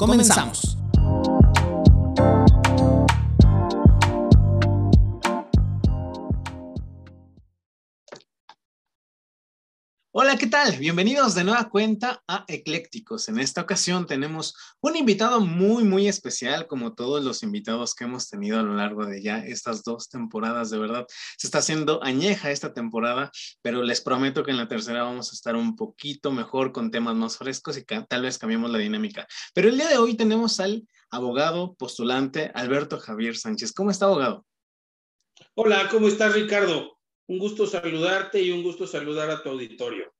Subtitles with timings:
[0.00, 0.79] comenzamos.
[10.12, 10.76] Hola, ¿qué tal?
[10.76, 13.28] Bienvenidos de nueva cuenta a Eclécticos.
[13.28, 18.28] En esta ocasión tenemos un invitado muy, muy especial, como todos los invitados que hemos
[18.28, 20.68] tenido a lo largo de ya estas dos temporadas.
[20.70, 21.06] De verdad,
[21.38, 23.30] se está haciendo añeja esta temporada,
[23.62, 27.14] pero les prometo que en la tercera vamos a estar un poquito mejor con temas
[27.14, 29.28] más frescos y tal vez cambiemos la dinámica.
[29.54, 33.72] Pero el día de hoy tenemos al abogado postulante Alberto Javier Sánchez.
[33.72, 34.44] ¿Cómo está, abogado?
[35.54, 36.99] Hola, ¿cómo estás, Ricardo?
[37.30, 40.12] Un gusto saludarte y un gusto saludar a tu auditorio.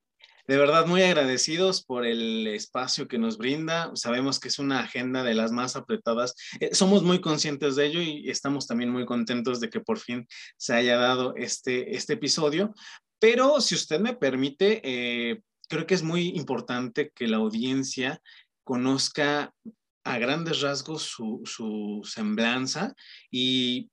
[0.46, 3.90] De verdad, muy agradecidos por el espacio que nos brinda.
[3.96, 6.36] Sabemos que es una agenda de las más apretadas.
[6.60, 10.24] Eh, somos muy conscientes de ello y estamos también muy contentos de que por fin
[10.56, 12.72] se haya dado este, este episodio.
[13.18, 18.22] Pero si usted me permite, eh, creo que es muy importante que la audiencia
[18.62, 19.52] conozca
[20.04, 22.94] a grandes rasgos su, su semblanza
[23.32, 23.90] y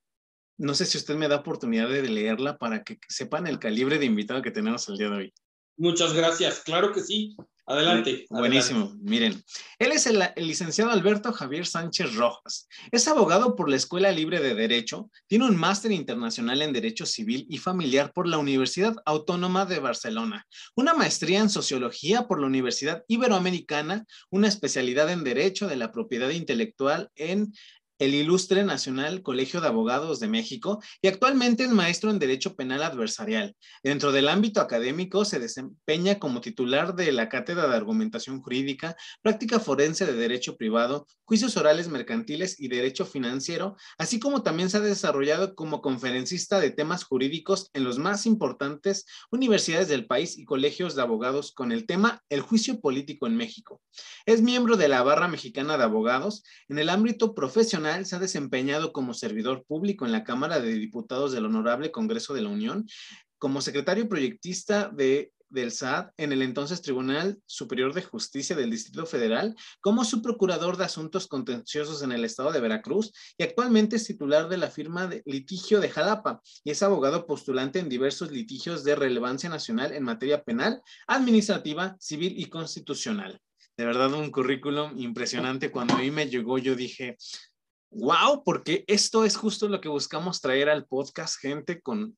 [0.58, 4.06] no sé si usted me da oportunidad de leerla para que sepan el calibre de
[4.06, 5.34] invitado que tenemos el día de hoy.
[5.76, 7.36] Muchas gracias, claro que sí.
[7.68, 8.24] Adelante.
[8.30, 8.96] Buenísimo.
[9.02, 9.44] Miren,
[9.78, 12.66] él es el, licenciado Alberto Javier Sánchez Rojas.
[12.90, 17.46] Es abogado por la Escuela Libre de Derecho, tiene un máster internacional en Derecho Civil
[17.50, 23.04] y Familiar por la Universidad Autónoma de Barcelona, una maestría en Sociología por la Universidad
[23.06, 27.52] Iberoamericana, una especialidad en Derecho de la Propiedad Intelectual en
[27.98, 32.82] el Ilustre Nacional Colegio de Abogados de México y actualmente es maestro en Derecho Penal
[32.82, 33.56] Adversarial.
[33.82, 39.58] Dentro del ámbito académico se desempeña como titular de la Cátedra de Argumentación Jurídica, Práctica
[39.58, 44.80] Forense de Derecho Privado, Juicios Orales Mercantiles y Derecho Financiero, así como también se ha
[44.80, 50.94] desarrollado como conferencista de temas jurídicos en los más importantes universidades del país y colegios
[50.94, 53.82] de abogados con el tema El juicio político en México.
[54.24, 58.92] Es miembro de la Barra Mexicana de Abogados en el ámbito profesional se ha desempeñado
[58.92, 62.86] como servidor público en la Cámara de Diputados del Honorable Congreso de la Unión,
[63.38, 69.06] como secretario proyectista de del SAT en el entonces Tribunal Superior de Justicia del Distrito
[69.06, 74.04] Federal, como su procurador de asuntos contenciosos en el estado de Veracruz y actualmente es
[74.04, 78.84] titular de la firma de litigio de Jalapa y es abogado postulante en diversos litigios
[78.84, 83.40] de relevancia nacional en materia penal, administrativa, civil y constitucional.
[83.76, 85.70] De verdad, un currículum impresionante.
[85.70, 87.16] Cuando a mí me llegó, yo dije,
[87.90, 92.16] wow, porque esto es justo lo que buscamos traer al podcast, gente con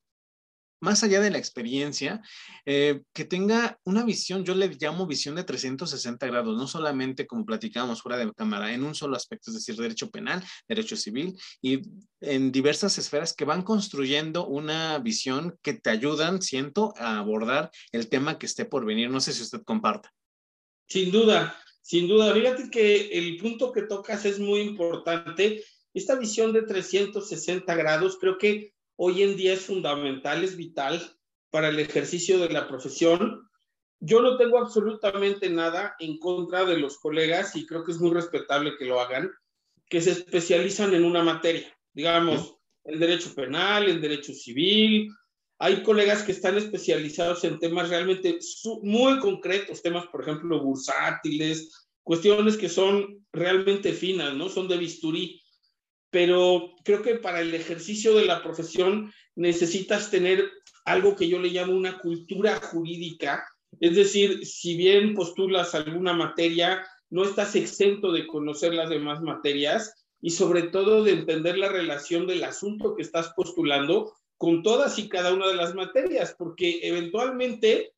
[0.81, 2.21] más allá de la experiencia,
[2.65, 7.45] eh, que tenga una visión, yo le llamo visión de 360 grados, no solamente como
[7.45, 11.81] platicábamos fuera de cámara, en un solo aspecto, es decir, derecho penal, derecho civil y
[12.19, 18.09] en diversas esferas que van construyendo una visión que te ayudan, siento, a abordar el
[18.09, 19.11] tema que esté por venir.
[19.11, 20.11] No sé si usted comparta.
[20.87, 25.63] Sin duda, sin duda, fíjate que el punto que tocas es muy importante.
[25.93, 31.01] Esta visión de 360 grados creo que hoy en día es fundamental, es vital
[31.49, 33.49] para el ejercicio de la profesión.
[33.99, 38.11] Yo no tengo absolutamente nada en contra de los colegas y creo que es muy
[38.11, 39.29] respetable que lo hagan,
[39.89, 45.09] que se especializan en una materia, digamos, el derecho penal, el derecho civil,
[45.63, 48.39] hay colegas que están especializados en temas realmente
[48.81, 54.49] muy concretos, temas, por ejemplo, bursátiles, cuestiones que son realmente finas, ¿no?
[54.49, 55.39] Son de bisturí.
[56.09, 60.49] Pero creo que para el ejercicio de la profesión necesitas tener
[60.83, 63.47] algo que yo le llamo una cultura jurídica.
[63.79, 69.93] Es decir, si bien postulas alguna materia, no estás exento de conocer las demás materias
[70.21, 74.11] y sobre todo de entender la relación del asunto que estás postulando
[74.41, 77.93] con todas y cada una de las materias, porque eventualmente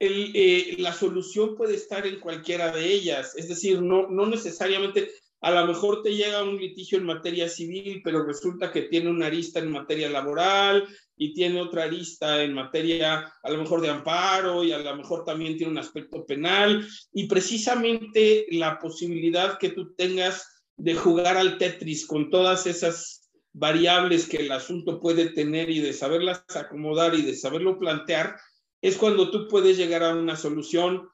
[0.00, 3.34] eh, la solución puede estar en cualquiera de ellas.
[3.36, 5.10] Es decir, no, necesariamente,
[5.42, 9.26] a lo mejor te llega un litigio en materia civil, pero resulta que tiene una
[9.26, 14.64] arista en materia laboral y tiene otra arista en materia a lo mejor de amparo
[14.64, 16.88] y a lo mejor también tiene un aspecto penal.
[17.12, 23.21] Y precisamente la posibilidad que tú tengas de jugar al Tetris con todas esas
[23.52, 28.36] variables que el asunto puede tener y de saberlas acomodar y de saberlo plantear,
[28.80, 31.08] es cuando tú puedes llegar a una solución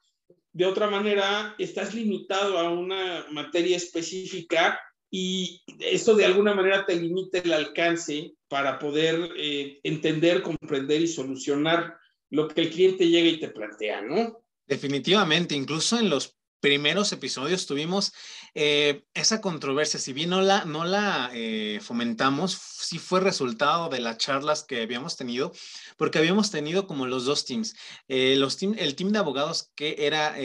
[0.51, 4.79] de otra manera estás limitado a una materia específica
[5.11, 11.07] y eso de alguna manera te limita el alcance para poder eh, entender, comprender y
[11.07, 11.95] solucionar
[12.29, 14.43] lo que el cliente llega y te plantea, ¿no?
[14.67, 18.13] Definitivamente, incluso en los primeros episodios tuvimos
[18.53, 23.99] eh, esa controversia, si bien no la, no la eh, fomentamos, sí fue resultado de
[23.99, 25.51] las charlas que habíamos tenido,
[25.97, 27.75] porque habíamos tenido como los dos teams,
[28.07, 30.35] eh, los team, el team de abogados que era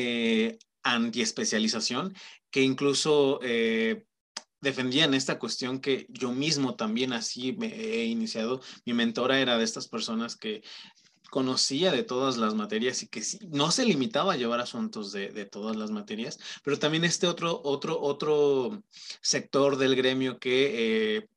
[0.83, 2.15] anti-especialización,
[2.51, 3.41] que incluso
[4.65, 8.61] defendían esta cuestión que yo mismo también así me he iniciado.
[8.85, 10.63] Mi mentora era de estas personas que
[11.35, 15.75] conocía de todas las materias y que no se limitaba a llevar asuntos de, todas
[15.75, 18.85] las materias, pero también este otro, otro, otro
[19.21, 21.29] sector del gremio que eh,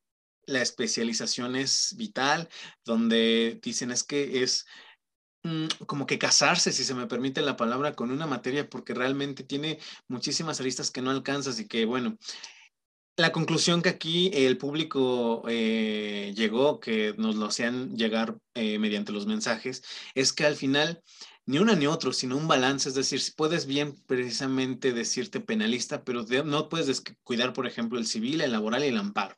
[0.45, 2.47] la especialización es vital,
[2.85, 4.67] donde dicen es que es
[5.41, 9.43] mm, como que casarse, si se me permite la palabra, con una materia porque realmente
[9.43, 12.19] tiene muchísimas aristas que no alcanzas y que, bueno,
[13.17, 19.11] la conclusión que aquí el público eh, llegó, que nos lo hacían llegar eh, mediante
[19.11, 19.83] los mensajes,
[20.13, 21.01] es que al final
[21.47, 26.03] ni una ni otro, sino un balance, es decir, si puedes bien precisamente decirte penalista,
[26.03, 29.35] pero no puedes descuidar, por ejemplo, el civil, el laboral y el amparo,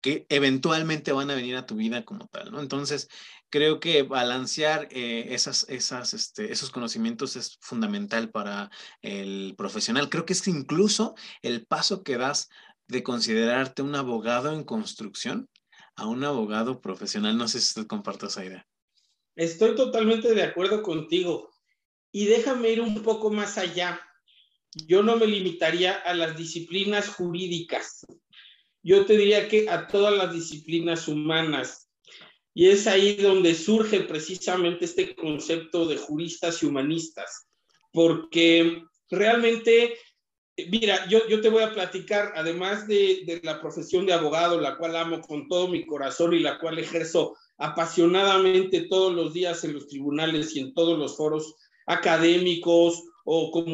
[0.00, 2.58] que eventualmente van a venir a tu vida como tal.
[2.58, 3.08] Entonces,
[3.50, 8.70] creo que balancear eh, esas, este, esos conocimientos es fundamental para
[9.02, 10.08] el profesional.
[10.08, 12.48] Creo que es incluso el paso que das
[12.88, 15.48] de considerarte un abogado en construcción
[15.96, 17.36] a un abogado profesional.
[17.36, 18.66] No sé si usted comparte esa idea.
[19.36, 21.50] Estoy totalmente de acuerdo contigo.
[22.10, 24.00] Y déjame ir un poco más allá.
[24.86, 28.06] Yo no me limitaría a las disciplinas jurídicas.
[28.82, 31.88] Yo te diría que a todas las disciplinas humanas.
[32.54, 37.46] Y es ahí donde surge precisamente este concepto de juristas y humanistas,
[37.92, 39.96] porque realmente
[40.70, 44.76] Mira, yo, yo te voy a platicar, además de, de, la profesión de abogado, la
[44.76, 49.74] cual amo con todo mi corazón y la cual ejerzo apasionadamente todos los días en
[49.74, 51.54] los tribunales y en todos los foros
[51.86, 53.64] académicos o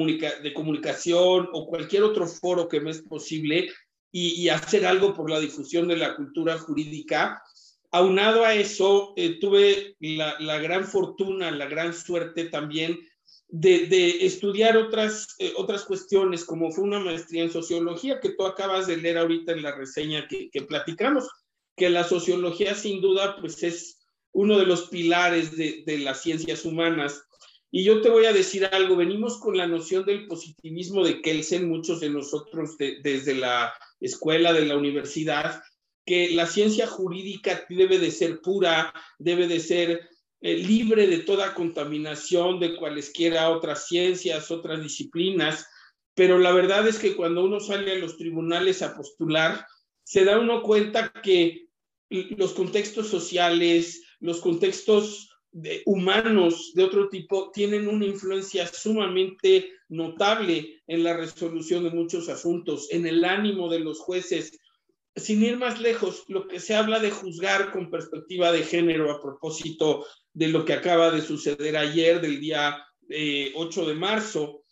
[0.43, 3.71] de comunicación o cualquier otro foro que me es posible
[4.11, 7.43] y, hacer algo por la difusión de la cultura jurídica.
[7.91, 12.99] Aunado a eso, eh, tuve la, la gran fortuna, la gran suerte también
[13.49, 18.87] de, estudiar otras, eh, otras cuestiones, como fue una maestría en sociología que tú acabas
[18.87, 21.29] de leer ahorita en la reseña que, platicamos,
[21.77, 23.99] que la sociología sin duda pues es
[24.33, 27.23] uno de los pilares de, las ciencias humanas.
[27.71, 31.69] Y yo te voy a decir algo, venimos con la noción del positivismo de Kelsen,
[31.69, 35.63] muchos de nosotros desde la escuela, de la universidad,
[36.07, 40.09] que la ciencia jurídica debe de ser pura, debe de ser
[40.41, 45.67] eh, libre de toda contaminación de cualesquiera otras ciencias, otras disciplinas,
[46.15, 49.67] pero la verdad es que cuando uno sale a los tribunales a postular,
[50.03, 51.69] se da uno cuenta que
[52.11, 55.29] los contextos sociales, los contextos
[55.87, 62.89] humanos de otro tipo tienen una influencia sumamente notable en la resolución de muchos asuntos,
[62.91, 64.59] en el ánimo de los jueces,
[65.19, 69.23] sin ir más lejos, lo que se habla de juzgar con perspectiva de género a
[69.23, 74.63] propósito de lo que acaba de suceder ayer, del día 8 eh, de marzo,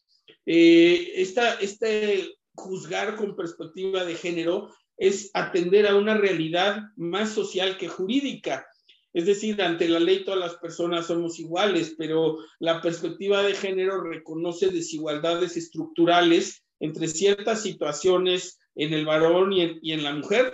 [0.44, 7.88] eh, este juzgar con perspectiva de género es atender a una realidad más social que
[7.88, 8.66] jurídica.
[9.12, 14.02] Es decir, ante la ley todas las personas somos iguales, pero la perspectiva de género
[14.02, 20.52] reconoce desigualdades estructurales entre ciertas situaciones en el varón y en, la mujer.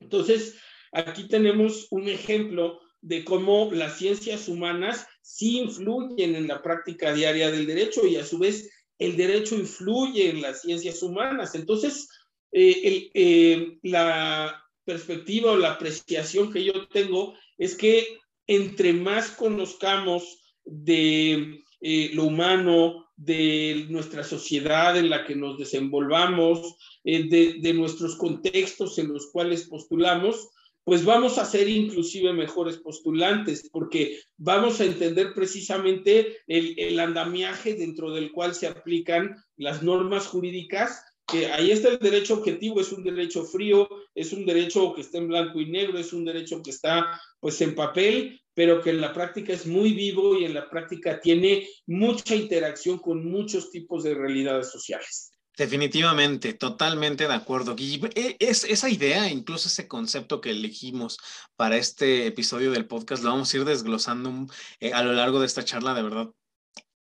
[0.00, 0.56] Entonces,
[0.92, 7.50] aquí tenemos un ejemplo de cómo las ciencias humanas sí influyen en la práctica diaria
[7.50, 11.54] del derecho y a su vez el derecho influye en las ciencias humanas.
[11.54, 12.08] Entonces,
[12.52, 20.38] eh, eh, la perspectiva o la apreciación que yo tengo es que entre más conozcamos
[20.64, 27.28] de eh, lo humano, de nuestra sociedad en la que nos desenvolvamos, eh,
[27.60, 30.48] de, nuestros contextos en los cuales postulamos,
[30.82, 37.74] pues vamos a ser inclusive mejores postulantes, porque vamos a entender precisamente el, el, andamiaje
[37.74, 42.92] dentro del cual se aplican las normas jurídicas, que ahí está el derecho objetivo, es
[42.92, 46.62] un derecho frío, es un derecho que está en blanco y negro, es un derecho
[46.62, 50.54] que está pues en papel, pero que en la práctica es muy vivo y en
[50.54, 55.32] la práctica tiene mucha interacción con muchos tipos de realidades sociales.
[55.56, 57.76] Definitivamente, totalmente de acuerdo.
[57.78, 61.18] Y e, es, esa idea, incluso ese concepto que elegimos
[61.56, 64.46] para este episodio del podcast, lo vamos a ir desglosando
[64.80, 66.30] eh, a lo largo de esta charla, de verdad.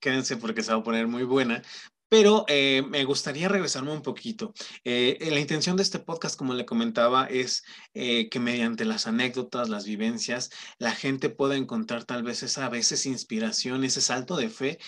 [0.01, 1.63] quédense porque se va a poner muy buena.
[2.13, 4.53] Pero eh, me gustaría regresarme un poquito.
[4.85, 7.65] Eh, la intención de este podcast, como le comentaba, es
[7.95, 12.69] eh, que mediante las anécdotas, las vivencias, la gente pueda encontrar tal vez esa a
[12.69, 14.79] veces inspiración, ese salto de fe,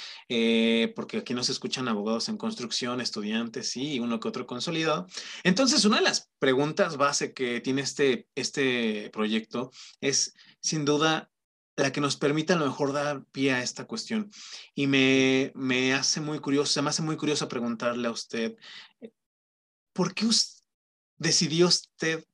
[0.95, 5.07] porque aquí nos escuchan abogados en construcción, estudiantes, sí, uno que otro consolidado.
[5.45, 9.71] Entonces, una de las preguntas base que tiene este, este proyecto
[10.03, 11.31] es, sin duda,
[11.77, 14.31] la que nos permita a lo mejor dar pie a esta cuestión.
[14.75, 18.57] Y me, me hace muy curioso, me hace muy curioso preguntarle a usted,
[19.93, 20.27] ¿por qué
[21.17, 22.25] decidió usted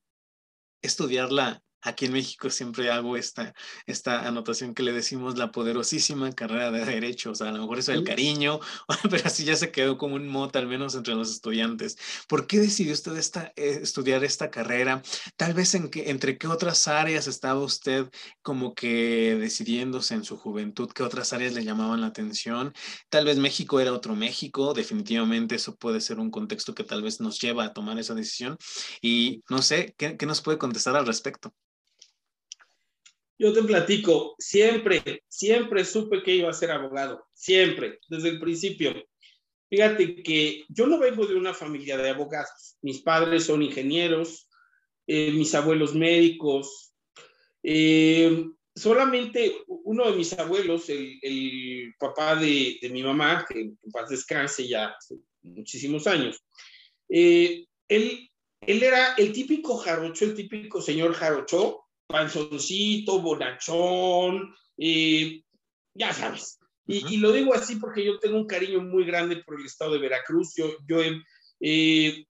[0.82, 3.54] estudiar la Aquí en México siempre hago esta,
[3.86, 7.30] esta anotación que le decimos la poderosísima carrera de Derecho.
[7.30, 8.60] O sea, a lo mejor eso es el cariño,
[9.10, 11.96] pero así ya se quedó como un mote, al menos entre los estudiantes.
[12.28, 15.02] ¿Por qué decidió usted esta, eh, estudiar esta carrera?
[15.36, 18.08] Tal vez en que, entre qué otras áreas estaba usted
[18.42, 22.74] como que decidiéndose en su juventud, qué otras áreas le llamaban la atención.
[23.08, 27.20] Tal vez México era otro México, definitivamente eso puede ser un contexto que tal vez
[27.20, 28.56] nos lleva a tomar esa decisión.
[29.00, 31.54] Y no sé, ¿qué, qué nos puede contestar al respecto?
[33.40, 38.92] Yo te platico, siempre, siempre supe que iba a ser abogado, siempre, desde el principio.
[39.70, 42.76] Fíjate que yo no vengo de una familia de abogados.
[42.82, 44.46] Mis padres son ingenieros,
[45.06, 46.92] eh, mis abuelos médicos.
[47.62, 48.44] Eh,
[48.74, 54.88] solamente uno de mis abuelos, el, papá de, mi mamá, que en paz descanse ya
[54.88, 56.44] hace muchísimos años,
[57.08, 58.28] eh, él,
[58.60, 61.79] él era el típico jarocho, el típico señor jarocho,
[62.10, 65.42] panzoncito, bonachón, eh,
[65.94, 66.58] ya sabes.
[66.86, 70.00] Y, lo digo así porque yo tengo un cariño muy grande por el estado de
[70.00, 70.54] Veracruz.
[70.56, 70.98] Yo, yo
[71.60, 72.24] eh,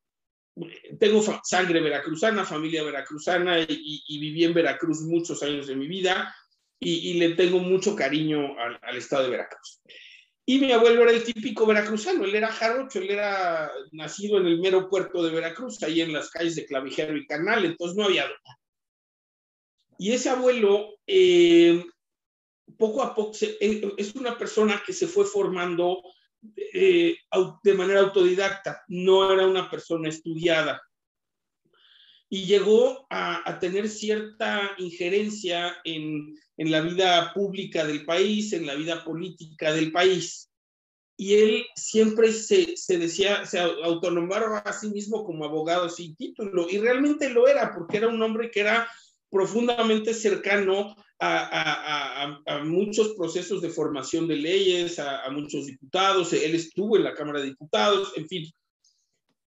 [0.99, 6.35] tengo sangre veracruzana, familia veracruzana y, viví en Veracruz muchos años de mi vida
[6.79, 9.81] y, le tengo mucho cariño al, al, estado de Veracruz.
[10.45, 14.59] Y mi abuelo era el típico veracruzano, él era jarocho, él era nacido en el
[14.59, 18.25] mero puerto de Veracruz, ahí en las calles de Clavijero y Canal, entonces no había
[18.25, 18.60] duda.
[20.01, 21.85] Y ese abuelo, eh,
[22.79, 26.03] poco a poco, eh, es una persona que se fue formando
[26.73, 27.19] eh,
[27.63, 30.81] de manera autodidacta, no era una persona estudiada.
[32.31, 38.77] Y llegó a, tener cierta injerencia en, en, la vida pública del país, en la
[38.77, 40.51] vida política del país.
[41.19, 46.71] Y él siempre se, se decía, se autonombraba a sí mismo como abogado sin título,
[46.71, 48.89] y realmente lo era, porque era un hombre que era
[49.31, 57.05] profundamente cercano a, muchos procesos de formación de leyes, a, muchos diputados, él estuvo en
[57.05, 58.51] la Cámara de Diputados, en fin.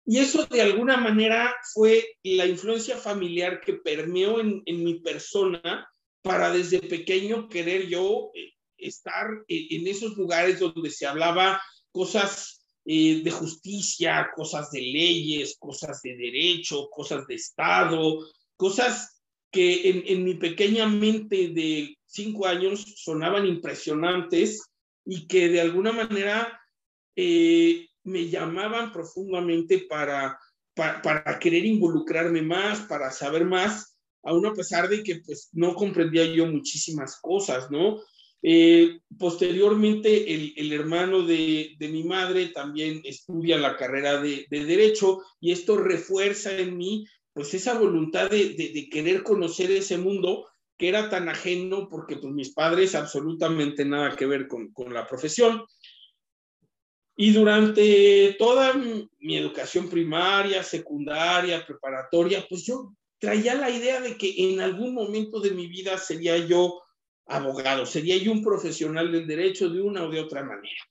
[0.06, 5.88] Y eso de alguna manera fue la influencia familiar que permeó en, mi persona
[6.22, 11.62] para desde pequeño querer yo eh, estar en esos lugares donde se hablaba
[11.92, 19.21] cosas eh, de justicia, cosas de leyes, cosas de derecho, cosas de Estado, cosas
[19.52, 24.72] que en, mi pequeña mente de cinco años sonaban impresionantes
[25.06, 26.60] y que de alguna manera
[27.16, 30.40] eh, me llamaban profundamente para,
[30.74, 36.26] para, querer involucrarme más, para saber más, aún a pesar de que pues no comprendía
[36.26, 38.00] yo muchísimas cosas, ¿no?
[38.44, 44.66] Eh, posteriormente, el, el hermano de, de, mi madre también estudia la carrera de, de,
[44.66, 50.48] Derecho y esto refuerza en mí pues esa voluntad de, querer conocer ese mundo
[50.78, 55.66] que era tan ajeno porque pues mis padres absolutamente nada que ver con, la profesión.
[57.16, 64.34] Y durante toda mi educación primaria, secundaria, preparatoria, pues yo traía la idea de que
[64.38, 66.82] en algún momento de mi vida sería yo
[67.28, 70.84] abogado, sería yo un profesional del derecho de una o de otra manera.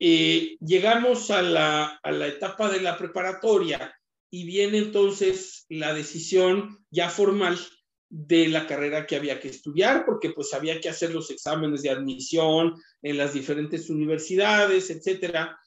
[0.00, 3.94] Eh, llegamos a la, a la etapa de la preparatoria
[4.34, 7.58] y viene entonces la decisión ya formal
[8.08, 11.90] de la carrera que había que estudiar, porque pues había que hacer los exámenes de
[11.90, 15.58] admisión en las diferentes universidades, etcétera.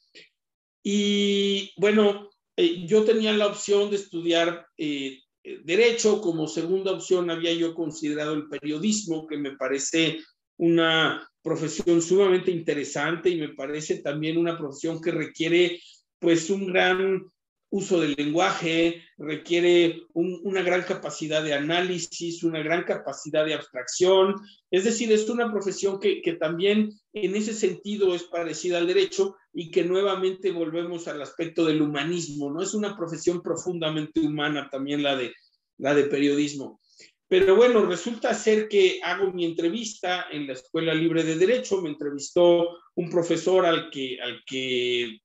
[0.82, 5.20] Y bueno, eh, yo tenía la opción de estudiar eh,
[5.64, 10.18] derecho, como segunda opción había yo considerado el periodismo, que me parece
[10.56, 15.80] una profesión sumamente interesante y me parece también una profesión que requiere
[16.18, 17.22] pues un gran
[17.70, 24.36] uso del lenguaje, requiere una gran capacidad de análisis, una gran capacidad de abstracción.
[24.70, 29.70] Es decir, es una profesión que, también en ese sentido es parecida al derecho y
[29.70, 32.62] que nuevamente volvemos al aspecto del humanismo, ¿no?
[32.62, 35.32] Es una profesión profundamente humana también la de,
[35.78, 36.80] la de periodismo.
[37.28, 41.88] Pero bueno, resulta ser que hago mi entrevista en la Escuela Libre de Derecho, me
[41.88, 45.18] entrevistó un profesor al que, al que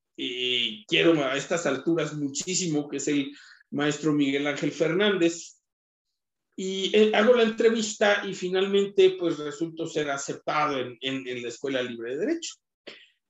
[0.87, 3.31] quiero a estas alturas muchísimo, que es el
[3.71, 5.61] maestro Miguel Ángel Fernández,
[6.55, 11.81] y eh, hago la entrevista y finalmente pues resulto ser aceptado en, en, la Escuela
[11.81, 12.55] Libre de Derecho.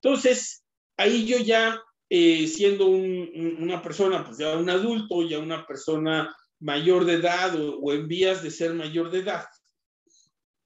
[0.02, 0.64] Entonces,
[0.98, 7.06] ahí yo ya, eh, siendo una persona, pues ya un adulto, ya una persona mayor
[7.06, 9.46] de edad o, en vías de ser mayor de edad,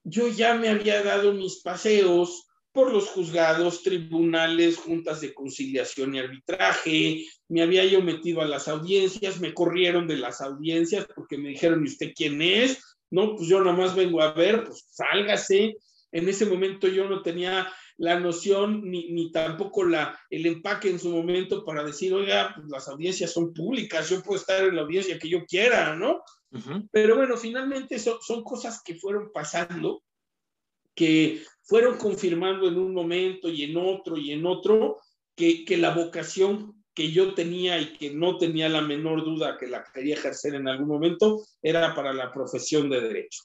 [0.04, 6.20] yo ya me había dado mis paseos por los juzgados, tribunales, juntas de conciliación y
[6.20, 11.50] arbitraje, me había yo metido a las audiencias, me corrieron de las audiencias porque me
[11.50, 12.98] dijeron, ¿y usted quién es?
[13.10, 15.78] No, pues yo nomás vengo a ver, pues sálgase.
[16.12, 21.00] En ese momento yo no tenía la noción ni, ni, tampoco la, el empaque en
[21.00, 24.82] su momento para decir, oiga, pues las audiencias son públicas, yo puedo estar en la
[24.82, 26.22] audiencia que yo quiera, ¿no?
[26.92, 30.04] Pero bueno, finalmente son, son cosas que fueron pasando,
[30.94, 34.98] que fueron confirmando en un momento y en otro y en otro,
[35.36, 39.68] que, que la vocación que yo tenía y que no tenía la menor duda que
[39.68, 43.44] la quería ejercer en algún momento era para la profesión de derecho.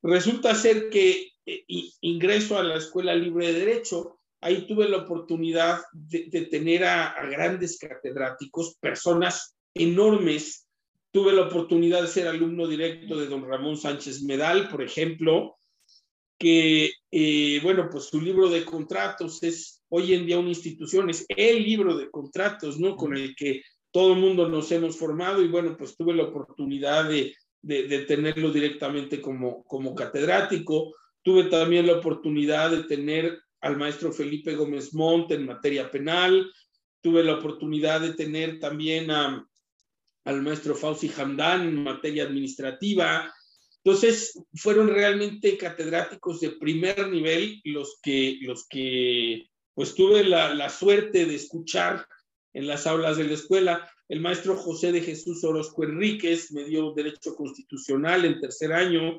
[0.00, 1.64] Resulta ser que eh,
[2.02, 7.78] ingreso a la Escuela Libre de Derecho, ahí tuve la oportunidad de, tener a, grandes
[7.78, 10.68] catedráticos, personas enormes.
[11.10, 15.57] Tuve la oportunidad de ser alumno directo de don Ramón Sánchez Medal, por ejemplo,
[16.38, 21.26] que, eh, bueno, pues su libro de contratos es hoy en día una institución, es
[21.28, 22.96] el libro de contratos, ¿no?
[22.96, 27.08] Con el que todo el mundo nos hemos formado y bueno, pues tuve la oportunidad
[27.08, 30.94] de, de, tenerlo directamente como, como catedrático.
[31.22, 36.50] Tuve también la oportunidad de tener al maestro Felipe Gómez Montt en materia penal.
[37.00, 43.32] Tuve la oportunidad de tener también al maestro Fauci Hamdan en materia administrativa.
[43.88, 50.68] Entonces, fueron realmente catedráticos de primer nivel los que, los que pues tuve la, la
[50.68, 52.06] suerte de escuchar
[52.52, 53.90] en las aulas de la escuela.
[54.06, 59.16] El maestro José de Jesús Orozco Enríquez me dio Derecho Constitucional en tercer año.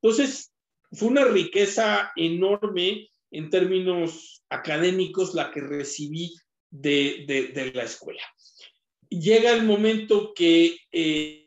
[0.00, 0.50] Entonces,
[0.92, 6.32] fue una riqueza enorme en términos académicos la que recibí
[6.70, 8.22] de, la escuela.
[9.10, 11.45] Llega el momento que eh,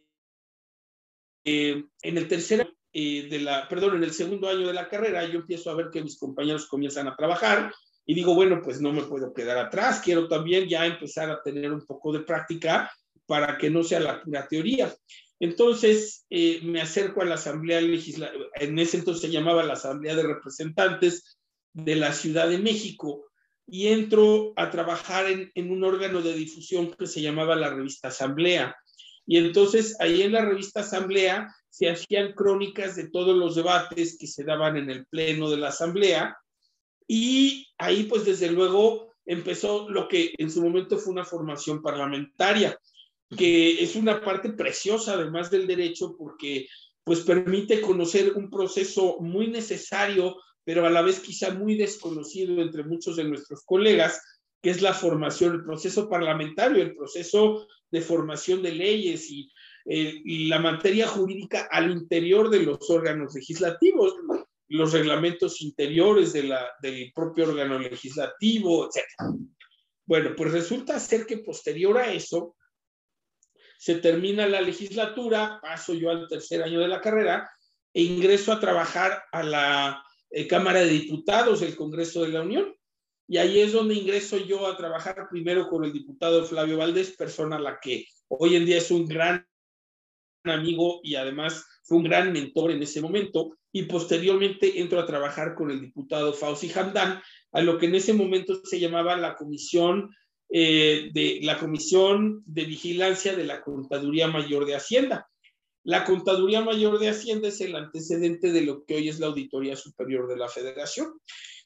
[1.52, 5.26] eh, en el tercer eh, de la, perdón, en el segundo año de la carrera,
[5.26, 7.74] yo empiezo a ver que mis compañeros comienzan a trabajar
[8.06, 11.72] y digo, bueno, pues no me puedo quedar atrás, quiero también ya empezar a tener
[11.72, 12.92] un poco de práctica
[13.26, 14.94] para que no sea la pura teoría.
[15.40, 20.16] Entonces eh, me acerco a la Asamblea Legislativa, en ese entonces se llamaba la Asamblea
[20.16, 21.40] de Representantes
[21.74, 23.30] de la Ciudad de México,
[23.72, 28.76] y entro a trabajar en, un órgano de difusión que se llamaba la revista Asamblea.
[29.30, 34.26] Y entonces ahí en la revista Asamblea se hacían crónicas de todos los debates que
[34.26, 36.36] se daban en el pleno de la Asamblea.
[37.08, 42.76] Y ahí pues desde luego empezó lo que en su momento fue una formación parlamentaria
[43.38, 46.68] que es una parte preciosa además del derecho porque
[47.04, 52.84] pues permite conocer un proceso muy necesario, pero a la vez quizá muy desconocido entre
[52.84, 54.22] muchos de nuestros colegas,
[54.62, 59.52] que es la formación, el proceso parlamentario, el proceso de formación de leyes y,
[59.86, 64.14] eh, la materia jurídica al interior de los órganos legislativos,
[64.68, 69.40] los reglamentos interiores del propio órgano legislativo, etc.
[70.06, 72.56] Bueno, pues resulta ser que posterior a eso,
[73.80, 77.50] se termina la legislatura, paso yo al tercer año de la carrera
[77.94, 82.76] e ingreso a trabajar a la eh, Cámara de Diputados del Congreso de la Unión.
[83.30, 87.60] Y ahí es donde ingreso yo a trabajar primero con el diputado Flavio Valdés, persona
[87.60, 89.48] la que hoy en día es un gran
[90.44, 93.56] amigo y además fue un gran mentor en ese momento.
[93.72, 98.14] Y posteriormente entro a trabajar con el diputado Fauci Hamdan, a lo que en ese
[98.14, 100.10] momento se llamaba la Comisión
[100.50, 105.30] eh, de la Comisión de Vigilancia de la Contaduría Mayor de Hacienda.
[105.84, 109.76] La Contaduría Mayor de Hacienda es el antecedente de lo que hoy es la Auditoría
[109.76, 111.14] Superior de la Federación.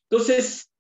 [0.10, 0.73] Entonces,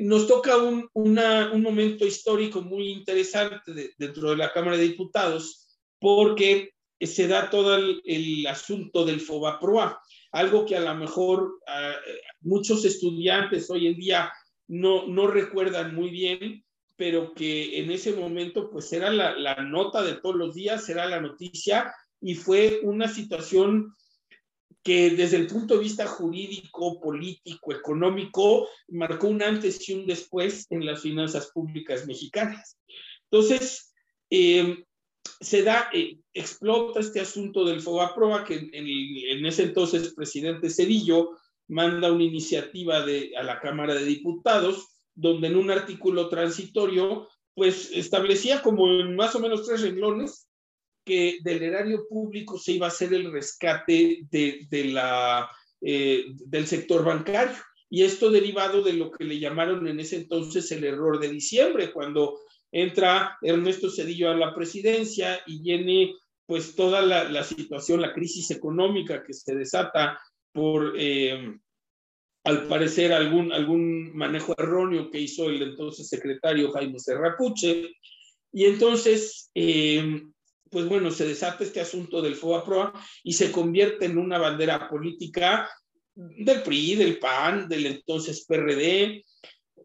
[0.00, 6.74] nos toca un, un momento histórico muy interesante dentro de la Cámara de Diputados porque
[7.00, 10.00] se da todo el, el asunto del FOBAPROA,
[10.32, 11.94] algo que a lo mejor ah,
[12.40, 14.32] muchos estudiantes hoy en día
[14.68, 16.64] no, no recuerdan muy bien,
[16.96, 21.06] pero que en ese momento pues era la, la, nota de todos los días, era
[21.06, 23.94] la noticia y fue una situación
[24.84, 30.66] que desde el punto de vista jurídico, político, económico, marcó un antes y un después
[30.68, 32.78] en las finanzas públicas mexicanas.
[33.30, 33.94] Entonces,
[34.28, 34.84] eh,
[35.40, 41.30] se da, eh, explota este asunto del FOBAPROA, que en, ese entonces presidente Cedillo
[41.66, 48.60] manda una iniciativa a la Cámara de Diputados, donde en un artículo transitorio, pues establecía
[48.60, 50.46] como en más o menos tres renglones
[51.04, 56.66] que del erario público se iba a hacer el rescate de, de la, eh, del
[56.66, 57.56] sector bancario.
[57.90, 61.92] Y esto derivado de lo que le llamaron en ese entonces el error de diciembre,
[61.92, 62.40] cuando
[62.72, 66.14] entra Ernesto Cedillo a la presidencia y viene
[66.46, 70.18] pues toda la, situación, la crisis económica que se desata
[70.52, 71.54] por, eh,
[72.44, 77.92] al parecer, algún, algún manejo erróneo que hizo el entonces secretario Jaime Serrapuche.
[78.52, 80.22] Y entonces, eh,
[80.74, 85.70] pues bueno, se desata este asunto del FOA-PROA y se convierte en una bandera política
[86.16, 89.24] del PRI, del PAN, del entonces PRD,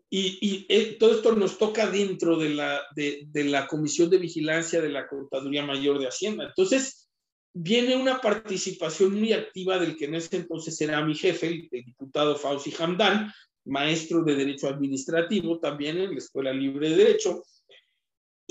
[0.10, 4.90] y, eh, todo esto nos toca dentro de la, de, la Comisión de Vigilancia de
[4.90, 6.46] la Contaduría Mayor de Hacienda.
[6.46, 7.08] Entonces,
[7.54, 12.36] viene una participación muy activa del que en ese entonces era mi jefe, el, diputado
[12.36, 13.32] Fauci Hamdan,
[13.66, 17.44] maestro de Derecho Administrativo también en la Escuela Libre de Derecho.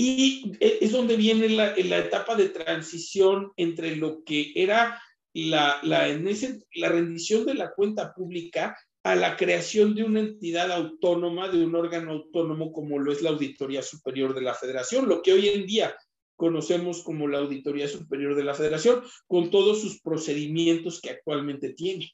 [0.01, 5.03] Y eh, es donde viene la, la etapa de transición entre lo que era
[5.35, 10.21] la, la, en ese, la rendición de la cuenta pública a la creación de una
[10.21, 15.09] entidad autónoma, de un órgano autónomo como lo es la Auditoría Superior de la Federación,
[15.09, 15.97] lo que hoy en día
[16.37, 22.13] conocemos como la Auditoría Superior de la Federación, con todos sus procedimientos que actualmente tiene.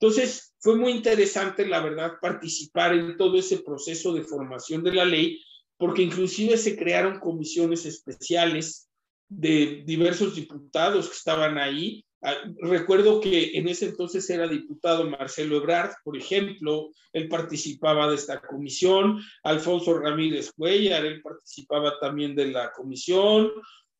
[0.00, 5.04] Entonces, fue muy interesante, la verdad, participar en todo ese proceso de formación de la
[5.04, 5.42] ley,
[5.78, 8.88] porque inclusive se crearon comisiones especiales
[9.28, 12.04] de diversos diputados que estaban ahí.
[12.20, 18.16] Ah, recuerdo que en ese entonces era diputado Marcelo Ebrard, por ejemplo, él participaba de
[18.16, 23.50] esta comisión, Alfonso Ramírez Cuellar, él participaba también de la comisión,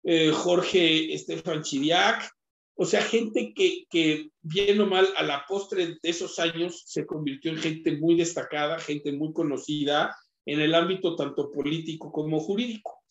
[0.02, 2.28] eh, Jorge Estefan Chiriac,
[2.74, 7.06] o sea, gente que, que, bien o mal, a la postre de esos años se
[7.06, 10.16] convirtió en gente muy destacada, gente muy conocida
[10.48, 13.02] en el ámbito tanto político como jurídico.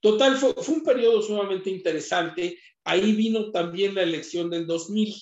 [0.00, 5.14] Total, fue, fue, un periodo sumamente interesante Ahí vino también la elección del 2000,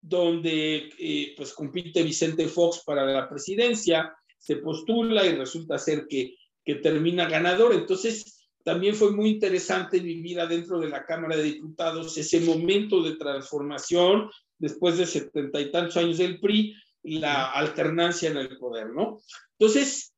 [0.00, 6.36] donde eh, pues compite Vicente Fox para la presidencia, se postula y resulta ser que,
[6.64, 7.74] que termina ganador.
[7.74, 13.16] Entonces, también fue muy interesante vivir adentro de la Cámara de Diputados ese momento de
[13.16, 18.90] transformación después de setenta y tantos años del PRI y la alternancia en el poder,
[18.90, 19.20] ¿no?
[19.58, 20.11] Entonces,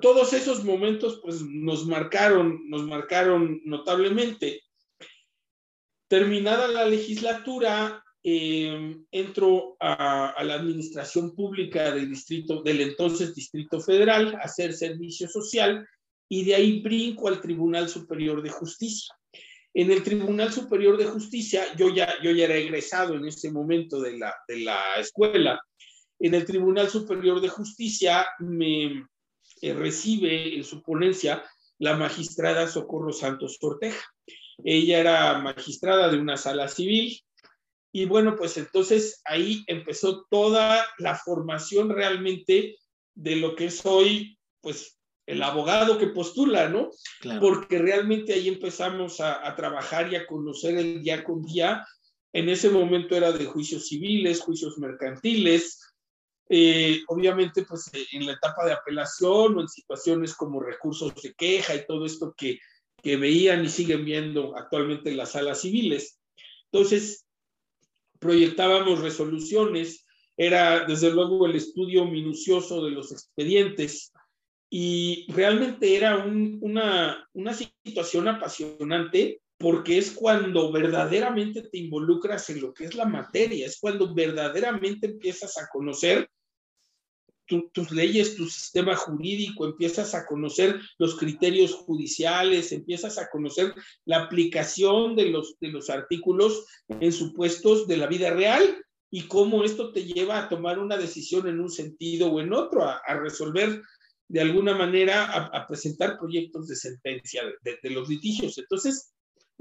[0.00, 4.62] todos esos momentos pues nos marcaron, nos marcaron notablemente.
[6.08, 14.36] Terminada la legislatura, eh, entro a, la administración pública del distrito, del entonces Distrito Federal,
[14.36, 15.86] a hacer servicio social
[16.28, 19.14] y de ahí brinco al Tribunal Superior de Justicia.
[19.74, 24.00] En el Tribunal Superior de Justicia, yo ya, yo ya era egresado en ese momento
[24.00, 25.60] de la, de la escuela,
[26.20, 29.06] en el Tribunal Superior de Justicia me
[29.62, 31.42] eh, recibe en su ponencia
[31.78, 34.04] la magistrada Socorro Santos Orteja.
[34.62, 37.18] Ella era magistrada de una sala civil
[37.92, 42.78] y bueno, pues entonces ahí empezó toda la formación realmente
[43.14, 46.90] de lo que es hoy, pues el abogado que postula, ¿no?
[47.38, 51.86] Porque realmente ahí empezamos a, trabajar y a conocer el día con día.
[52.32, 55.80] En ese momento era de juicios civiles, juicios mercantiles,
[56.48, 61.74] eh, obviamente pues en la etapa de apelación o en situaciones como recursos de queja
[61.74, 62.58] y todo esto que
[63.02, 66.20] que veían y siguen viendo actualmente en las salas civiles.
[66.70, 67.26] Entonces,
[68.18, 74.12] proyectábamos resoluciones, era desde luego el estudio minucioso de los expedientes
[74.70, 82.74] y realmente era una, una situación apasionante porque es cuando verdaderamente te involucras en lo
[82.74, 86.28] que es la materia, es cuando verdaderamente empiezas a conocer
[87.46, 94.24] tus leyes, tu sistema jurídico, empiezas a conocer los criterios judiciales, empiezas a conocer la
[94.24, 99.92] aplicación de los, de los artículos en supuestos de la vida real y cómo esto
[99.92, 103.82] te lleva a tomar una decisión en un sentido o en otro, a, resolver
[104.28, 108.56] de alguna manera, a, presentar proyectos de sentencia de, de los litigios.
[108.56, 109.11] Entonces,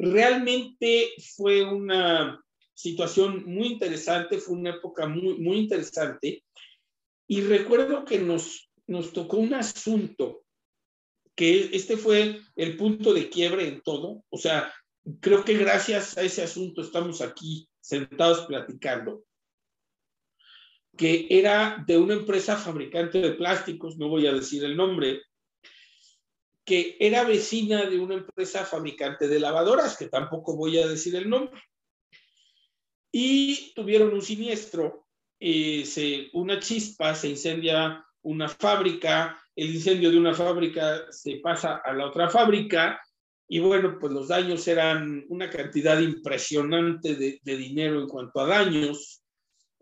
[0.01, 6.43] realmente fue una situación muy interesante, fue una época muy, muy interesante
[7.27, 10.43] y recuerdo que nos, nos tocó un asunto,
[11.35, 14.23] que este fue el punto de quiebre en todo.
[14.29, 14.73] O sea,
[15.19, 19.23] creo que gracias a ese asunto estamos aquí sentados platicando,
[20.97, 25.21] que era de una empresa fabricante de plásticos, no voy a decir el nombre,
[26.71, 31.29] que era vecina de una empresa fabricante de lavadoras, que tampoco voy a decir el
[31.29, 31.62] nombre.
[33.12, 35.05] Y tuvieron un siniestro,
[35.38, 41.91] eh, una chispa, se incendia una fábrica, el incendio de una fábrica se pasa a
[41.91, 43.01] la otra fábrica
[43.49, 49.21] y bueno, pues los daños eran una cantidad impresionante de, dinero en cuanto a daños.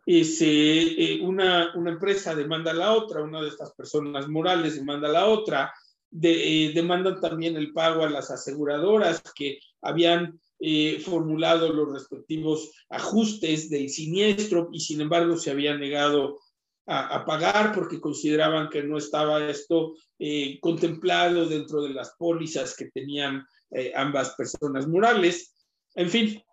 [0.08, 5.12] Eh, una, una, empresa demanda a la otra, una de estas personas morales demanda a
[5.12, 5.72] la otra,
[6.12, 12.72] de, eh, demandan también el pago a las aseguradoras que habían eh, formulado los respectivos
[12.90, 16.40] ajustes del siniestro y sin embargo se habían negado
[16.86, 22.90] a, pagar porque consideraban que no estaba esto eh, contemplado dentro de las pólizas que
[22.90, 25.56] tenían eh, ambas personas morales.
[25.94, 26.44] En fin,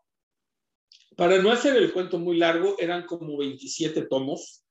[1.17, 4.63] para no hacer el cuento muy largo, eran como 27 tomos.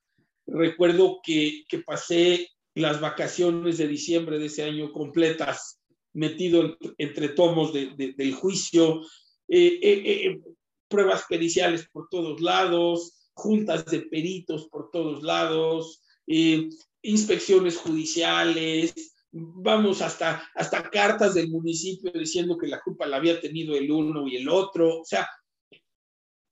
[0.46, 5.82] Recuerdo que, que pasé las vacaciones de diciembre de ese año completas
[6.14, 9.02] metido entre tomos de, del juicio,
[9.48, 10.40] eh,
[10.88, 16.70] pruebas periciales por todos lados, juntas de peritos por todos lados, eh,
[17.02, 18.94] inspecciones judiciales,
[19.32, 24.28] vamos hasta, hasta cartas del municipio diciendo que la culpa la había tenido el uno
[24.28, 25.28] y el otro, o sea,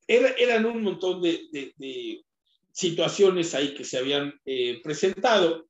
[0.06, 2.24] eran un montón de,
[2.72, 5.68] situaciones ahí que se habían eh, presentado,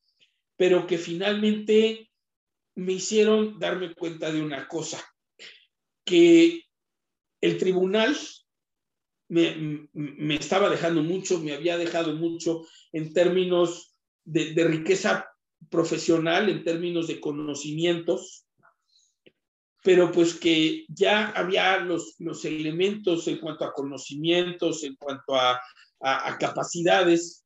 [0.63, 2.09] pero que finalmente
[2.75, 5.03] me hicieron darme cuenta de una cosa,
[6.05, 6.63] que
[7.41, 8.15] el tribunal
[9.27, 9.89] me,
[10.35, 15.29] estaba dejando mucho, me había dejado mucho en términos de, riqueza
[15.69, 18.45] profesional, en términos de conocimientos,
[19.83, 25.59] pero pues que ya había los, los elementos en cuanto a conocimientos, en cuanto a,
[25.99, 27.42] a, capacidades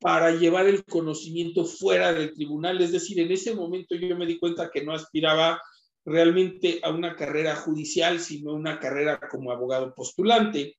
[0.00, 2.80] para llevar el conocimiento fuera del tribunal.
[2.80, 5.60] Es decir, en ese momento yo me di cuenta que no aspiraba
[6.04, 10.78] realmente a una carrera judicial, sino una carrera como abogado postulante.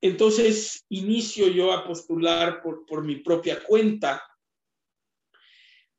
[0.00, 4.22] Entonces, inicio yo a postular por, por mi propia cuenta.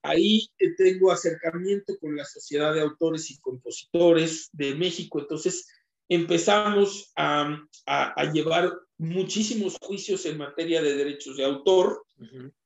[0.01, 5.19] Ahí tengo acercamiento con la Sociedad de Autores y Compositores de México.
[5.19, 5.67] Entonces,
[6.07, 12.03] empezamos a, a, llevar muchísimos juicios en materia de derechos de autor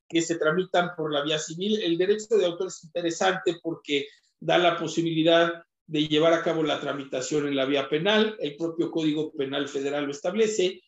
[0.07, 1.81] que se tramitan por la vía civil.
[1.81, 4.07] El derecho de autor es interesante porque
[4.39, 8.91] da la posibilidad de llevar a cabo la tramitación en la vía penal, el propio
[8.91, 10.81] Código Penal Federal lo establece,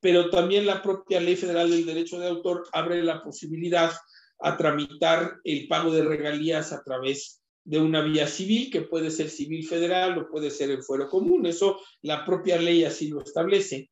[0.00, 3.92] pero también la propia Ley Federal del Derecho de Autor abre la posibilidad
[4.38, 9.30] a tramitar el pago de regalías a través de una vía civil, que puede ser
[9.30, 11.46] civil federal o puede ser el fuero común.
[11.46, 13.90] Eso la propia ley así lo establece.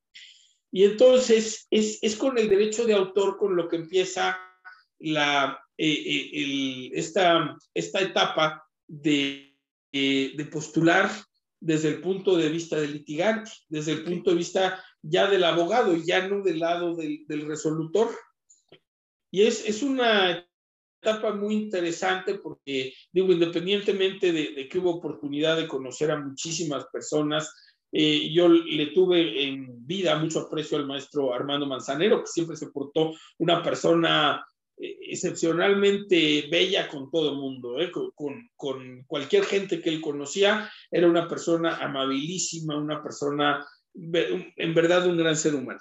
[0.74, 4.36] Y entonces es, es con el derecho de autor con lo que empieza
[4.98, 9.56] la, eh, eh, esta, esta etapa de,
[9.92, 11.08] eh, de, postular
[11.60, 15.94] desde el punto de vista del litigante, desde el punto de vista ya del abogado
[15.94, 18.08] y ya no del lado del, del resolutor.
[19.30, 20.44] Y es, es, una
[21.00, 26.86] etapa muy interesante porque, digo, independientemente de, de que hubo oportunidad de conocer a muchísimas
[26.86, 27.48] personas,
[27.96, 32.66] eh, yo le tuve en vida mucho aprecio al maestro Armando Manzanero, que siempre se
[32.70, 34.44] portó una persona
[34.76, 37.92] eh, excepcionalmente bella con todo el mundo, ¿eh?
[37.92, 38.10] con,
[38.56, 45.16] con, cualquier gente que él conocía, era una persona amabilísima, una persona, en verdad, un
[45.16, 45.78] gran ser humano.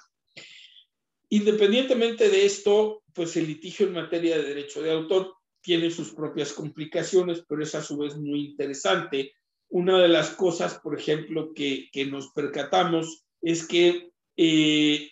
[1.30, 6.52] Independientemente de esto, pues el litigio en materia de derecho de autor tiene sus propias
[6.52, 9.32] complicaciones, pero es a su vez muy interesante.
[9.74, 15.10] Una de las cosas, por ejemplo, que, nos percatamos es que eh,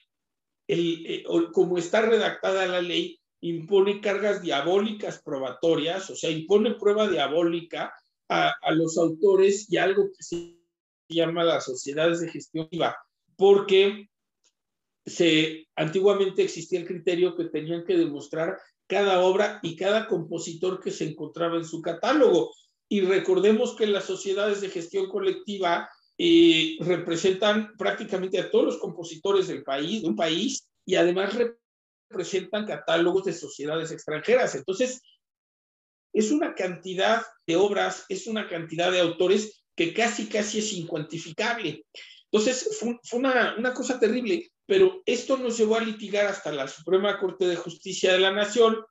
[0.68, 7.92] el, como está redactada la ley, impone cargas diabólicas probatorias, o sea, impone prueba diabólica
[8.28, 10.56] a, los autores y algo que se
[11.08, 12.96] llama las sociedades de gestión IVA,
[13.34, 14.10] porque
[15.04, 20.92] se, antiguamente existía el criterio que tenían que demostrar cada obra y cada compositor que
[20.92, 22.52] se encontraba en su catálogo.
[22.92, 29.48] Y recordemos que las sociedades de gestión colectiva eh, representan prácticamente a todos los compositores
[29.48, 31.34] del país, de un país, y además
[32.06, 34.54] presentan catálogos de sociedades extranjeras.
[34.56, 35.00] Entonces,
[36.12, 41.86] es una cantidad de obras, es una cantidad de autores que casi, casi es incuantificable.
[42.30, 47.18] Entonces, fue, una, una, cosa terrible, pero esto nos llevó a litigar hasta la Suprema
[47.18, 48.84] Corte de Justicia de la Nación,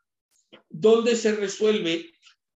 [0.70, 2.12] donde se resuelve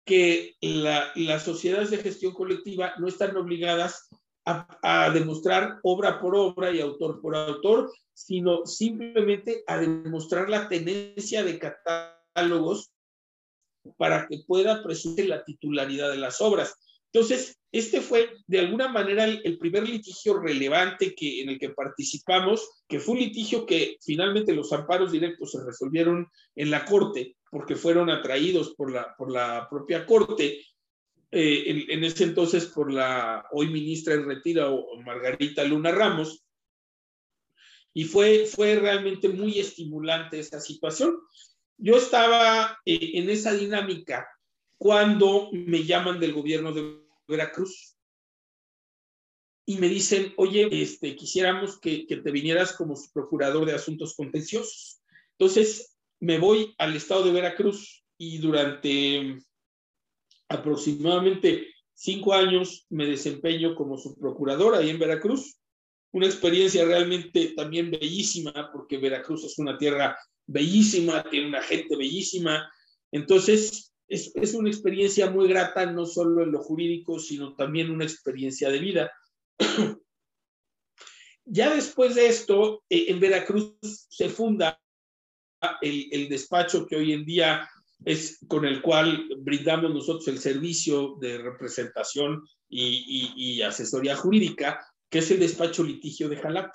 [0.04, 4.08] que las sociedades de gestión colectiva no están obligadas
[4.46, 11.42] a, demostrar obra por obra y autor por autor, sino simplemente a demostrar la tenencia
[11.42, 12.92] de catálogos
[13.96, 16.74] para que pueda presumir la titularidad de las obras.
[17.14, 22.82] Entonces, este fue de alguna manera el, primer litigio relevante que, en el que participamos,
[22.88, 27.76] que fue un litigio que finalmente los amparos directos se resolvieron en la Corte, porque
[27.76, 30.60] fueron atraídos por la, por la propia Corte,
[31.30, 36.44] eh, en, ese entonces por la hoy ministra en retiro, Margarita Luna Ramos,
[37.92, 41.16] y fue, fue realmente muy estimulante esa situación.
[41.78, 44.28] Yo estaba eh, en esa dinámica
[44.78, 47.94] cuando me llaman del gobierno de Veracruz
[49.66, 55.00] y me dicen, oye, este, quisiéramos que, te vinieras como procurador de asuntos contenciosos.
[55.38, 59.38] Entonces, me voy al estado de Veracruz y durante
[60.48, 65.58] aproximadamente cinco años me desempeño como su procurador ahí en Veracruz.
[66.12, 72.70] Una experiencia realmente también bellísima, porque Veracruz es una tierra bellísima, tiene una gente bellísima.
[73.10, 78.04] Entonces, es, es, una experiencia muy grata, no solo en lo jurídico, sino también una
[78.04, 79.12] experiencia de vida.
[81.44, 84.80] ya después de esto, eh, en Veracruz se funda
[85.80, 87.68] el, el, despacho que hoy en día
[88.04, 94.84] es con el cual brindamos nosotros el servicio de representación y, y, y asesoría jurídica,
[95.08, 96.74] que es el despacho litigio de Jalapa.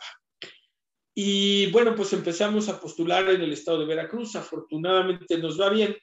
[1.13, 4.35] Y bueno, pues empezamos a postular en el estado de Veracruz.
[4.35, 5.95] Afortunadamente nos va bien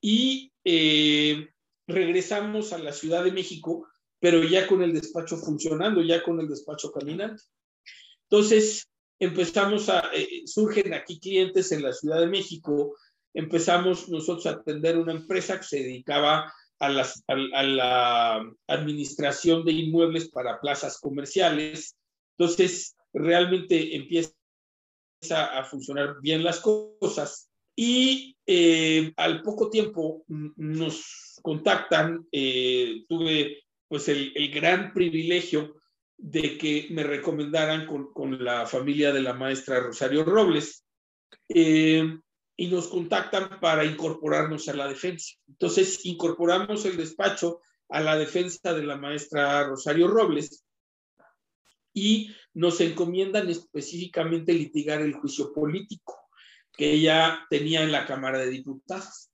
[0.00, 1.48] y eh,
[1.86, 3.86] regresamos a la Ciudad de México,
[4.18, 7.42] pero ya con el despacho funcionando, ya con el despacho caminante.
[8.28, 12.96] Entonces, empezamos a, eh, surgen aquí clientes en la Ciudad de México,
[13.34, 19.72] empezamos nosotros a atender una empresa que se dedicaba a, las, a, la administración de
[19.72, 21.96] inmuebles para plazas comerciales.
[22.38, 24.32] Entonces, realmente empieza
[25.30, 27.49] a funcionar bien las cosas
[27.82, 35.80] y eh, al poco tiempo nos contactan, eh, tuve pues el, gran privilegio
[36.18, 40.84] de que me recomendaran con, con, la familia de la maestra Rosario Robles
[41.48, 42.04] eh,
[42.54, 45.36] y nos contactan para incorporarnos a la defensa.
[45.48, 50.66] Entonces incorporamos el despacho a la defensa de la maestra Rosario Robles
[51.94, 56.19] y nos encomiendan específicamente litigar el juicio político
[56.80, 59.28] que ella tenía en la Cámara de Diputados.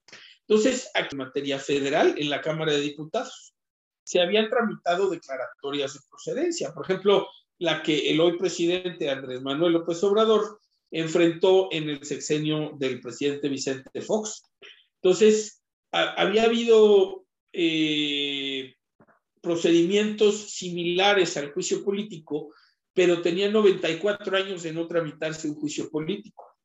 [0.48, 3.54] Entonces, aquí en materia federal, en la Cámara de Diputados,
[4.02, 6.74] se habían tramitado declaratorias de procedencia.
[6.74, 7.28] Por ejemplo,
[7.58, 10.58] la que el hoy presidente Andrés Manuel López Obrador
[10.90, 14.42] enfrentó en el sexenio del presidente Vicente Fox.
[15.00, 18.74] Entonces, había habido eh,
[19.40, 22.52] procedimientos similares al juicio político,
[22.92, 26.55] pero tenía 94 años de no tramitarse un juicio político.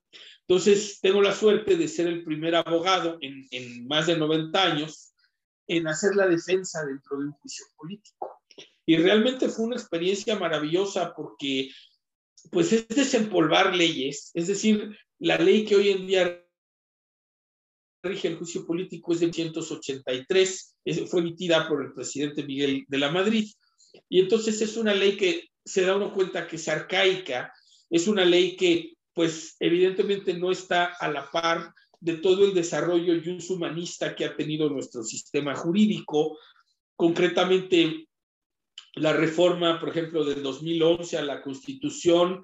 [0.51, 5.13] Entonces, tengo la suerte de ser el primer abogado en, en más de 90 años
[5.65, 8.41] en hacer la defensa dentro de un juicio político.
[8.85, 11.69] Y realmente fue una experiencia maravillosa porque
[12.51, 16.45] pues es desempolvar leyes, es decir, la ley que hoy en día
[18.03, 20.75] rige el juicio político es de 1983,
[21.07, 23.49] fue emitida por el presidente Miguel de la Madrid,
[24.09, 27.53] y entonces es una ley que se da uno cuenta que es arcaica,
[27.89, 33.13] es una ley que pues evidentemente no está a la par de todo el desarrollo
[33.13, 36.37] y uso humanista que ha tenido nuestro sistema jurídico,
[36.95, 38.07] concretamente
[38.95, 42.43] la reforma, por ejemplo, del 2011 a la Constitución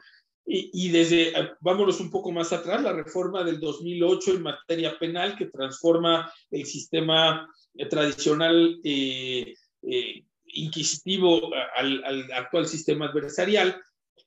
[0.49, 5.47] y, desde, vámonos un poco más atrás, la reforma del 2008 en materia penal que
[5.47, 13.82] transforma el sistema eh, tradicional eh, eh, inquisitivo al, al, actual sistema adversarial.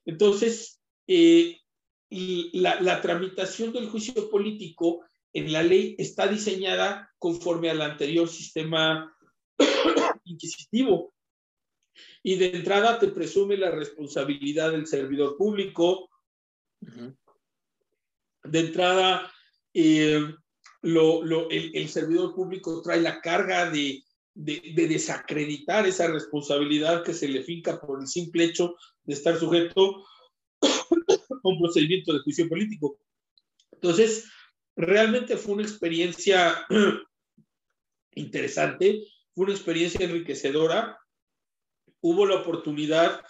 [0.05, 0.79] Entonces,
[2.11, 9.15] la, la tramitación del juicio político en la ley está diseñada conforme al anterior sistema
[10.25, 11.13] inquisitivo.
[12.23, 16.09] Y de entrada te presume la responsabilidad del servidor público.
[18.43, 19.31] De entrada,
[19.73, 20.21] eh,
[20.81, 27.03] lo, lo, el, el, servidor público trae la carga de, de, de, desacreditar esa responsabilidad
[27.03, 30.03] que se le finca por el simple hecho de estar sujeto
[31.49, 32.97] un procedimiento de juicio político.
[33.71, 34.29] Entonces,
[34.75, 36.65] realmente fue una experiencia
[38.15, 39.03] interesante,
[39.33, 40.99] fue una experiencia enriquecedora.
[42.01, 43.23] Hubo la oportunidad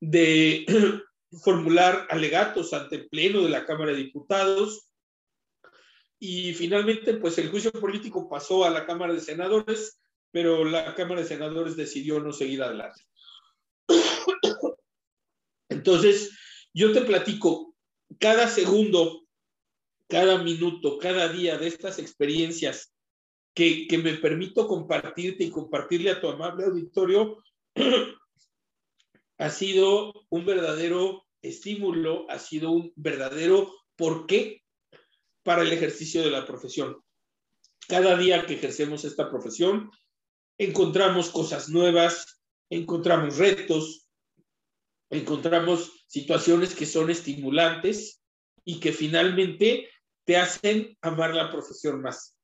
[0.00, 0.66] de
[1.42, 4.90] formular alegatos ante el Pleno de la Cámara de Diputados
[6.22, 9.98] y finalmente, pues el juicio político pasó a la Cámara de Senadores,
[10.30, 13.02] pero la Cámara de Senadores decidió no seguir adelante.
[15.70, 16.30] Entonces,
[16.72, 17.74] yo te platico,
[18.18, 19.20] cada segundo
[20.10, 22.92] cada minuto, cada día de estas experiencias
[23.54, 27.38] que, que me permito compartirte y compartirle a tu amable auditorio,
[29.38, 34.62] ha sido un verdadero estímulo, ha sido un verdadero porqué
[35.44, 37.00] para el ejercicio de la profesión.
[37.88, 39.90] Cada día que ejercemos esta profesión,
[40.58, 44.08] encontramos cosas nuevas, encontramos retos,
[45.08, 48.20] encontramos situaciones que son estimulantes
[48.64, 49.88] y que finalmente
[50.24, 52.36] te hacen amar la profesión más.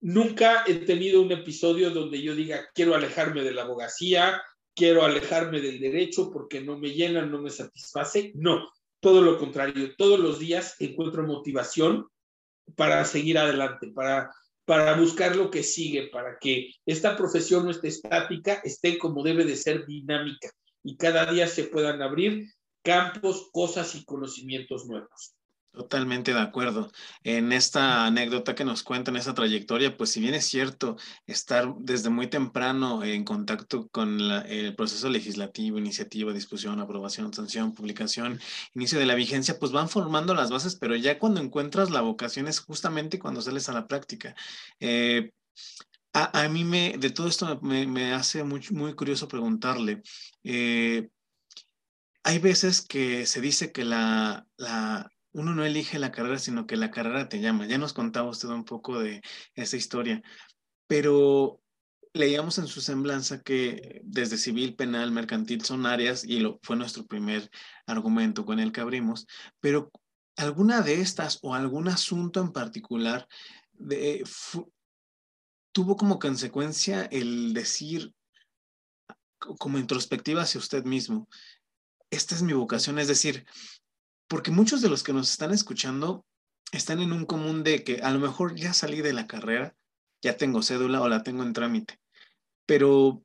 [0.00, 4.40] Nunca he tenido un episodio donde yo diga, quiero alejarme de la abogacía,
[4.76, 8.30] quiero alejarme del derecho porque no me llena, no me satisface.
[8.36, 9.92] No, todo lo contrario.
[9.98, 12.06] Todos los días encuentro motivación
[12.76, 14.30] para seguir adelante, para,
[14.64, 19.44] para buscar lo que sigue, para que esta profesión no esté estática, esté como debe
[19.44, 20.48] de ser dinámica
[20.84, 22.46] y cada día se puedan abrir
[22.82, 25.34] campos, cosas y conocimientos nuevos.
[25.72, 26.90] Totalmente de acuerdo.
[27.22, 31.72] En esta anécdota que nos cuenta, en esta trayectoria, pues si bien es cierto estar
[31.78, 38.40] desde muy temprano en contacto con el proceso legislativo, iniciativa, discusión, aprobación, sanción, publicación,
[38.74, 42.48] inicio de la vigencia, pues van formando las bases, pero ya cuando encuentras la vocación
[42.48, 44.34] es justamente cuando sales a la práctica.
[44.80, 45.30] Eh,
[46.12, 50.02] a, mí me, de todo esto me, hace muy, muy curioso preguntarle.
[50.42, 51.08] Eh,
[52.22, 56.76] hay veces que se dice que la, la uno no elige la carrera, sino que
[56.76, 57.66] la carrera te llama.
[57.66, 59.22] Ya nos contaba usted un poco de
[59.54, 60.22] esa historia,
[60.86, 61.60] pero
[62.12, 67.06] leíamos en su semblanza que desde civil, penal, mercantil son áreas, y lo, fue nuestro
[67.06, 67.50] primer
[67.86, 69.26] argumento con el que abrimos,
[69.60, 69.90] pero
[70.36, 73.28] alguna de estas o algún asunto en particular
[73.72, 74.24] de,
[75.72, 78.12] tuvo como consecuencia el decir
[79.38, 81.28] como introspectiva hacia usted mismo,
[82.10, 83.46] esta es mi vocación, es decir,
[84.28, 86.24] porque muchos de los que nos están escuchando
[86.72, 89.76] están en un común de que a lo mejor ya salí de la carrera,
[90.22, 92.00] ya tengo cédula o la tengo en trámite,
[92.66, 93.24] pero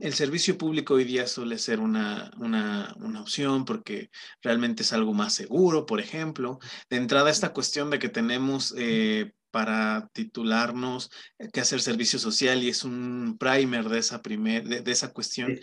[0.00, 4.10] el servicio público hoy día suele ser una, una, opción porque
[4.42, 6.58] realmente es algo más seguro, por ejemplo.
[6.90, 12.62] De entrada, esta cuestión de que tenemos eh, para titularnos eh, que hacer servicio social
[12.62, 15.58] y es un primer de esa, primer, de, esa cuestión.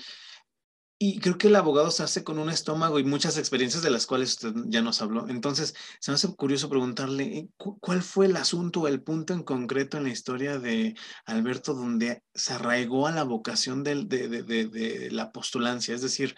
[0.98, 4.06] Y creo que el abogado se hace con un estómago y muchas experiencias de las
[4.06, 5.28] cuales usted ya nos habló.
[5.28, 9.98] Entonces, se me hace curioso preguntarle, eh, ¿cuál fue el asunto el punto en concreto
[9.98, 15.12] en la historia de Alberto donde se arraigó a la vocación de, de, de, de
[15.12, 15.94] la postulancia?
[15.94, 16.34] Es decir,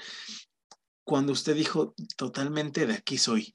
[1.03, 3.53] cuando usted dijo, totalmente de aquí soy.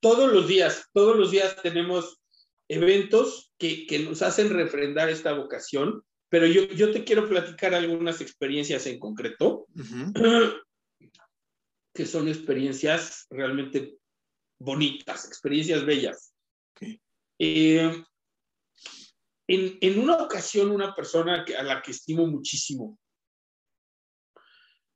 [0.00, 2.18] Todos los días, todos los días tenemos
[2.68, 8.20] eventos que, que nos hacen refrendar esta vocación pero yo, yo te quiero platicar algunas
[8.20, 9.66] experiencias en concreto,
[11.94, 13.96] que son experiencias realmente
[14.58, 16.32] bonitas, experiencias bellas.
[17.38, 18.04] Eh,
[19.48, 22.98] en, en, una ocasión, una persona que, a la que estimo muchísimo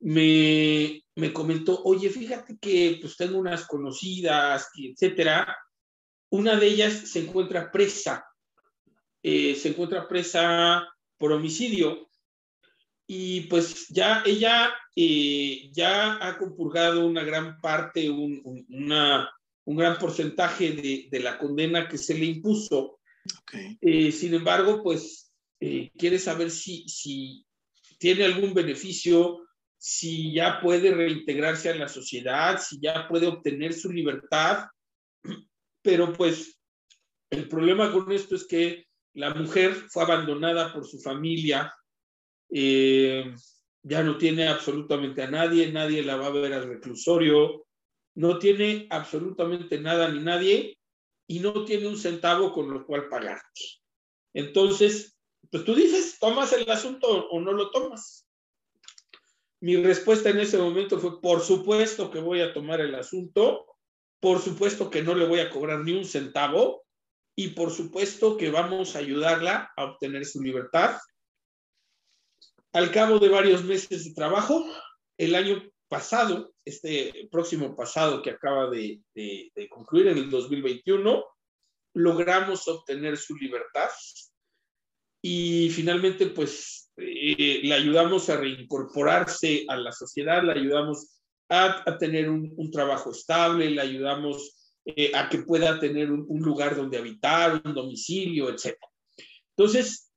[0.00, 5.56] me, me, comentó, oye, fíjate que pues tengo unas conocidas, etcétera.
[6.30, 8.24] Una de ellas se encuentra presa.
[9.22, 10.88] Eh, se encuentra presa
[11.20, 12.08] por homicidio.
[13.06, 19.30] Y pues ya ella eh, ya ha compurgado una gran parte, un, una,
[19.64, 23.00] un gran porcentaje de, de, la condena que se le impuso.
[23.80, 27.44] Eh, sin embargo, pues eh, quiere saber si, si
[27.98, 29.46] tiene algún beneficio,
[29.76, 34.66] si ya puede reintegrarse a la sociedad, si ya puede obtener su libertad.
[35.82, 36.58] Pero pues
[37.30, 41.74] el problema con esto es que la mujer fue abandonada por su familia,
[42.50, 43.34] eh,
[43.82, 47.66] ya no tiene absolutamente a nadie, nadie la va a ver al reclusorio,
[48.14, 50.78] no tiene absolutamente nada ni nadie
[51.26, 53.62] y no tiene un centavo con lo cual pagarte.
[54.34, 55.16] Entonces,
[55.50, 58.26] pues tú dices, ¿tomas el asunto o no lo tomas?
[59.60, 63.66] Mi respuesta en ese momento fue, por supuesto que voy a tomar el asunto,
[64.20, 66.84] por supuesto que no le voy a cobrar ni un centavo,
[67.40, 70.98] y por supuesto que vamos a ayudarla a obtener su libertad.
[72.74, 74.62] Al cabo de varios meses de trabajo,
[75.16, 79.00] el año pasado, este próximo pasado que acaba de,
[79.70, 81.24] concluir en el 2021,
[81.94, 83.88] logramos obtener su libertad
[85.22, 92.28] y finalmente pues eh, le ayudamos a reincorporarse a la sociedad, le ayudamos a, tener
[92.28, 97.60] un, un, trabajo estable, le ayudamos eh, a que pueda tener un, lugar donde habitar,
[97.64, 98.76] un domicilio, etc.
[99.56, 100.10] Entonces,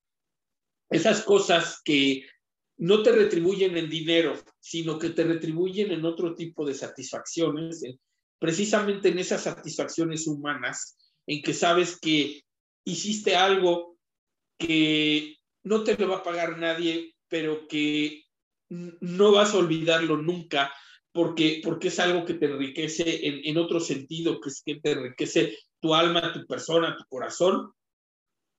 [0.89, 2.25] esas cosas que
[2.77, 7.83] no te retribuyen en dinero, sino que te retribuyen en otro tipo de satisfacciones,
[8.39, 10.97] precisamente en esas satisfacciones humanas,
[11.27, 12.43] en que sabes que
[12.85, 13.97] hiciste algo
[14.57, 18.23] que no te lo va a pagar nadie, pero que
[18.69, 20.73] no vas a olvidarlo nunca,
[21.13, 24.91] porque, porque es algo que te enriquece en, en otro sentido, que es que te
[24.91, 27.71] enriquece tu alma, tu persona, tu corazón.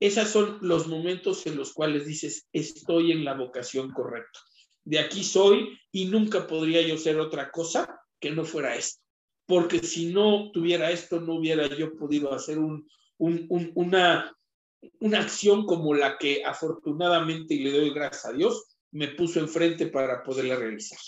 [0.01, 4.39] Esos son los momentos en los cuales dices, estoy en la vocación correcta.
[4.85, 9.01] De aquí soy y nunca podría yo ser otra cosa que no fuera esto.
[9.47, 12.87] Porque si no tuviera esto, no hubiera yo podido hacer un,
[13.19, 14.37] una,
[15.01, 19.89] una acción como la que afortunadamente, y le doy gracias a Dios, me puso enfrente
[19.89, 20.99] para poderla realizar.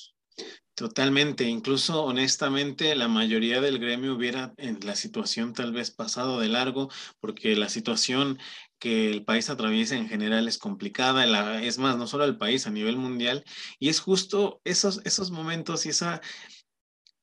[0.76, 6.48] Totalmente, incluso honestamente la mayoría del gremio hubiera en la situación tal vez pasado de
[6.48, 8.38] largo, porque la situación
[8.78, 12.70] que el país atraviesa en general es complicada, es más, no solo el país, a
[12.70, 13.42] nivel mundial,
[13.78, 16.20] y es justo esos, esos momentos y esa,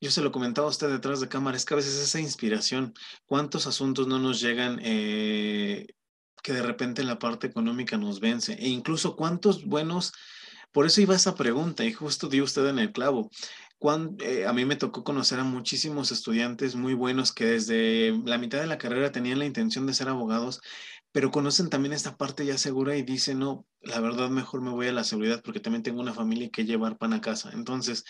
[0.00, 2.92] yo se lo comentaba a usted detrás de cámara, es que a veces esa inspiración,
[3.24, 5.86] ¿cuántos asuntos no nos llegan eh,
[6.42, 8.54] que de repente la parte económica nos vence?
[8.54, 10.12] E incluso cuántos buenos
[10.74, 13.30] por eso iba esa pregunta y justo dio usted en el clavo.
[14.20, 18.58] Eh, a mí me tocó conocer a muchísimos estudiantes muy buenos que desde la mitad
[18.58, 20.62] de la carrera tenían la intención de ser abogados,
[21.12, 24.88] pero conocen también esta parte ya segura y dicen, no, la verdad mejor me voy
[24.88, 27.50] a la seguridad porque también tengo una familia que llevar pan a casa.
[27.52, 28.04] Entonces,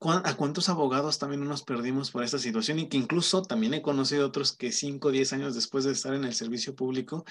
[0.00, 2.78] ¿a cuántos abogados también nos perdimos por esta situación?
[2.78, 6.14] Y que incluso también he conocido otros que 5 o 10 años después de estar
[6.14, 7.24] en el servicio público,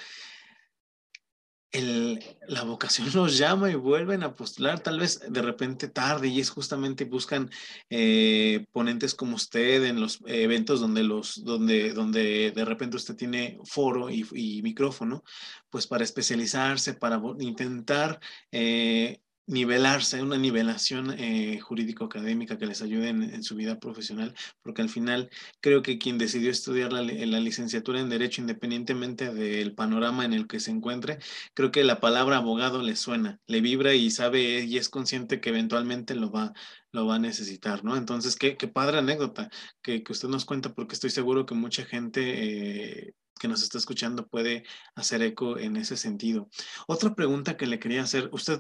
[1.72, 6.39] el, la vocación los llama y vuelven a postular, tal vez de repente tarde, y
[6.39, 7.49] es justamente buscan
[7.89, 13.59] eh, ponentes como usted en los eventos donde, los, donde, donde de repente usted tiene
[13.65, 15.24] foro y, micrófono,
[15.70, 18.20] pues para especializarse, para intentar
[18.51, 24.89] eh, nivelarse, una nivelación eh, jurídico-académica que les ayude en, su vida profesional, porque al
[24.89, 25.30] final
[25.60, 30.47] creo que quien decidió estudiar la, la, licenciatura en Derecho, independientemente del panorama en el
[30.47, 31.18] que se encuentre,
[31.56, 35.50] creo que la palabra abogado le suena, le vibra y sabe y es consciente que
[35.50, 36.54] eventualmente lo va,
[36.91, 37.97] lo va a necesitar, ¿no?
[37.97, 39.50] Entonces, qué, qué padre anécdota
[39.82, 43.08] que, que, usted nos cuenta, porque estoy seguro que mucha gente...
[43.08, 46.50] Eh, que nos está escuchando puede hacer eco en ese sentido.
[46.88, 48.60] Otra pregunta que le quería hacer, usted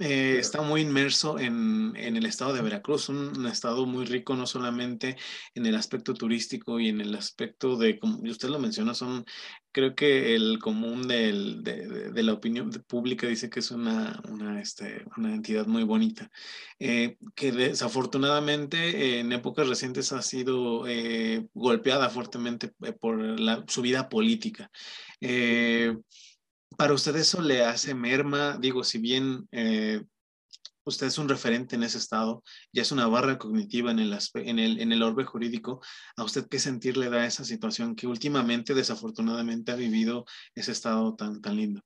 [0.00, 4.46] eh, está muy inmerso en, en, el estado de Veracruz, un, estado muy rico no
[4.46, 5.16] solamente
[5.54, 9.26] en el aspecto turístico y en el aspecto de, como usted lo menciona, son,
[9.72, 14.60] creo que el común del, de, de, la opinión pública dice que es una, una,
[14.60, 16.30] este, una entidad muy bonita,
[16.78, 23.82] eh, que desafortunadamente en épocas recientes ha sido eh, golpeada fuertemente eh, por la, su
[23.82, 24.70] vida política.
[26.80, 28.56] ¿Para usted eso le hace merma?
[28.58, 30.02] Digo, si bien eh,
[30.82, 34.58] usted es un referente en ese estado, ya es una barra cognitiva en el, en,
[34.58, 35.82] el, en el orbe jurídico,
[36.16, 40.24] ¿a usted qué sentir le da esa situación que últimamente, desafortunadamente, ha vivido
[40.54, 41.82] ese estado tan, tan lindo?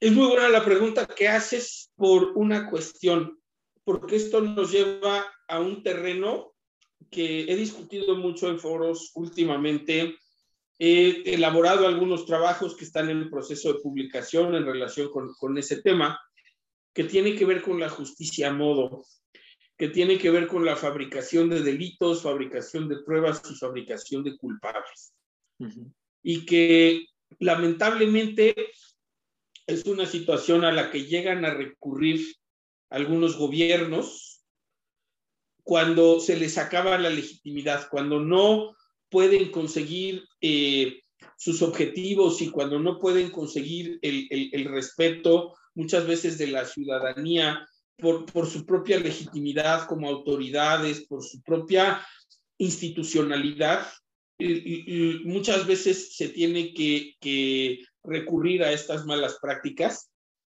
[0.00, 3.38] Es muy buena la pregunta que haces por una cuestión,
[3.84, 6.54] porque esto nos lleva a un terreno
[7.10, 10.16] que he discutido mucho en foros últimamente
[10.78, 15.58] He elaborado algunos trabajos que están en el proceso de publicación en relación con, con
[15.58, 16.20] ese tema,
[16.94, 19.04] que tiene que ver con la justicia a modo,
[19.76, 24.36] que tiene que ver con la fabricación de delitos, fabricación de pruebas y fabricación de
[24.36, 25.14] culpables.
[26.22, 27.06] Y que
[27.38, 28.54] lamentablemente
[29.66, 32.34] es una situación a la que llegan a recurrir
[32.90, 34.42] algunos gobiernos
[35.62, 38.74] cuando se les acaba la legitimidad, cuando no
[39.10, 41.00] pueden conseguir eh,
[41.36, 47.66] sus objetivos y cuando no pueden conseguir el, el, respeto muchas veces de la ciudadanía
[47.96, 52.04] por, por, su propia legitimidad como autoridades, por su propia
[52.58, 53.86] institucionalidad,
[55.24, 60.10] muchas veces se tiene que recurrir a estas malas prácticas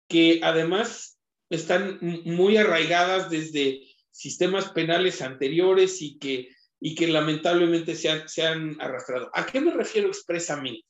[0.09, 1.19] que además
[1.49, 3.81] están muy arraigadas desde
[4.11, 6.49] sistemas penales anteriores y que
[6.79, 9.29] y que lamentablemente se han, se han arrastrado.
[9.33, 10.85] ¿A qué me refiero expresamente?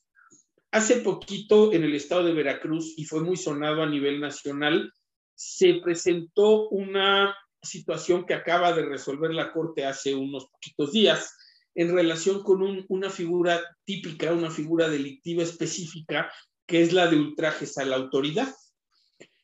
[0.72, 4.92] Hace poquito en el estado de Veracruz, y fue muy sonado a nivel nacional,
[5.34, 11.34] se presentó una situación que acaba de resolver la Corte hace unos poquitos días
[11.74, 16.32] en relación con un, una figura típica, una figura delictiva específica,
[16.66, 18.54] que es la de ultrajes a la autoridad,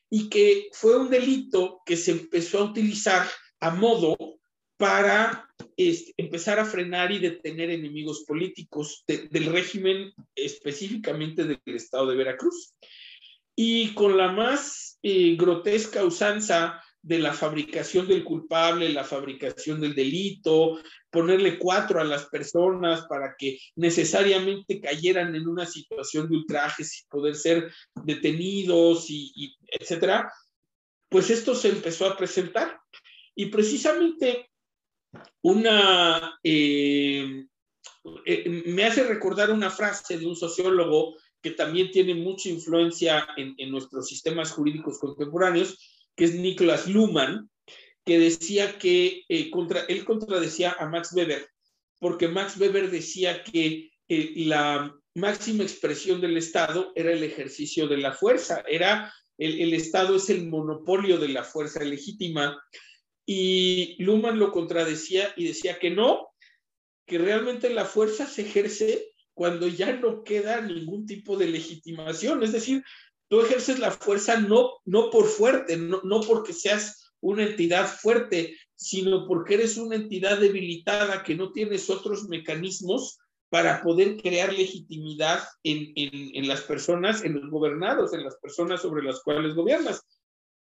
[0.08, 3.26] y que fue un delito que se empezó a utilizar
[3.60, 4.16] a modo
[4.76, 12.06] para este, empezar a frenar y detener enemigos políticos de, del régimen, específicamente del estado
[12.08, 12.74] de Veracruz.
[13.54, 19.94] Y con la más eh, grotesca usanza de la fabricación del culpable, la fabricación del
[19.94, 26.82] delito, ponerle cuatro a las personas para que necesariamente cayeran en una situación de ultraje
[26.82, 27.72] sin poder ser
[28.04, 30.32] detenidos y, etcétera,
[31.08, 32.80] pues esto se empezó a presentar.
[33.36, 34.50] Y precisamente
[35.42, 37.46] una, eh,
[38.24, 43.54] eh, me hace recordar una frase de un sociólogo que también tiene mucha influencia en,
[43.58, 45.78] en nuestros sistemas jurídicos contemporáneos,
[46.16, 47.48] que es Nicholas Luhmann,
[48.04, 51.48] que decía que eh, contra, él contradecía a Max Weber,
[51.98, 58.12] porque Max Weber decía que la máxima expresión del Estado era el ejercicio de la
[58.12, 62.56] fuerza, era el, el, Estado es el monopolio de la fuerza legítima.
[63.26, 66.28] Y Luhmann lo contradecía y decía que no,
[67.06, 72.52] que realmente la fuerza se ejerce cuando ya no queda ningún tipo de legitimación, es
[72.52, 72.82] decir,
[73.28, 78.56] tú ejerces la fuerza no, no por fuerte, no, no porque seas una entidad fuerte,
[78.74, 83.18] sino porque eres una entidad debilitada que no tienes otros mecanismos
[83.48, 88.82] para poder crear legitimidad en, en, en, las personas, en los gobernados, en las personas
[88.82, 90.02] sobre las cuales gobiernas.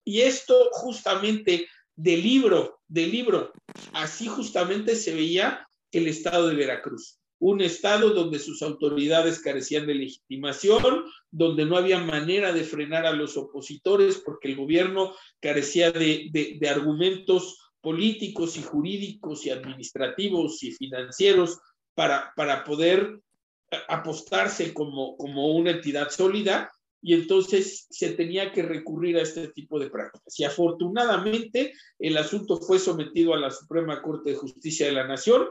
[0.05, 3.53] Y esto justamente del libro, del libro,
[3.93, 7.19] así justamente se veía el estado de Veracruz.
[7.39, 13.13] Un Estado donde sus autoridades carecían de legitimación, donde no había manera de frenar a
[13.13, 20.71] los opositores porque el gobierno carecía de, de, argumentos políticos y jurídicos y administrativos y
[20.71, 21.59] financieros
[21.95, 23.19] para, para poder
[23.89, 26.71] apostarse como, como una entidad sólida
[27.03, 30.39] y entonces se tenía que recurrir a este tipo de prácticas.
[30.39, 35.49] Y afortunadamente el asunto fue sometido a la Suprema Corte de Justicia de la Nación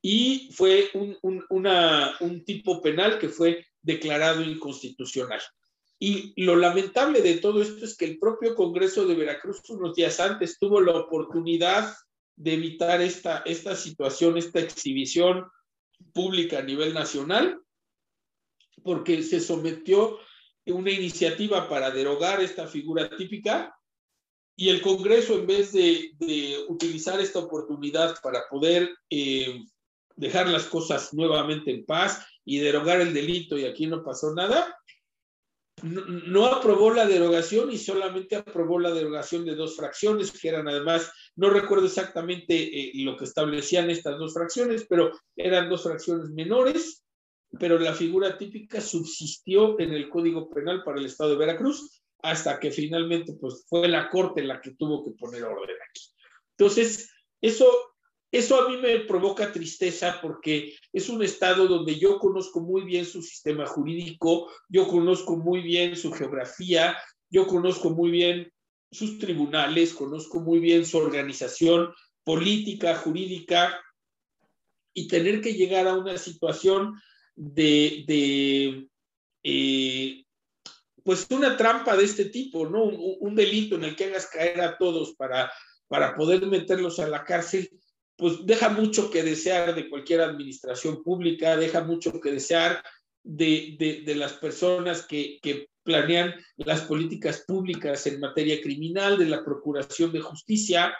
[0.00, 5.40] y fue un, un, tipo penal que fue declarado inconstitucional.
[5.98, 10.20] Y lo lamentable de todo esto es que el propio Congreso de Veracruz unos días
[10.20, 11.92] antes tuvo la oportunidad
[12.36, 15.44] de evitar esta, esta situación, esta exhibición
[16.14, 17.60] pública a nivel nacional,
[18.88, 20.18] porque se sometió
[20.64, 23.76] una iniciativa para derogar esta figura típica
[24.56, 29.62] y el Congreso, en vez de, utilizar esta oportunidad para poder eh,
[30.16, 34.74] dejar las cosas nuevamente en paz y derogar el delito y aquí no pasó nada,
[35.82, 40.66] no, no, aprobó la derogación y solamente aprobó la derogación de dos fracciones, que eran
[40.66, 46.30] además, no recuerdo exactamente eh, lo que establecían estas dos fracciones, pero eran dos fracciones
[46.30, 47.04] menores,
[47.58, 52.58] pero la figura típica subsistió en el Código Penal para el Estado de Veracruz hasta
[52.58, 56.02] que finalmente pues, fue la Corte la que tuvo que poner orden aquí.
[56.56, 57.66] Entonces, eso
[58.30, 63.06] eso a mí me provoca tristeza porque es un estado donde yo conozco muy bien
[63.06, 66.98] su sistema jurídico, yo conozco muy bien su geografía,
[67.30, 68.52] yo conozco muy bien
[68.90, 71.90] sus tribunales, conozco muy bien su organización
[72.22, 73.80] política, jurídica,
[74.92, 77.00] y tener que llegar a una situación
[77.38, 78.88] de,
[79.44, 80.24] eh,
[81.04, 82.84] pues una trampa de este tipo, ¿no?
[82.84, 85.50] Un, delito en el que hagas caer a todos para,
[85.86, 87.70] para poder meterlos a la cárcel,
[88.16, 92.82] pues deja mucho que desear de cualquier administración pública, deja mucho que desear
[93.22, 99.42] de, de, las personas que, que, planean las políticas públicas en materia criminal, de la
[99.42, 100.94] procuración de justicia.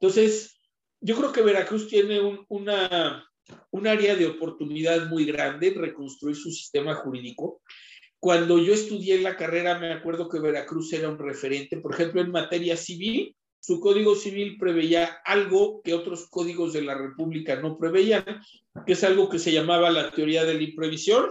[0.00, 0.58] Entonces,
[0.98, 3.22] yo creo que Veracruz tiene un, una,
[3.70, 7.60] un área de oportunidad muy grande reconstruir su sistema jurídico.
[8.18, 12.30] Cuando yo estudié la carrera, me acuerdo que Veracruz era un referente, por ejemplo, en
[12.30, 18.24] materia civil, su código civil preveía algo que otros códigos de la República no preveían,
[18.86, 21.26] que es algo que se llamaba la teoría de la imprevisión,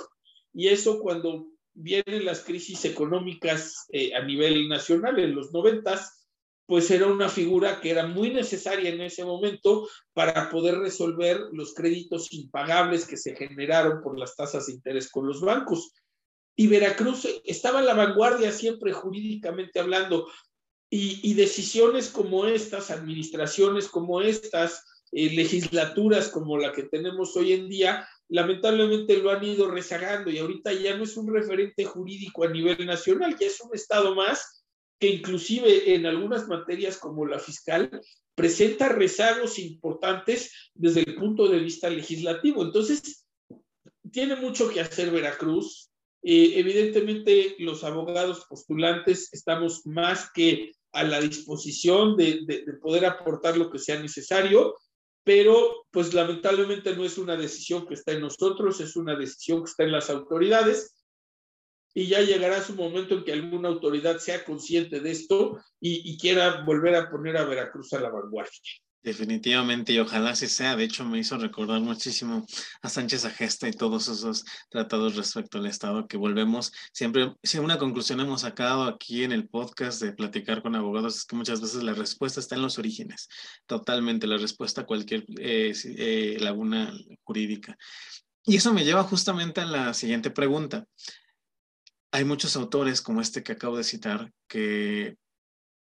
[0.54, 6.25] y eso cuando vienen las crisis económicas eh, a nivel nacional en los noventas,
[6.66, 11.74] pues era una figura que era muy necesaria en ese momento para poder resolver los
[11.74, 15.94] créditos impagables que se generaron por las tasas de interés con los bancos.
[16.56, 20.28] Y Veracruz estaba en la vanguardia siempre jurídicamente hablando,
[20.90, 27.54] y, y decisiones como estas, administraciones como estas, eh, legislaturas como la que tenemos hoy
[27.54, 32.44] en día, lamentablemente lo han ido rezagando y ahorita ya no es un referente jurídico
[32.44, 34.65] a nivel nacional, ya es un Estado más
[35.00, 37.90] que inclusive en algunas materias como la fiscal
[38.36, 42.64] presenta rezagos importantes desde el punto de vista legislativo.
[42.64, 43.26] Entonces,
[44.12, 45.90] tiene mucho que hacer Veracruz,
[46.28, 53.06] eh, evidentemente, los abogados postulantes estamos más que a la disposición de, de, de, poder
[53.06, 54.76] aportar lo que sea necesario,
[55.24, 59.70] pero pues lamentablemente no es una decisión que está en nosotros, es una decisión que
[59.70, 60.96] está en las autoridades.
[61.98, 66.64] Y ya llegará su momento en que alguna autoridad sea consciente de esto y, quiera
[66.66, 68.60] volver a poner a Veracruz a la vanguardia.
[69.02, 70.76] Definitivamente, y ojalá así sea.
[70.76, 72.46] De hecho, me hizo recordar muchísimo
[72.82, 76.74] a Sánchez Agesta y todos esos tratados respecto al Estado que volvemos.
[76.92, 81.26] Siempre, si una conclusión hemos sacado aquí en el podcast de platicar con abogados es
[81.26, 83.30] que muchas veces la respuesta está en los orígenes.
[83.68, 86.92] Totalmente, la respuesta a cualquier eh, eh, laguna
[87.24, 87.78] jurídica.
[88.44, 90.86] Y eso me lleva justamente a la siguiente pregunta
[92.16, 95.18] hay muchos autores como este que acabo de citar que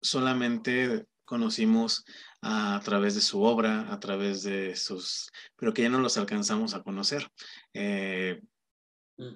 [0.00, 2.04] solamente conocimos
[2.40, 6.74] a, través de su obra, a través de sus, pero que ya no los alcanzamos
[6.74, 7.28] a conocer.
[7.74, 8.40] Eh,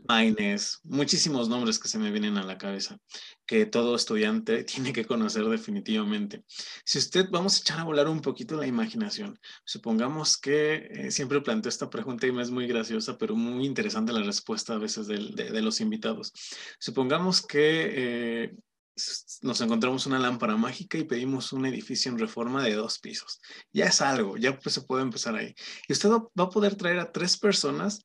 [0.09, 2.99] Maines, muchísimos nombres que se me vienen a la cabeza,
[3.47, 6.45] que todo estudiante tiene que conocer definitivamente.
[6.85, 9.39] Si usted, vamos a echar a volar un poquito la imaginación.
[9.65, 14.13] Supongamos que eh, siempre planteo esta pregunta y me es muy graciosa, pero muy interesante
[14.13, 16.33] la respuesta a veces de, los invitados.
[16.79, 18.55] Supongamos que eh,
[19.43, 23.41] nos encontramos una lámpara mágica y pedimos un edificio en reforma de dos pisos.
[23.73, 25.55] Ya es algo, ya pues se puede empezar ahí.
[25.89, 28.05] Y usted va a poder traer a tres personas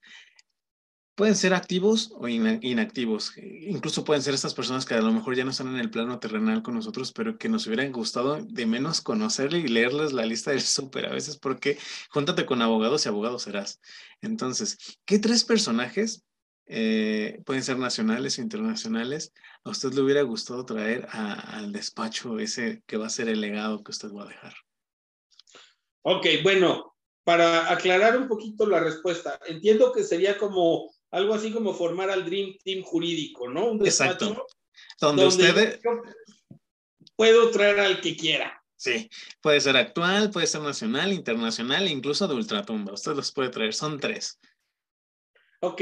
[1.20, 3.34] pueden ser activos o inactivos.
[3.36, 6.18] Incluso pueden ser estas personas que a lo mejor ya no están en el plano
[6.18, 10.52] terrenal con nosotros, pero que nos hubieran gustado de menos conocerle y leerles la lista
[10.52, 11.78] del súper a veces, porque
[12.10, 13.82] júntate con abogados y abogados serás.
[14.22, 16.24] Entonces, ¿qué tres personajes
[16.68, 19.34] eh, pueden ser nacionales o internacionales,
[19.66, 23.84] a usted le hubiera gustado traer al despacho ese que va a ser el legado
[23.84, 24.54] que usted va a dejar?
[26.02, 26.96] Ok, bueno,
[27.26, 32.26] para aclarar un poquito la respuesta, entiendo que sería como algo así como formar al
[32.26, 33.72] Dream Team jurídico, ¿no?
[33.72, 34.46] Un Exacto.
[35.00, 35.80] Donde, usted...
[37.16, 38.64] Puedo traer al que quiera.
[38.78, 39.10] Sí,
[39.42, 42.94] puede ser actual, puede ser nacional, internacional e incluso de ultratumba.
[42.94, 44.40] Usted los puede traer, son tres.
[45.60, 45.82] Ok.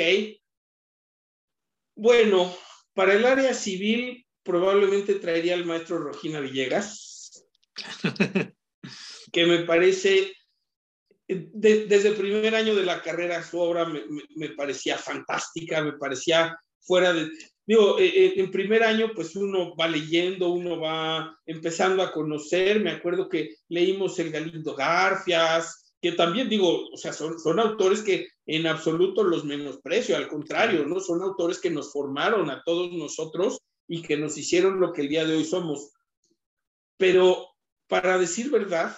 [1.95, 2.55] Bueno,
[2.93, 7.45] para el área civil probablemente traería al maestro Rogina Villegas,
[9.31, 10.36] que me parece
[11.27, 17.13] desde el primer año de la carrera su obra me, parecía fantástica, me parecía fuera
[17.13, 17.29] de...
[17.65, 22.79] Digo, eh, eh, en primer año pues uno va leyendo, uno va empezando a conocer,
[22.79, 28.01] me acuerdo que leímos el Galindo Garfias, que también digo, o sea, son, son autores
[28.01, 31.01] que en absoluto los menosprecio, al contrario, ¿no?
[31.01, 35.09] Son autores que nos formaron a todos nosotros y que nos hicieron lo que el
[35.09, 35.91] día de hoy somos.
[36.97, 37.47] Pero
[37.87, 38.95] para decir verdad,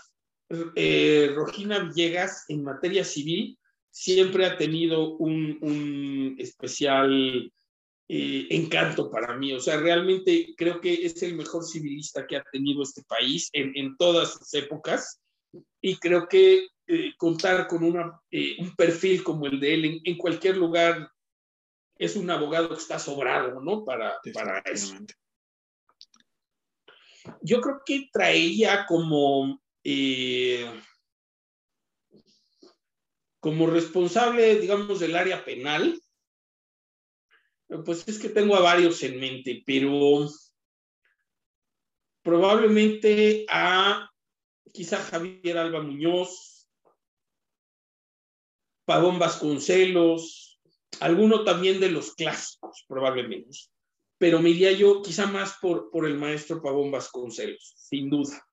[0.50, 3.58] eh, Rogina Villegas en materia civil
[3.91, 7.52] siempre ha tenido un, especial
[8.08, 9.54] eh, encanto para mí.
[9.54, 13.95] O sea, realmente creo que es el mejor civilista que ha tenido este país en,
[13.97, 15.20] todas sus épocas.
[15.82, 18.20] Y creo que eh, contar con una,
[18.60, 21.12] un perfil como el de él en, cualquier lugar
[21.95, 23.84] es un abogado que está sobrado, ¿no?
[23.84, 24.95] Para, para eso.
[27.41, 30.70] Yo creo que traía como eh,
[33.40, 36.00] como responsable, digamos, del área penal,
[37.86, 40.28] pues es que tengo a varios en mente, pero
[42.24, 44.10] probablemente a
[44.74, 46.68] quizá Javier Alba Muñoz,
[48.86, 50.60] Pavón Vasconcelos,
[51.00, 53.58] alguno también de los clásicos, probablemente,
[54.18, 58.49] pero me iría yo quizá más por, por el maestro Pavón Vasconcelos, sin duda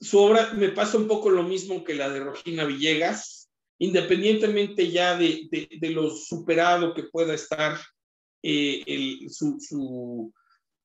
[0.00, 5.16] su obra me pasa un poco lo mismo que la de Rogina Villegas, independientemente ya
[5.16, 5.48] de,
[5.90, 7.78] lo superado que pueda estar
[8.42, 10.32] eh, el, su,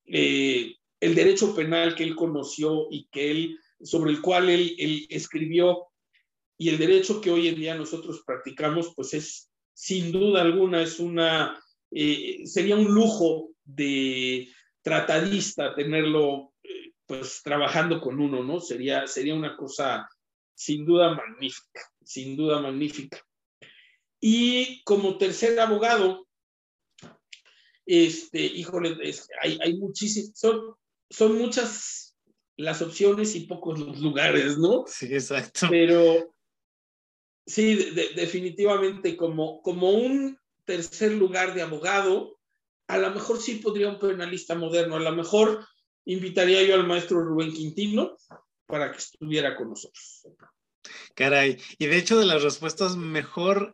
[0.05, 5.87] eh, el derecho penal que él conoció y que él, sobre el cual él, escribió,
[6.57, 10.99] y el derecho que hoy en día nosotros practicamos, pues es sin duda alguna, es
[10.99, 11.59] una,
[11.91, 14.47] eh, sería un lujo de
[14.81, 16.52] tratadista tenerlo
[17.19, 18.59] pues trabajando con uno, ¿no?
[18.59, 20.09] Sería, sería una cosa
[20.55, 23.21] sin duda magnífica, sin duda magnífica.
[24.19, 26.27] Y como tercer abogado,
[27.85, 28.97] este, híjole,
[29.41, 30.75] hay, hay muchísimos, son,
[31.09, 32.15] son muchas
[32.55, 34.85] las opciones y pocos los lugares, ¿no?
[34.87, 35.67] Sí, exacto.
[35.69, 36.33] Pero
[37.45, 37.75] sí,
[38.15, 42.39] definitivamente como, como un tercer lugar de abogado,
[42.87, 45.65] a lo mejor sí podría un penalista moderno, a lo mejor
[46.05, 48.17] invitaría yo al maestro Rubén Quintino
[48.65, 50.27] para que estuviera con nosotros.
[51.15, 53.73] Caray, y de hecho de las respuestas mejor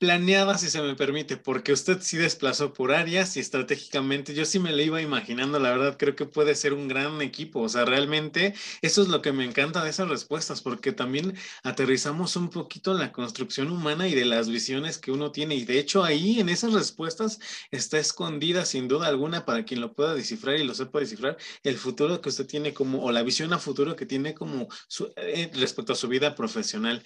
[0.00, 4.58] planeada, si se me permite, porque usted sí desplazó por áreas y estratégicamente yo sí
[4.58, 7.84] me lo iba imaginando, la verdad creo que puede ser un gran equipo, o sea,
[7.84, 12.94] realmente eso es lo que me encanta de esas respuestas, porque también aterrizamos un poquito
[12.94, 16.48] la construcción humana y de las visiones que uno tiene, y de hecho ahí en
[16.48, 17.38] esas respuestas
[17.70, 21.76] está escondida sin duda alguna para quien lo pueda descifrar y lo sepa descifrar, el
[21.76, 24.68] futuro que usted tiene como, o la visión a futuro que tiene como
[25.16, 27.02] eh, respecto a su vida profesional.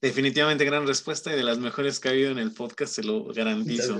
[0.00, 3.24] Definitivamente gran respuesta y de las mejores que ha habido en el podcast, se lo
[3.24, 3.98] garantizo.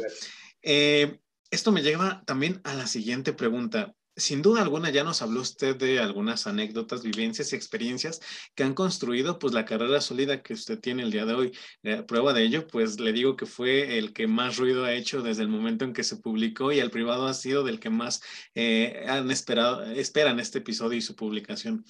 [0.63, 1.19] Eh,
[1.51, 3.95] esto me lleva también a la siguiente pregunta.
[4.15, 8.21] Sin duda alguna ya nos habló usted de algunas anécdotas, vivencias y experiencias
[8.57, 11.53] que han construido pues la carrera sólida que usted tiene el día de hoy.
[11.85, 15.23] Eh, prueba de ello, pues le digo que fue el que más ruido ha hecho
[15.23, 18.21] desde el momento en que se publicó y el privado ha sido del que más
[18.57, 21.85] eh, han esperado, esperan este episodio y su publicación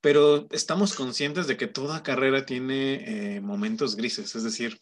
[0.00, 4.78] pero estamos conscientes de que toda carrera tiene eh, momentos grises, es decir,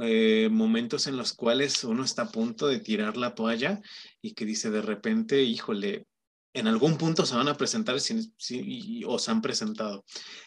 [0.00, 3.80] eh, momentos en los cuales uno está a punto de tirar la toalla
[4.20, 6.06] y que dice de repente, híjole,
[6.54, 10.04] en algún punto se van a presentar si, o se han presentado.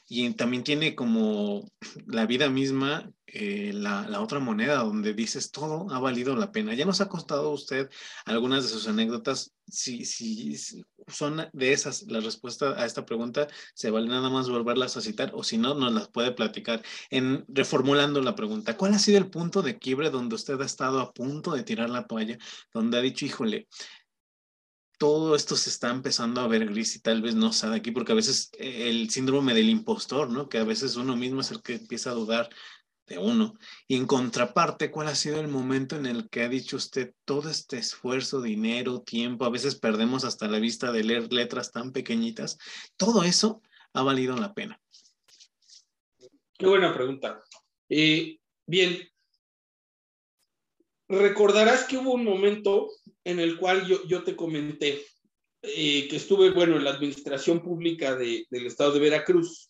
[0.08, 1.70] Y también tiene como
[2.08, 6.74] la vida misma eh, la, otra moneda donde dices todo ha valido la pena.
[6.74, 7.90] Ya nos ha costado usted
[8.26, 9.54] algunas de sus anécdotas.
[9.68, 10.56] Si, si,
[11.08, 15.32] son de esas la respuesta a esta pregunta, se vale nada más volverlas a citar
[15.34, 16.82] o si no, nos las puede platicar.
[17.10, 21.02] En reformulando la pregunta, ¿cuál ha sido el punto de quiebre donde usted ha estado
[21.02, 22.38] a punto de tirar la toalla,
[22.74, 23.68] donde ha dicho, híjole,
[24.98, 28.12] todo esto se está empezando a ver gris y tal vez no de aquí, porque
[28.12, 30.50] a veces eh, el síndrome del impostor, ¿no?
[30.50, 32.50] Que a veces uno mismo es el que empieza a dudar
[33.06, 33.54] de uno.
[33.88, 37.50] Y en contraparte, ¿cuál ha sido el momento en el que ha dicho usted todo
[37.50, 39.46] este esfuerzo, dinero, tiempo?
[39.46, 42.58] A veces perdemos hasta la vista de leer letras tan pequeñitas.
[42.98, 43.62] Todo eso
[43.94, 44.82] ha valido la pena.
[46.58, 47.44] Qué buena pregunta.
[47.88, 49.08] Eh, bien,
[51.08, 52.90] recordarás que hubo un momento
[53.28, 55.06] en el cual yo, yo te comenté
[55.62, 59.70] eh, que estuve, bueno, en la administración pública del estado de Veracruz.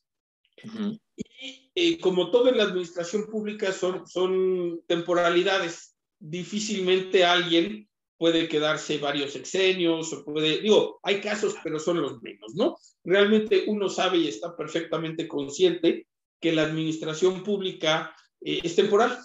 [1.16, 9.00] Y eh, como todo en la administración pública son, son temporalidades, difícilmente alguien puede quedarse
[9.00, 12.78] varios sexenios o puede, digo, hay casos, pero son los menos, ¿no?
[13.04, 16.08] Realmente uno sabe y está perfectamente consciente
[16.40, 19.18] que la administración pública eh, es temporal.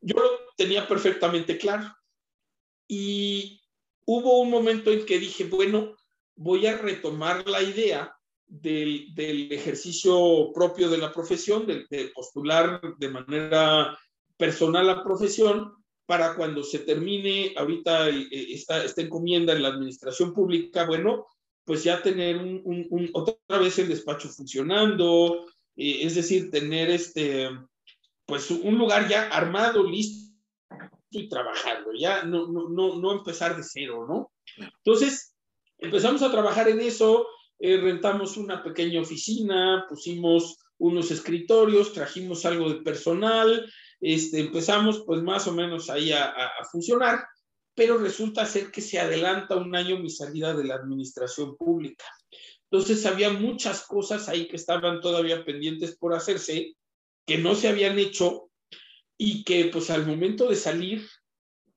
[0.00, 1.94] Yo lo tenía perfectamente claro.
[2.88, 3.60] Y
[4.06, 5.96] hubo un momento en que dije, bueno,
[6.36, 8.14] voy a retomar la idea
[8.46, 9.12] del,
[9.50, 13.98] ejercicio propio de la profesión, de, postular de manera
[14.36, 15.72] personal la profesión,
[16.06, 21.26] para cuando se termine ahorita eh, esta, esta encomienda en la administración pública, bueno,
[21.64, 27.48] pues ya tener un, otra vez el despacho funcionando, eh, es decir, tener este,
[28.26, 30.33] pues un lugar ya armado, listo
[31.18, 34.32] y trabajando, ya no, no, no, no empezar de cero, ¿no?
[34.56, 35.34] Entonces,
[35.78, 37.26] empezamos a trabajar en eso,
[37.58, 45.22] eh, rentamos una pequeña oficina, pusimos unos escritorios, trajimos algo de personal, este, empezamos pues
[45.22, 47.24] más o menos ahí a, a, funcionar,
[47.74, 52.04] pero resulta ser que se adelanta un año mi salida de la administración pública.
[52.70, 56.74] Entonces había muchas cosas ahí que estaban todavía pendientes por hacerse,
[57.26, 58.50] que no se habían hecho
[59.24, 61.08] y que pues al momento de salir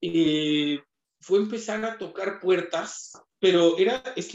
[0.02, 0.82] eh,
[1.22, 4.34] fue empezar a tocar puertas, pero era, es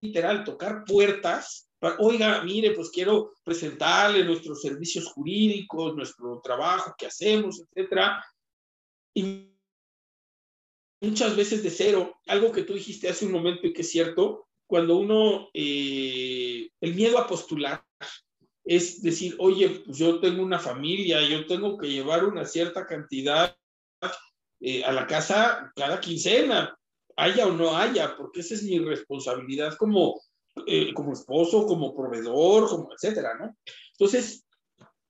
[0.00, 1.68] literal, tocar puertas.
[1.98, 8.24] Oiga, mire, pues quiero presentarle nuestros servicios jurídicos, nuestro trabajo que hacemos, etcétera.
[9.12, 9.50] Y
[11.00, 14.46] muchas veces de cero, algo que tú dijiste hace un momento y que es cierto,
[14.68, 17.84] cuando uno, eh, el miedo a postular,
[18.64, 23.54] es decir, oye, pues yo tengo una familia, yo tengo que llevar una cierta cantidad
[24.60, 26.74] eh, a la casa cada quincena,
[27.16, 30.20] haya o no haya, porque esa es mi responsabilidad como,
[30.66, 33.54] eh, como esposo, como proveedor, como etcétera, ¿no?
[33.92, 34.46] Entonces,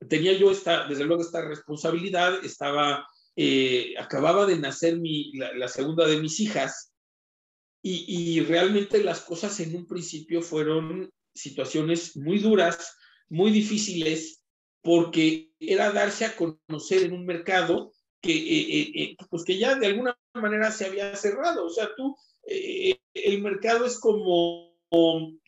[0.08, 6.06] tenía yo esta, desde luego esta responsabilidad, estaba, eh, acababa de nacer mi, la, segunda
[6.06, 6.92] de mis hijas,
[7.82, 12.96] y, y realmente las cosas en un principio fueron situaciones muy duras,
[13.28, 14.42] muy difíciles
[14.82, 19.74] porque era darse a conocer en un mercado que, eh, eh, eh, pues que ya
[19.74, 21.66] de alguna manera se había cerrado.
[21.66, 22.16] O sea, tú,
[22.46, 24.78] el mercado es como,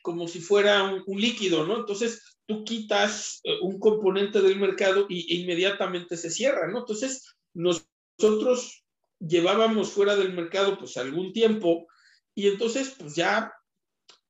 [0.02, 1.78] como si fuera un, líquido, ¿no?
[1.78, 6.80] Entonces, tú quitas un componente del mercado y, e inmediatamente se cierra, ¿no?
[6.80, 8.84] Entonces, nosotros
[9.18, 11.86] llevábamos fuera del mercado pues algún tiempo
[12.34, 13.50] y entonces pues ya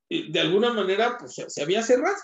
[0.08, 2.16] de alguna manera pues se había cerrado.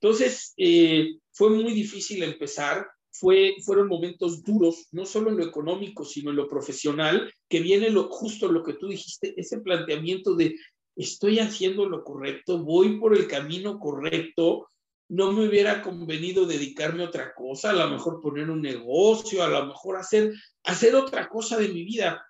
[0.00, 2.86] Entonces, eh, fue muy difícil empezar
[3.18, 7.90] fue, fueron momentos duros, no solo en lo económico, sino en lo profesional, que viene
[7.90, 10.56] lo, justo lo que tú dijiste, ese planteamiento de
[10.96, 14.68] estoy haciendo lo correcto, voy por el camino correcto,
[15.08, 19.48] no me hubiera convenido dedicarme a otra cosa, a lo mejor poner un negocio, a
[19.48, 20.32] lo mejor hacer,
[20.64, 22.26] hacer otra cosa de mi vida.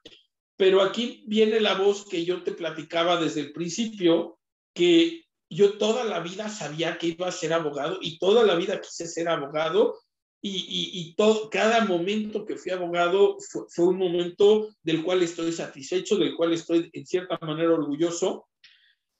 [0.56, 4.38] Pero aquí viene la voz que yo te platicaba desde el principio,
[4.74, 8.80] que yo toda la vida sabía que iba a ser abogado y toda la vida
[8.80, 9.98] quise ser abogado
[10.40, 16.16] y, todo, cada momento que fui abogado fue, fue, un momento del cual estoy satisfecho,
[16.16, 18.46] del cual estoy en cierta manera orgulloso.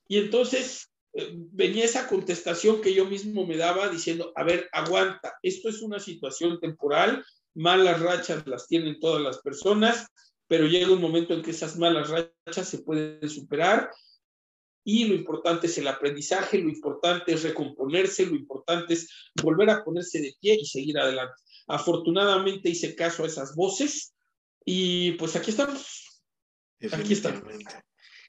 [0.06, 5.34] Y entonces eh, venía esa contestación que yo mismo me daba diciendo, a ver, aguanta,
[5.42, 7.24] esto es una situación temporal,
[7.54, 10.06] malas rachas las tienen todas las personas,
[10.46, 13.90] pero llega un momento en que esas malas rachas se pueden superar
[14.90, 19.10] y lo importante es el aprendizaje, lo importante es recomponerse, lo importante es
[19.42, 21.34] volver a ponerse de pie y seguir adelante.
[21.66, 24.14] Afortunadamente hice caso a esas voces
[24.64, 26.22] y pues aquí estamos.
[26.90, 27.42] Aquí estamos.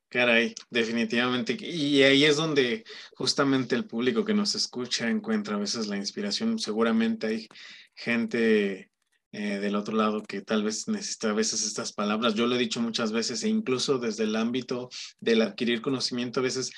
[0.10, 1.55] Caray, definitivamente.
[1.62, 2.84] Y ahí es donde
[3.14, 6.60] justamente el público que nos escucha encuentra a veces la inspiración.
[6.60, 7.47] Seguramente hay
[7.95, 8.91] gente
[9.32, 12.34] eh, del otro lado que tal vez necesita a veces estas palabras.
[12.34, 16.43] Yo lo he dicho muchas veces e incluso desde el ámbito del adquirir conocimiento, a
[16.43, 16.71] veces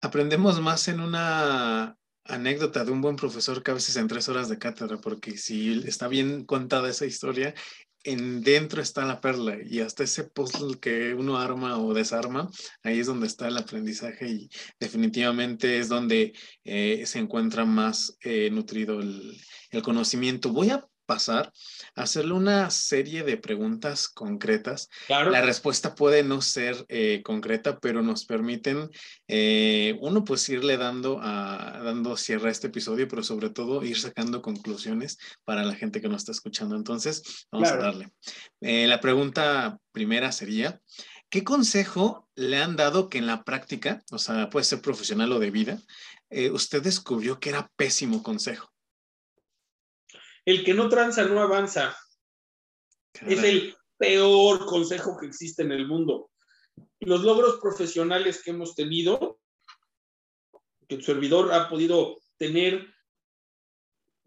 [0.00, 4.48] aprendemos más en una anécdota de un buen profesor que a veces en tres horas
[4.48, 7.54] de cátedra, porque si está bien contada esa historia,
[8.06, 12.48] en dentro está la perla y hasta ese puzzle que uno arma o desarma,
[12.82, 16.32] ahí es donde está el aprendizaje y definitivamente es donde
[16.64, 19.36] eh, se encuentra más eh, nutrido el,
[19.70, 20.52] el, conocimiento.
[20.52, 21.52] Voy a pasar
[21.94, 24.90] hacerle una serie de preguntas concretas.
[25.08, 28.90] La respuesta puede no ser eh, concreta, pero nos permiten,
[29.28, 33.98] eh, uno, pues irle dando, a, dando cierre a este episodio, pero sobre todo ir
[33.98, 36.76] sacando conclusiones para la gente que nos está escuchando.
[36.76, 38.10] Entonces, vamos a darle.
[38.60, 40.80] Eh, la pregunta primera sería,
[41.30, 45.38] ¿qué consejo le han dado que en la práctica, o sea, puede ser profesional o
[45.38, 45.78] de vida,
[46.52, 48.75] usted descubrió que era pésimo consejo?
[50.46, 51.94] El que no tranza no avanza.
[53.26, 56.30] Es el peor consejo que existe en el mundo.
[57.00, 59.40] Los logros profesionales que hemos tenido,
[60.88, 62.86] que el servidor ha podido tener,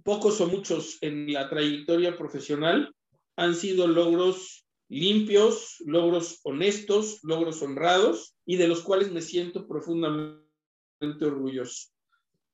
[0.03, 2.93] pocos o muchos en la trayectoria profesional,
[3.37, 10.43] han sido logros limpios, logros honestos, logros honrados y de los cuales me siento profundamente
[11.21, 11.89] orgulloso.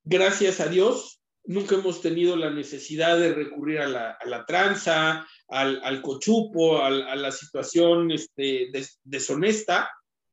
[0.04, 6.84] Gracias a Dios, nunca hemos tenido la necesidad de recurrir a la, tranza, al, cochupo,
[6.84, 8.72] a la situación este,
[9.04, 9.90] deshonesta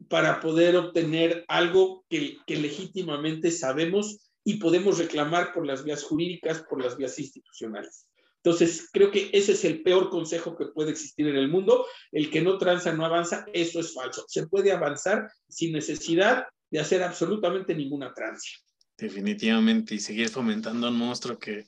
[0.09, 6.65] para poder obtener algo que, que, legítimamente sabemos y podemos reclamar por las vías jurídicas,
[6.69, 8.07] por las vías institucionales.
[8.45, 11.87] Entonces, creo que ese es el peor consejo que puede existir en el mundo.
[12.11, 14.25] El que no tranza no avanza, eso es falso.
[14.27, 18.49] Se puede avanzar sin necesidad de hacer absolutamente ninguna tranza.
[18.97, 21.67] Definitivamente, y seguir fomentando un monstruo que,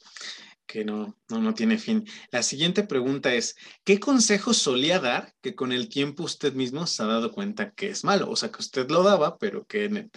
[0.67, 2.07] que no, no, no, tiene fin.
[2.31, 7.03] La siguiente pregunta es, ¿qué consejo solía dar que con el tiempo usted mismo se
[7.03, 8.31] ha dado cuenta que es malo?
[8.31, 10.11] O sea, que usted lo daba, pero que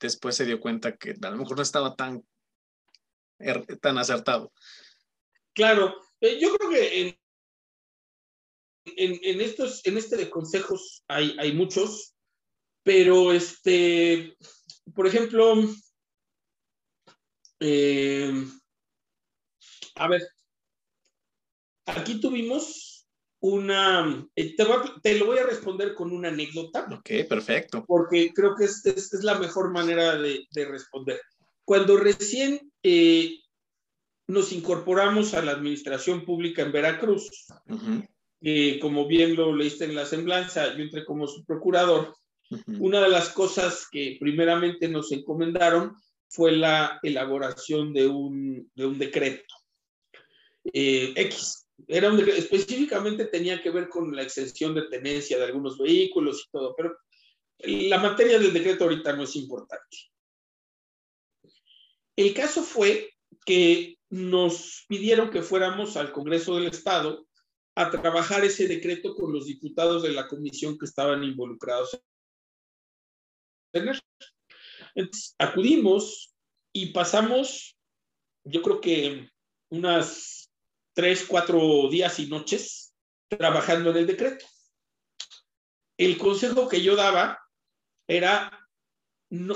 [0.00, 2.24] después se dio cuenta que a lo mejor no estaba tan,
[3.38, 4.52] er, tan acertado.
[5.54, 7.18] Claro, eh, yo creo que en,
[8.96, 12.14] en, en, estos, en este de consejos hay, hay muchos,
[12.82, 14.36] pero este,
[14.94, 15.54] por ejemplo,
[17.60, 18.32] eh,
[19.96, 20.22] a ver,
[21.86, 23.06] aquí tuvimos
[23.40, 24.54] una, eh,
[25.02, 26.88] te, lo voy a responder con una anécdota.
[26.92, 27.84] Ok, perfecto.
[27.86, 31.20] Porque creo que es, es, la mejor manera de, responder.
[31.64, 33.36] Cuando recién eh,
[34.26, 37.46] nos incorporamos a la administración pública en Veracruz,
[38.80, 42.14] como bien lo leíste en la semblanza, yo entré como su procurador.
[42.78, 45.94] Una de las cosas que primeramente nos encomendaron
[46.28, 49.54] fue la elaboración de un, de un decreto.
[50.72, 55.78] Eh, X, era un específicamente tenía que ver con la extensión de tenencia de algunos
[55.78, 56.96] vehículos y todo, pero
[57.60, 59.96] la materia del decreto ahorita no es importante.
[62.16, 63.14] El caso fue
[63.44, 67.26] que nos pidieron que fuéramos al Congreso del Estado
[67.76, 71.98] a trabajar ese decreto con los diputados de la comisión que estaban involucrados
[73.72, 73.90] en.
[74.98, 76.34] Entonces, acudimos
[76.72, 77.78] y pasamos,
[78.42, 79.30] yo creo que
[79.70, 80.50] unas
[80.92, 82.92] tres, cuatro días y noches
[83.28, 84.44] trabajando en el decreto.
[85.96, 87.38] El consejo que yo daba
[88.08, 88.68] era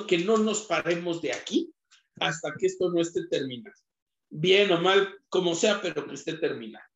[0.07, 1.75] que no nos paremos de aquí
[2.21, 3.75] hasta que esto no esté terminado.
[4.31, 6.87] bien o mal, como sea, pero que esté terminado.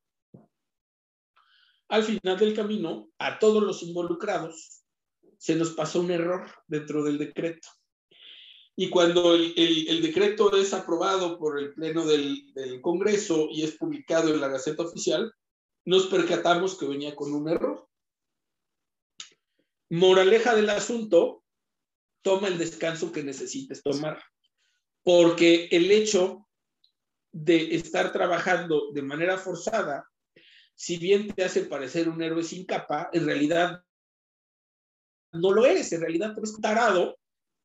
[1.88, 4.84] Al final del camino, a todos los involucrados
[5.36, 7.68] se nos pasó un error dentro del decreto.
[8.78, 12.44] Y cuando el, decreto es aprobado por el Pleno del,
[12.82, 15.32] Congreso y es publicado en la Gaceta Oficial,
[15.86, 17.88] nos percatamos que venía con un error.
[19.88, 21.42] Moraleja del asunto,
[22.20, 24.22] toma el descanso que necesites tomar,
[25.02, 26.46] porque el hecho
[27.32, 30.06] de estar trabajando de manera forzada,
[30.74, 33.80] si bien te hace parecer un héroe sin capa, en realidad
[35.32, 37.16] no lo eres, en realidad te ves tarado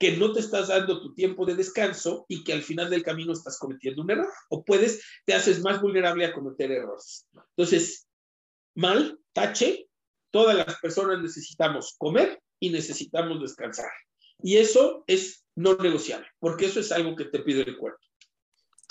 [0.01, 3.33] que no te estás dando tu tiempo de descanso y que al final del camino
[3.33, 4.27] estás cometiendo un error.
[4.49, 7.27] O puedes, te haces más vulnerable a cometer errores.
[7.55, 8.07] Entonces,
[8.73, 9.87] mal, tache,
[10.31, 13.91] todas las personas necesitamos comer y necesitamos descansar.
[14.41, 18.03] Y eso es no negociable, porque eso es algo que te pide el cuerpo.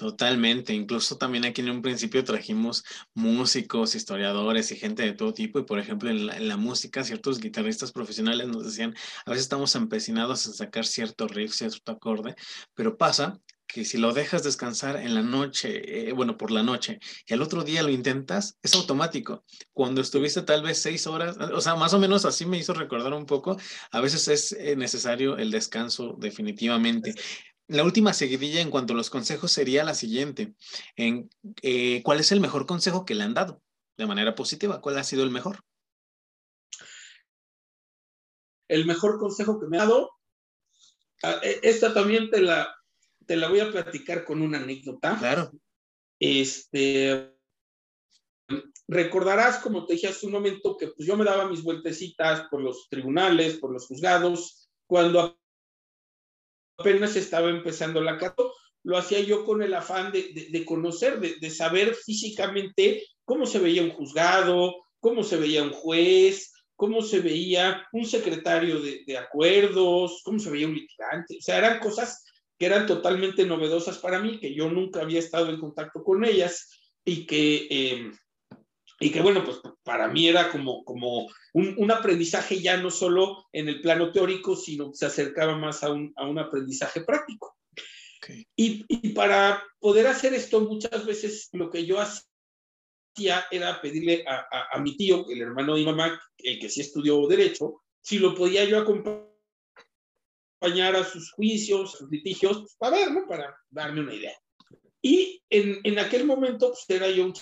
[0.00, 5.58] Totalmente, incluso también aquí en un principio trajimos músicos, historiadores y gente de todo tipo
[5.58, 8.94] y por ejemplo en la, música ciertos guitarristas profesionales nos decían,
[9.26, 12.34] a veces estamos empecinados en sacar cierto riff, cierto acorde,
[12.74, 16.98] pero pasa que si lo dejas descansar en la noche, eh, bueno, por la noche,
[17.26, 19.44] y al otro día lo intentas, es automático.
[19.72, 23.12] Cuando estuviste tal vez seis horas, o sea, más o menos así me hizo recordar
[23.12, 23.58] un poco,
[23.92, 27.14] a veces es eh, necesario el descanso definitivamente.
[27.70, 30.54] La última seguidilla en cuanto a los consejos sería la siguiente.
[30.96, 31.30] En,
[31.62, 33.62] eh, ¿Cuál es el mejor consejo que le han dado
[33.96, 34.80] de manera positiva?
[34.80, 35.60] ¿Cuál ha sido el mejor?
[38.66, 40.10] El mejor consejo que me ha dado,
[41.22, 42.74] ah, e, esta también te la,
[43.24, 45.16] te la voy a platicar con una anécdota.
[45.16, 45.52] Claro.
[46.18, 47.36] Este,
[48.88, 52.62] recordarás, como te dije hace un momento, que pues yo me daba mis vueltecitas por
[52.62, 55.39] los tribunales, por los juzgados, cuando
[56.80, 58.52] apenas estaba empezando la cato,
[58.82, 63.90] lo hacía yo con el afán de, conocer, de, saber físicamente cómo se veía un
[63.90, 70.50] juzgado, cómo se veía un juez, cómo se veía un secretario de, acuerdos, cómo se
[70.50, 71.36] veía un litigante.
[71.38, 72.24] O sea, eran cosas
[72.58, 76.70] que eran totalmente novedosas para mí, que yo nunca había estado en contacto con ellas
[77.04, 78.10] y que, eh,
[79.02, 83.68] y que bueno, pues para mí era como, como un, aprendizaje ya no solo en
[83.68, 87.56] el plano teórico, sino que se acercaba más a un, a un aprendizaje práctico.
[88.54, 94.68] Y, y, para poder hacer esto, muchas veces lo que yo hacía era pedirle a,
[94.70, 98.34] a, mi tío, el hermano de mi mamá, el que sí estudió derecho, si lo
[98.34, 99.30] podía yo acompañar
[100.94, 103.26] a sus juicios, sus litigios, pues, para ver, ¿no?
[103.26, 104.38] Para darme una idea.
[105.00, 107.32] Y en, en aquel momento, pues era yo un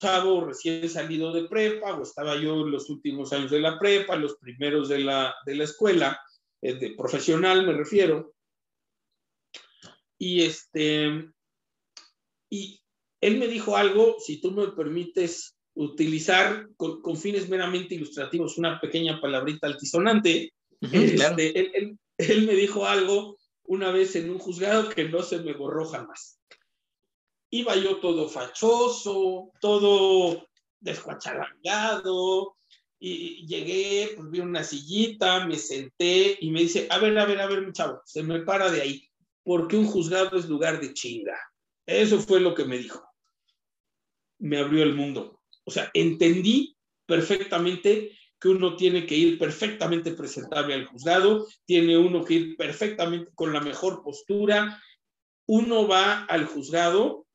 [0.00, 4.16] chavo recién salido de prepa, o estaba yo en los últimos años de la prepa,
[4.16, 6.20] los primeros de la, de la escuela,
[6.62, 8.34] eh, de profesional me refiero.
[10.18, 11.30] Y este,
[12.50, 12.80] y
[13.20, 19.20] él me dijo algo, si tú me permites utilizar con, fines meramente ilustrativos una pequeña
[19.20, 25.22] palabrita altisonante, este, él, él me dijo algo una vez en un juzgado que no
[25.22, 26.40] se me borró jamás
[27.50, 30.46] iba yo todo fachoso, todo
[30.80, 32.56] descuachalangado,
[33.02, 37.40] y llegué, pues vi una sillita, me senté y me dice, a ver, a ver,
[37.40, 39.08] a ver, mi chavo, se me para de ahí,
[39.42, 41.38] porque un juzgado es lugar de chinga.
[41.86, 43.02] Eso fue lo que me dijo.
[44.38, 45.40] Me abrió el mundo.
[45.64, 46.76] O sea, entendí
[47.06, 53.30] perfectamente que uno tiene que ir perfectamente presentable al juzgado, tiene uno que ir perfectamente
[53.34, 54.82] con la mejor postura.
[55.46, 57.26] Uno va al juzgado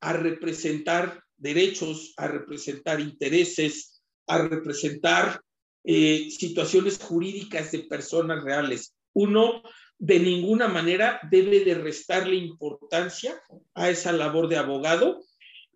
[0.00, 5.40] a representar derechos, a representar intereses, a representar
[5.84, 8.94] eh, situaciones jurídicas de personas reales.
[9.12, 9.62] Uno
[9.98, 13.40] de ninguna manera debe de restarle importancia
[13.74, 15.24] a esa labor de abogado,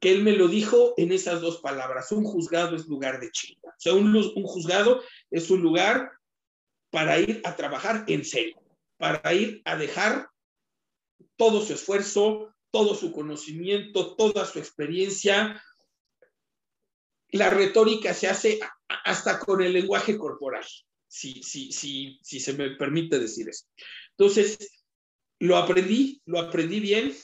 [0.00, 2.10] que él me lo dijo en esas dos palabras.
[2.12, 3.68] Un juzgado es lugar de chinga.
[3.68, 6.10] O sea, un, un juzgado es un lugar
[6.90, 8.60] para ir a trabajar en serio,
[8.96, 10.28] para ir a dejar
[11.36, 15.62] todo su esfuerzo, todo su conocimiento, toda su experiencia.
[17.30, 18.60] La retórica se hace
[19.04, 20.64] hasta con el lenguaje corporal,
[21.06, 23.66] si, si, si, si se me permite decir eso.
[24.10, 24.58] Entonces,
[25.38, 27.14] lo aprendí, lo aprendí bien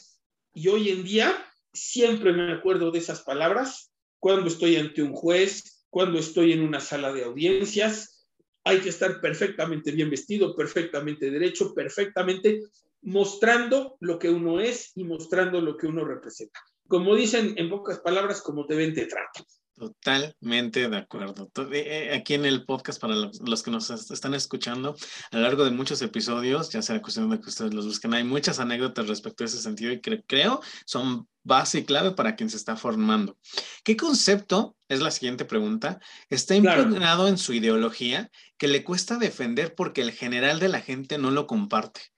[0.55, 5.85] y hoy en día siempre me acuerdo de esas palabras cuando estoy ante un juez,
[5.91, 8.27] cuando estoy en una sala de audiencias.
[8.65, 12.63] Hay que estar perfectamente bien vestido, perfectamente derecho, perfectamente
[13.07, 16.61] mostrando lo que uno es y mostrando lo que uno representa.
[16.89, 19.45] Como dicen en pocas palabras, como te ven, te tratan.
[19.77, 21.51] Totalmente de acuerdo.
[21.71, 24.97] Eh, eh, aquí en el podcast, para los que nos están escuchando,
[25.31, 28.25] a lo largo de muchos episodios, ya sea cuestión de que ustedes los busquen, hay
[28.25, 32.51] muchas anécdotas respecto a ese sentido y que creo son base y clave para quien
[32.51, 33.39] se está formando.
[33.85, 39.75] ¿Qué concepto, es la siguiente pregunta, está impregnado en su ideología que le cuesta defender
[39.77, 42.16] porque el general de la gente no lo comparte?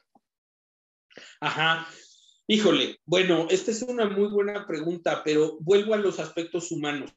[1.41, 1.89] Ajá.
[2.47, 7.13] Híjole, bueno, esta es una muy buena pregunta, pero vuelvo a los aspectos humanos.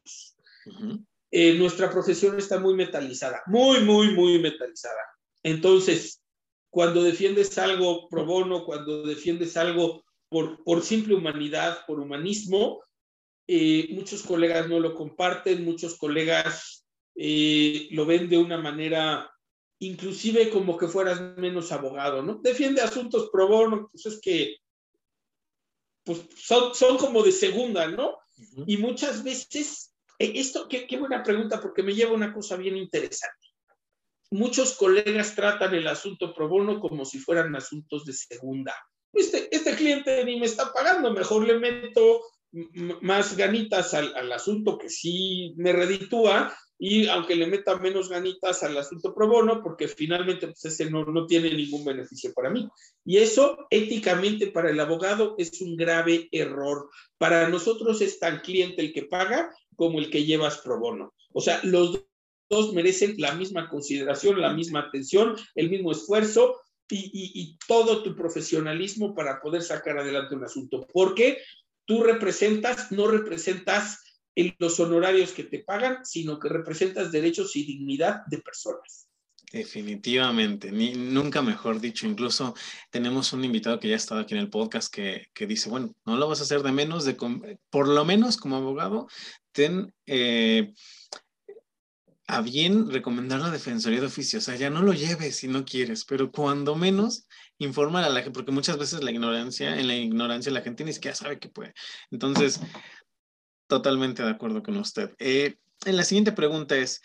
[1.30, 5.00] Eh, nuestra profesión está muy metalizada, muy, muy, muy metalizada.
[5.42, 6.22] Entonces,
[6.68, 12.82] cuando defiendes algo pro bono, cuando defiendes algo por, por simple humanidad, por humanismo,
[13.46, 19.31] eh, muchos colegas no lo comparten, muchos colegas eh, lo ven de una manera
[19.82, 22.36] inclusive como que fueras menos abogado, ¿no?
[22.36, 24.56] Defiende asuntos pro bono, pues es que
[26.04, 28.18] pues son, son como de segunda, ¿no?
[28.66, 32.76] Y muchas veces, eh, esto, qué, qué buena pregunta, porque me lleva una cosa bien
[32.76, 33.48] interesante.
[34.30, 38.74] Muchos colegas tratan el asunto pro bono como si fueran asuntos de segunda.
[39.12, 42.22] Este, este cliente ni me está pagando, mejor le meto
[43.00, 46.54] más ganitas al, al, asunto que sí me reditúa
[46.84, 51.04] y aunque le meta menos ganitas al asunto pro bono, porque finalmente pues ese no,
[51.04, 52.68] no tiene ningún beneficio para mí.
[53.04, 56.90] Y eso éticamente para el abogado es un grave error.
[57.18, 61.14] Para nosotros es tan cliente el que paga como el que llevas pro bono.
[61.32, 62.04] O sea, los
[62.50, 68.02] dos merecen la misma consideración, la misma atención, el mismo esfuerzo y, y, y todo
[68.02, 70.84] tu profesionalismo para poder sacar adelante un asunto.
[70.92, 71.38] Porque
[71.84, 74.00] tú representas, no representas
[74.34, 79.08] en los honorarios que te pagan, sino que representas derechos y dignidad de personas.
[79.52, 82.06] Definitivamente, ni, nunca mejor dicho.
[82.06, 82.54] Incluso
[82.90, 85.94] tenemos un invitado que ya ha estado aquí en el podcast que, que dice, bueno,
[86.06, 87.14] no lo vas a hacer de menos, de
[87.68, 89.08] por lo menos como abogado,
[89.52, 90.72] ten eh,
[92.26, 94.38] a bien recomendar la Defensoría de Oficio.
[94.38, 97.26] O sea, ya no lo lleves si no quieres, pero cuando menos
[97.58, 100.94] informar a la gente, porque muchas veces la ignorancia, en la ignorancia la gente ni
[100.94, 101.74] siquiera sabe que puede.
[102.10, 102.58] Entonces,
[103.72, 105.14] Totalmente de acuerdo con usted.
[105.18, 105.54] Eh,
[105.86, 107.00] en la siguiente pregunta es,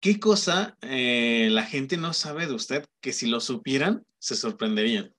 [0.00, 5.14] ¿qué cosa eh, la gente no sabe de usted que si lo supieran se sorprenderían?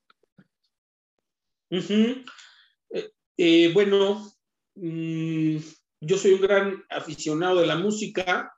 [1.69, 4.29] Eh, bueno,
[4.75, 5.55] mm,
[6.01, 8.53] yo soy un gran aficionado de la música.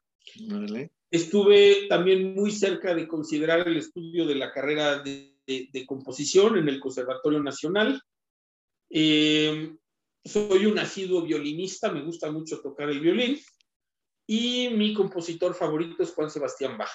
[1.12, 6.68] Estuve también muy cerca de considerar el estudio de la carrera de, de composición en
[6.68, 8.02] el Conservatorio Nacional.
[8.90, 9.78] Eh,
[10.28, 13.40] soy un nacido violinista, me gusta mucho tocar el violín
[14.28, 16.92] y mi compositor favorito es Juan Sebastián Bach.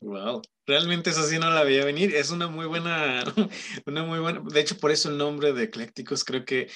[0.00, 2.14] Wow, realmente eso sí no la veía venir.
[2.14, 3.24] Es una muy buena,
[3.86, 4.42] una muy buena.
[4.48, 6.70] De hecho, por eso el nombre de Eclécticos creo que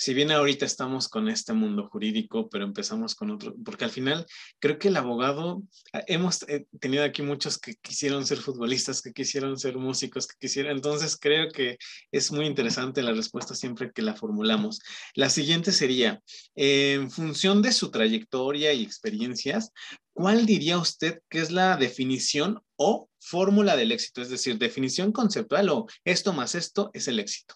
[0.00, 4.24] si bien ahorita estamos con este mundo jurídico, pero empezamos con otro, porque al final
[4.58, 5.62] creo que el abogado,
[5.92, 10.36] ah, hemos eh, tenido aquí muchos que quisieron ser futbolistas, que quisieron ser músicos, que
[10.40, 11.76] quisieron, entonces creo que
[12.10, 14.80] es muy interesante la respuesta siempre que la formulamos.
[15.14, 16.22] La siguiente sería,
[16.54, 19.70] en función de su trayectoria y experiencias,
[20.14, 24.22] ¿cuál diría usted que es la definición o fórmula del éxito?
[24.22, 27.54] Es decir, definición conceptual o esto más esto es el éxito.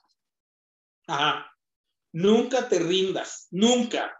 [1.06, 1.53] Ajá.
[2.14, 4.16] Nunca te rindas, nunca.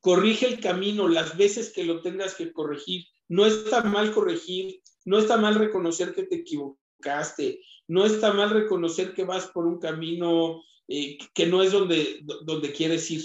[0.00, 3.06] Corrige el camino las veces que lo tengas que corregir.
[3.28, 9.14] No está mal corregir, no está mal reconocer que te equivocaste, no está mal reconocer
[9.14, 13.22] que vas por un camino eh, que no es donde, donde quieres ir.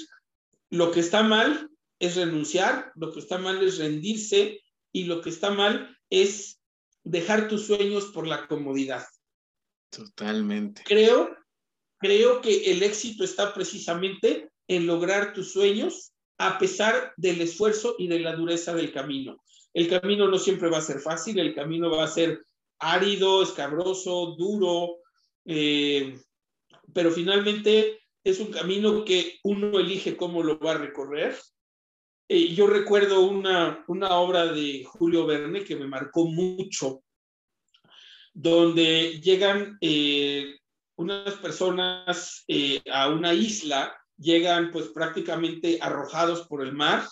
[0.69, 4.61] Lo que está mal es renunciar, lo que está mal es rendirse
[4.91, 6.61] y lo que está mal es
[7.03, 9.03] dejar tus sueños por la comodidad.
[9.90, 10.84] Totalmente.
[10.86, 11.36] Creo
[11.99, 18.07] creo que el éxito está precisamente en lograr tus sueños a pesar del esfuerzo y
[18.07, 19.41] de la dureza del camino.
[19.73, 22.45] El camino no siempre va a ser fácil, el camino va a ser
[22.80, 24.97] árido, escabroso, duro,
[25.45, 26.17] eh,
[26.93, 31.38] pero finalmente es un camino que uno elige cómo lo va a recorrer.
[32.27, 37.03] Eh, yo recuerdo una, una obra de Julio Verne que me marcó mucho,
[38.34, 40.55] donde llegan eh,
[40.97, 47.05] unas personas eh, a una isla llegan pues prácticamente arrojados por el mar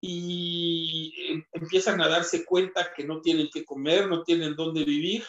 [0.00, 5.24] y eh, empiezan a darse cuenta que no tienen que comer, no tienen dónde vivir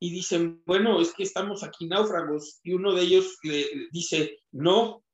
[0.00, 5.04] y dicen, bueno, es que estamos aquí náufragos y uno de ellos le dice, no,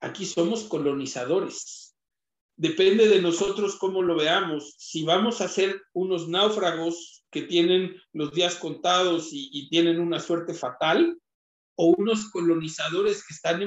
[0.00, 1.94] aquí somos colonizadores.
[2.56, 4.74] Depende de nosotros cómo lo veamos.
[4.78, 10.20] Si vamos a ser unos náufragos que tienen los días contados y, y tienen una
[10.20, 11.16] suerte fatal,
[11.76, 13.62] o unos colonizadores que están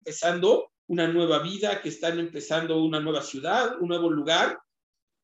[0.00, 4.58] empezando una nueva vida, que están empezando una nueva ciudad, un nuevo lugar,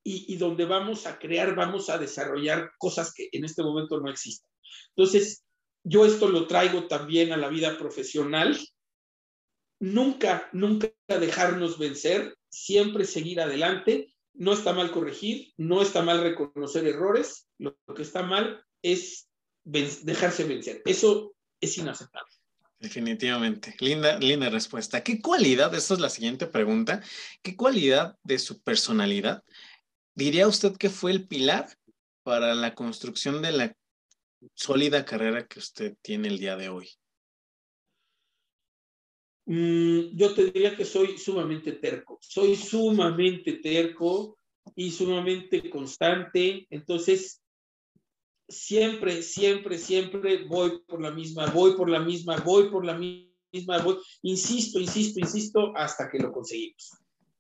[0.05, 4.11] y, y, donde vamos a crear, vamos a desarrollar cosas que en este momento no
[4.11, 4.49] existen.
[4.97, 5.45] Entonces,
[5.85, 8.59] yo esto lo traigo también a la vida profesional.
[9.81, 14.15] Nunca, nunca dejarnos vencer, siempre seguir adelante.
[14.35, 19.29] No está mal corregir, no está mal reconocer errores, lo que está mal es
[19.65, 20.83] dejarse vencer.
[20.87, 22.31] Eso es inaceptable.
[22.79, 23.77] Definitivamente.
[23.79, 25.03] Linda, linda respuesta.
[25.03, 27.01] ¿Qué cualidad, esta es la siguiente pregunta,
[27.41, 29.45] qué cualidad de su personalidad
[30.15, 31.69] diría usted que fue el pilar
[32.25, 33.77] para la construcción de la
[34.55, 36.89] sólida carrera que usted tiene el día de hoy?
[39.47, 42.19] Mm, yo te diría que soy sumamente terco.
[42.21, 44.39] Soy sumamente terco
[44.75, 46.67] y sumamente constante.
[46.71, 47.42] Entonces,
[48.53, 53.79] siempre, siempre, siempre voy por la misma, voy por la misma, voy por la misma,
[53.83, 56.93] voy, insisto, insisto, insisto, hasta que lo conseguimos.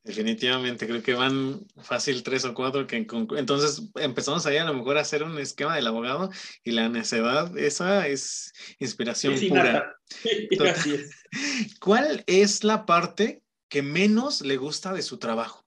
[0.04, 4.98] Definitivamente, creo que van fácil tres o cuatro, que entonces empezamos ahí a lo mejor
[4.98, 6.28] a hacer un esquema del abogado
[6.64, 9.96] y la necedad, esa es inspiración pura.
[11.80, 15.64] ¿Cuál es la parte que menos le gusta de su trabajo?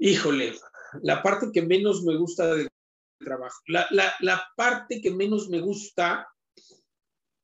[0.00, 0.54] Híjole,
[1.02, 2.68] la parte que menos me gusta del
[3.18, 3.60] trabajo.
[3.66, 6.28] La, la, la parte que menos me gusta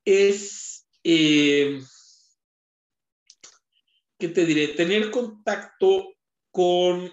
[0.04, 0.86] es...
[1.02, 1.80] Eh,
[4.18, 4.68] ¿qué te diré?
[4.68, 6.14] Tener contacto
[6.50, 7.10] con,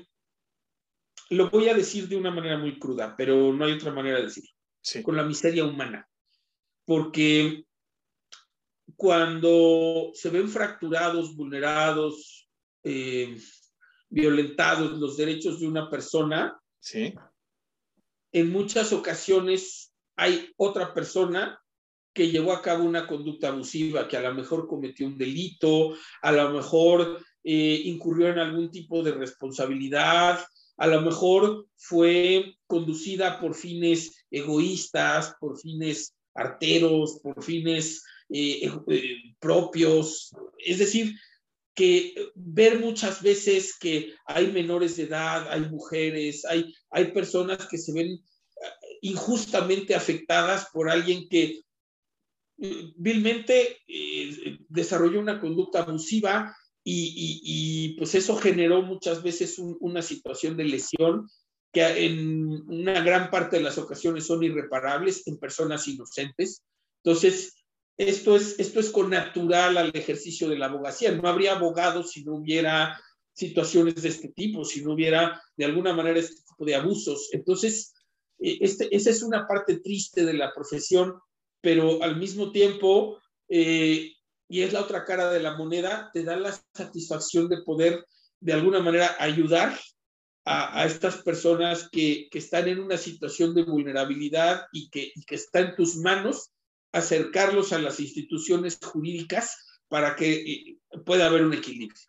[1.30, 4.24] lo voy a decir de una manera muy cruda, pero no hay otra manera de
[4.24, 4.52] decirlo,
[5.04, 6.08] con la miseria humana.
[6.86, 7.66] Porque
[8.96, 12.50] cuando se ven fracturados, vulnerados,
[12.84, 13.38] eh,
[14.10, 17.14] violentados los derechos de una persona, sí.
[18.32, 21.60] En muchas ocasiones hay otra persona
[22.14, 26.32] que llevó a cabo una conducta abusiva, que a lo mejor cometió un delito, a
[26.32, 30.40] lo mejor eh, incurrió en algún tipo de responsabilidad,
[30.78, 39.16] a lo mejor fue conducida por fines egoístas, por fines arteros, por fines eh, eh,
[39.40, 40.32] propios.
[40.58, 41.14] Es decir,
[41.82, 47.80] que ver muchas veces que hay menores de edad, hay mujeres, hay, hay personas que
[47.80, 48.20] se ven
[49.02, 51.62] injustamente afectadas por alguien que
[52.56, 60.66] vilmente eh, desarrolló una conducta abusiva y, pues eso generó muchas veces una situación de
[60.66, 61.28] lesión
[61.74, 66.62] que en una gran parte de las ocasiones son irreparables en personas inocentes.
[67.04, 67.56] Entonces,
[68.10, 71.12] esto es, esto es con natural al ejercicio de la abogacía.
[71.12, 73.00] No habría abogados si no hubiera
[73.34, 77.30] situaciones de este tipo, si no hubiera de alguna manera este tipo de abusos.
[77.32, 77.94] Entonces,
[78.40, 81.16] eh, este, esa es una parte triste de la profesión
[81.62, 84.14] pero al mismo tiempo, eh,
[84.50, 88.06] y es la otra cara de la moneda, te da la satisfacción de poder
[88.40, 89.80] de alguna manera ayudar
[90.44, 95.60] a, estas personas que, están en una situación de vulnerabilidad y que, y que está
[95.60, 96.52] en tus manos
[96.92, 99.58] acercarlos a las instituciones jurídicas
[99.88, 102.00] para que eh, pueda haber un equilibrio.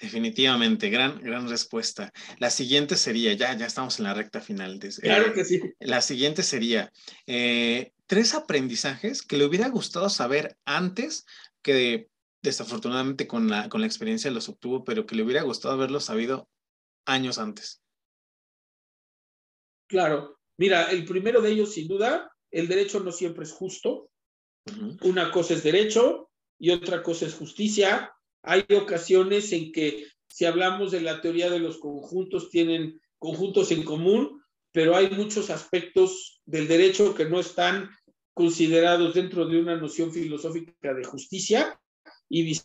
[0.00, 2.12] Definitivamente, gran, gran respuesta.
[2.38, 4.80] La siguiente sería, ya, ya estamos en la recta final.
[4.80, 5.60] De, claro que sí.
[5.78, 6.92] La siguiente sería,
[7.26, 11.24] eh, tres aprendizajes que le hubiera gustado saber antes,
[11.62, 12.08] que
[12.42, 16.48] desafortunadamente con la, con la experiencia los obtuvo, pero que le hubiera gustado haberlo sabido
[17.06, 17.80] años antes.
[19.86, 24.10] Claro, mira, el primero de ellos, sin duda, el derecho no siempre es justo.
[25.02, 28.12] Una cosa es derecho y otra cosa es justicia
[28.42, 33.84] hay ocasiones en que si hablamos de la teoría de los conjuntos, tienen conjuntos en
[33.84, 37.90] común, pero hay muchos aspectos del derecho que no están
[38.34, 41.78] considerados dentro de una noción filosófica de justicia
[42.28, 42.58] y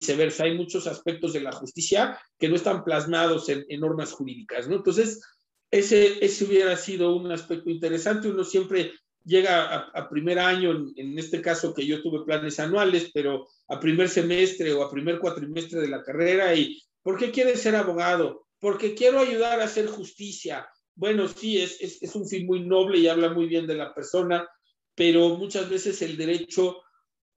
[0.00, 0.44] viceversa.
[0.44, 4.76] Hay muchos aspectos de la justicia que no están plasmados en, normas jurídicas, ¿no?
[4.76, 5.22] Entonces,
[5.70, 8.28] ese, ese hubiera sido un aspecto interesante.
[8.28, 8.92] Uno siempre
[9.26, 14.08] llega a, primer año, en, este caso que yo tuve planes anuales, pero a primer
[14.08, 18.46] semestre o a primer cuatrimestre de la carrera y ¿por qué quieres ser abogado?
[18.60, 20.68] Porque quiero ayudar a hacer justicia.
[20.94, 24.48] Bueno, sí, es, es, un fin muy noble y habla muy bien de la persona,
[24.94, 26.82] pero muchas veces el derecho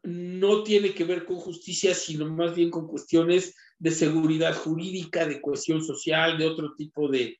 [0.03, 5.41] no tiene que ver con justicia, sino más bien con cuestiones de seguridad jurídica, de
[5.41, 7.37] cohesión social, de otro tipo de,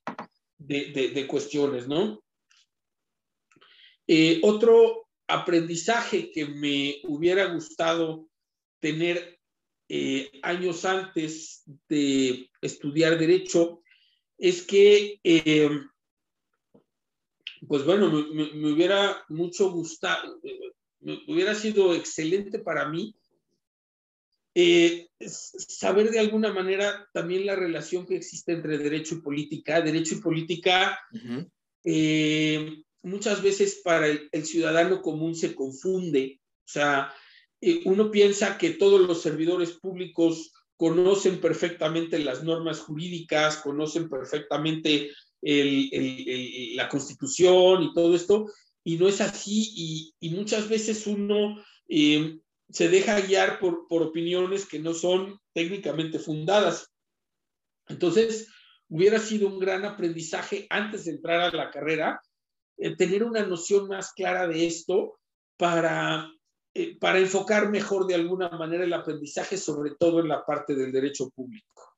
[0.57, 2.19] de, de cuestiones, ¿no?
[4.11, 8.27] Eh, otro aprendizaje que me hubiera gustado
[8.79, 9.39] tener
[9.87, 13.83] eh, años antes de estudiar derecho
[14.35, 15.69] es que, eh,
[17.67, 20.41] pues bueno, me, hubiera mucho gustado,
[21.01, 23.15] me hubiera sido excelente para mí
[24.55, 29.81] eh, saber de alguna manera también la relación que existe entre derecho y política.
[29.81, 30.99] Derecho y política
[33.03, 36.39] muchas veces para el, ciudadano común se confunde.
[36.65, 37.13] O sea,
[37.61, 45.11] eh, uno piensa que todos los servidores públicos conocen perfectamente las normas jurídicas, conocen perfectamente
[45.41, 48.47] la constitución y todo esto,
[48.83, 54.79] y no es así, y, muchas veces uno se deja guiar por, por opiniones que
[54.79, 56.91] no son técnicamente fundadas.
[57.89, 58.47] Entonces,
[58.87, 62.21] hubiera sido un gran aprendizaje antes de entrar a la carrera,
[62.79, 65.19] eh, tener una noción más clara de esto
[65.57, 66.31] para,
[66.73, 70.93] eh, para enfocar mejor de alguna manera el aprendizaje, sobre todo en la parte del
[70.93, 71.97] derecho público.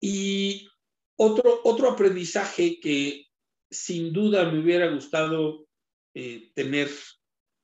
[0.00, 0.68] Y
[1.16, 3.26] otro, otro aprendizaje que
[3.70, 5.66] sin duda me hubiera gustado
[6.14, 6.90] eh, tener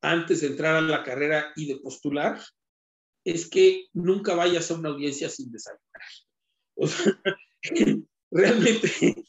[0.03, 2.41] antes de entrar a la carrera y de postular
[3.25, 5.83] es que nunca vayas a una audiencia sin desayunar.
[8.31, 9.25] realmente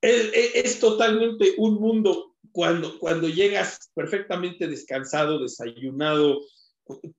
[0.00, 6.40] es, totalmente un mundo cuando, cuando llegas perfectamente descansado, desayunado,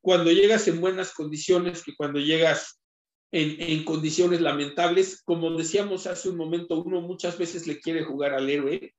[0.01, 2.79] cuando llegas en buenas condiciones, que cuando llegas
[3.31, 8.33] en, en, condiciones lamentables, como decíamos hace un momento, uno muchas veces le quiere jugar
[8.33, 8.95] al héroe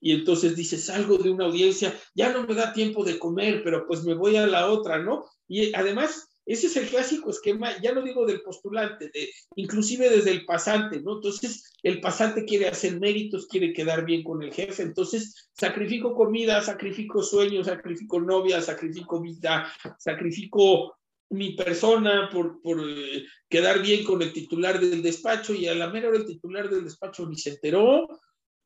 [0.00, 3.86] y entonces dices, salgo de una audiencia, ya no me da tiempo de comer, pero
[3.86, 5.26] pues me voy a la otra, ¿no?
[5.46, 10.32] Y además, ese es el clásico esquema, ya no digo del postulante, de, inclusive desde
[10.32, 11.16] el pasante, ¿no?
[11.16, 16.60] Entonces, el pasante quiere hacer méritos, quiere quedar bien con el jefe, entonces sacrifico comida,
[16.60, 20.96] sacrifico sueños, sacrifico novia, sacrifico vida, sacrifico
[21.30, 25.88] mi persona por, por eh, quedar bien con el titular del despacho y a la
[25.88, 28.08] mera el titular del despacho ni se enteró,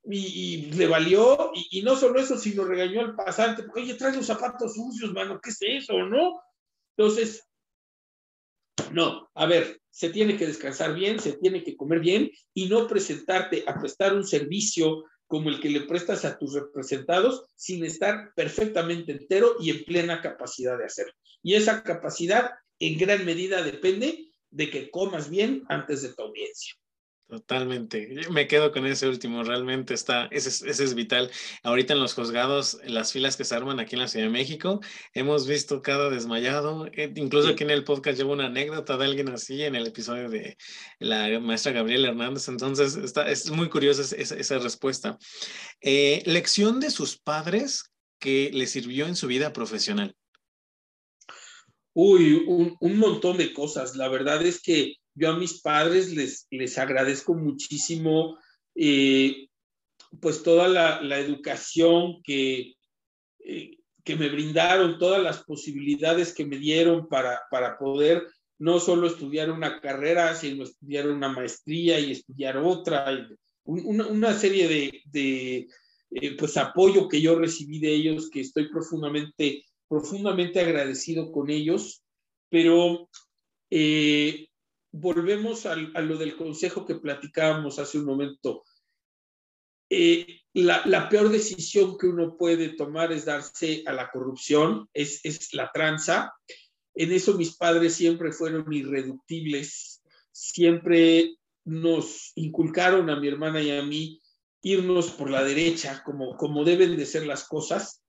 [0.07, 4.75] y, le valió, y, no solo eso, sino regañó al pasante, oye, trae los zapatos
[4.75, 6.43] sucios, mano, ¿qué es eso, no?
[6.97, 7.43] Entonces,
[8.93, 12.87] no, a ver, se tiene que descansar bien, se tiene que comer bien y no
[12.87, 18.33] presentarte a prestar un servicio como el que le prestas a tus representados sin estar
[18.35, 21.13] perfectamente entero y en plena capacidad de hacerlo.
[21.43, 26.75] Y esa capacidad en gran medida depende de que comas bien antes de tu audiencia.
[27.27, 28.07] Totalmente.
[28.31, 31.31] Me quedo con ese último, realmente está, ese, es vital.
[31.63, 34.81] Ahorita en los juzgados, las filas que se arman aquí en la Ciudad de México,
[35.15, 36.87] hemos visto cada desmayado.
[36.93, 40.29] Eh, incluso aquí en el podcast llevo una anécdota de alguien así en el episodio
[40.29, 40.59] de
[40.99, 42.47] la maestra Gabriela Hernández.
[42.49, 45.19] Entonces, está, es muy curiosa esa, respuesta.
[45.81, 50.15] Eh, lección de sus padres que le sirvió en su vida profesional.
[51.95, 53.97] Uy, un, un montón de cosas.
[53.97, 58.39] La verdad es que yo a mis padres les, les agradezco muchísimo
[58.75, 59.49] eh,
[60.21, 62.75] pues toda la, educación que,
[63.41, 68.27] eh, que me brindaron, todas las posibilidades que me dieron para, para poder
[68.59, 73.29] no solo estudiar una carrera, sino estudiar una maestría y estudiar otra,
[73.65, 75.69] una, serie de, de
[76.11, 82.05] eh, pues apoyo que yo recibí de ellos, que estoy profundamente, profundamente agradecido con ellos,
[82.49, 83.09] pero
[84.97, 88.63] volvemos a, lo del consejo que platicábamos hace un momento.
[89.91, 95.53] Eh, la, peor decisión que uno puede tomar es darse a la corrupción, es, es
[95.53, 96.33] la tranza.
[96.95, 100.01] En eso mis padres siempre fueron irreductibles,
[100.31, 104.21] siempre nos inculcaron a mi hermana y a mí
[104.63, 108.01] irnos por la derecha, como, como deben de ser las cosas,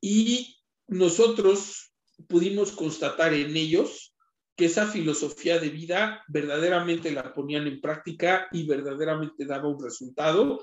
[0.00, 1.92] y nosotros
[2.28, 4.09] pudimos constatar en ellos
[4.56, 10.60] que esa filosofía de vida verdaderamente la ponían en práctica y verdaderamente daba un resultado.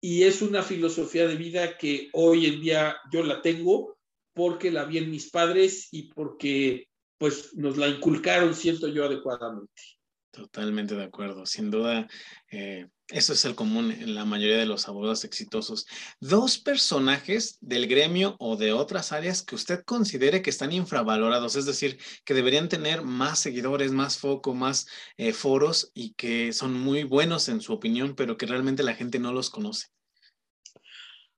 [0.00, 3.98] Y es una filosofía de vida que hoy en día yo la tengo
[4.32, 6.88] porque la vi en mis padres y porque
[7.18, 9.82] pues nos la inculcaron, siento yo, adecuadamente.
[10.30, 11.46] Totalmente de acuerdo.
[11.46, 12.06] Sin duda,
[12.50, 15.86] eh, eso es el común en la mayoría de los abogados exitosos.
[16.20, 21.66] Dos personajes del gremio o de otras áreas que usted considere que están infravalorados, es
[21.66, 27.04] decir, que deberían tener más seguidores, más foco, más eh, foros y que son muy
[27.04, 29.86] buenos en su opinión, pero que realmente la gente no los conoce.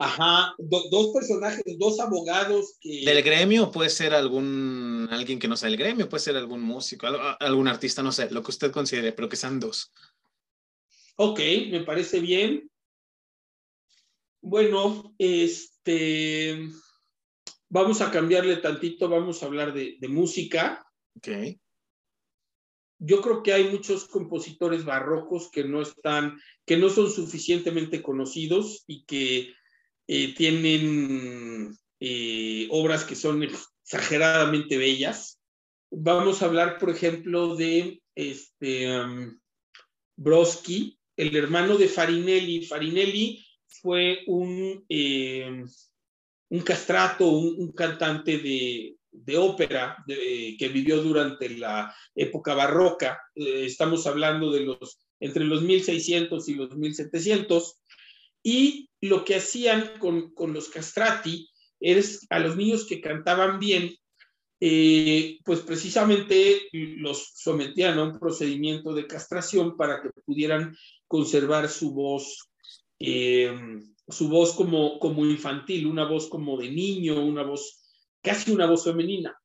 [0.01, 3.05] Ajá, dos personajes, dos abogados que...
[3.05, 7.09] Del gremio puede ser algún, alguien que no sea del gremio, puede ser algún músico,
[7.41, 9.93] algún artista, no sé, lo que usted considere, pero que sean dos.
[11.21, 11.41] Ok,
[11.71, 12.71] me parece bien.
[14.41, 16.61] Bueno, este,
[17.69, 20.87] vamos a cambiarle tantito, vamos a hablar de, de música.
[21.17, 21.29] Ok.
[23.01, 28.85] Yo creo que hay muchos compositores barrocos que no están, que no son suficientemente conocidos
[28.87, 29.55] y que
[30.07, 35.41] eh, tienen eh, obras que son exageradamente bellas.
[35.91, 38.89] Vamos a hablar, por ejemplo, de este,
[40.17, 42.65] Broski, el hermano de Farinelli.
[42.65, 45.65] Farinelli fue un, eh,
[46.49, 48.95] un castrato, un, cantante de,
[49.37, 53.21] ópera que vivió durante la época barroca.
[53.35, 57.83] Eh, estamos hablando de los entre los 1600 y los 1700.
[58.45, 61.51] Y lo que hacían con, con los castrati
[61.81, 63.97] es a los niños que cantaban bien,
[64.61, 70.77] eh, pues precisamente los sometían a un procedimiento de castración para que pudieran
[71.07, 72.51] conservar su voz,
[72.99, 73.53] eh,
[74.09, 77.85] su voz como, como infantil, una voz como de niño, una voz,
[78.21, 79.37] casi una voz femenina.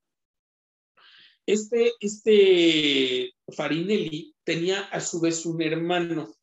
[1.45, 6.33] Este, este Farinelli tenía a su vez un hermano.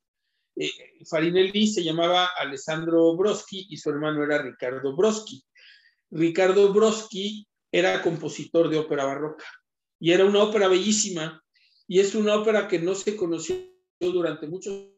[0.55, 0.71] Eh,
[1.09, 5.43] Farinelli se llamaba Alessandro Broski y su hermano era Ricardo Broski.
[6.11, 9.45] Ricardo Broski era compositor de ópera barroca
[9.99, 11.43] y era una ópera bellísima
[11.87, 13.57] y es una ópera que no se conoció
[14.01, 14.89] durante muchos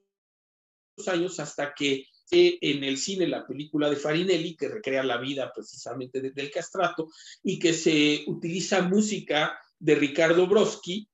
[1.07, 6.21] años hasta que en el cine la película de Farinelli que recrea la vida precisamente
[6.21, 7.09] del castrato
[7.43, 11.09] y que se utiliza música de Ricardo Broski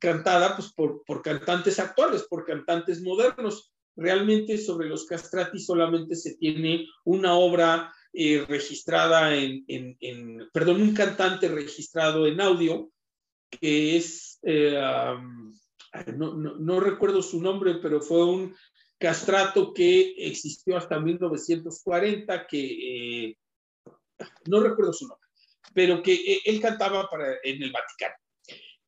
[0.00, 3.72] cantada pues, por, por cantantes actuales, por cantantes modernos.
[3.96, 11.48] Realmente sobre los castrati solamente se tiene una obra eh, registrada en, perdón, un cantante
[11.48, 12.90] registrado en audio,
[13.48, 14.80] que es, eh,
[16.16, 18.56] no, recuerdo su nombre, pero fue un
[18.98, 23.36] castrato que existió hasta 1940, que eh,
[24.46, 25.28] no recuerdo su nombre,
[25.72, 28.16] pero que él cantaba para, en el Vaticano.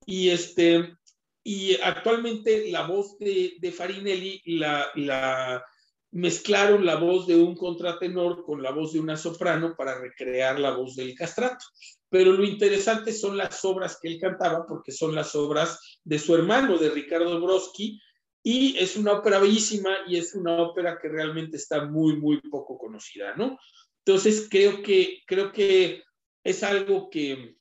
[0.05, 0.97] Y, este,
[1.45, 5.65] y actualmente la voz de, de Farinelli la, la
[6.13, 10.73] mezclaron la voz de un contratenor con la voz de una soprano para recrear la
[10.73, 11.65] voz del castrato.
[12.09, 16.35] Pero lo interesante son las obras que él cantaba, porque son las obras de su
[16.35, 17.99] hermano, de Ricardo Broski,
[18.43, 22.77] y es una ópera bellísima y es una ópera que realmente está muy, muy poco
[22.77, 23.59] conocida, ¿no?
[24.05, 26.03] Entonces creo que, creo que
[26.45, 27.57] es algo que,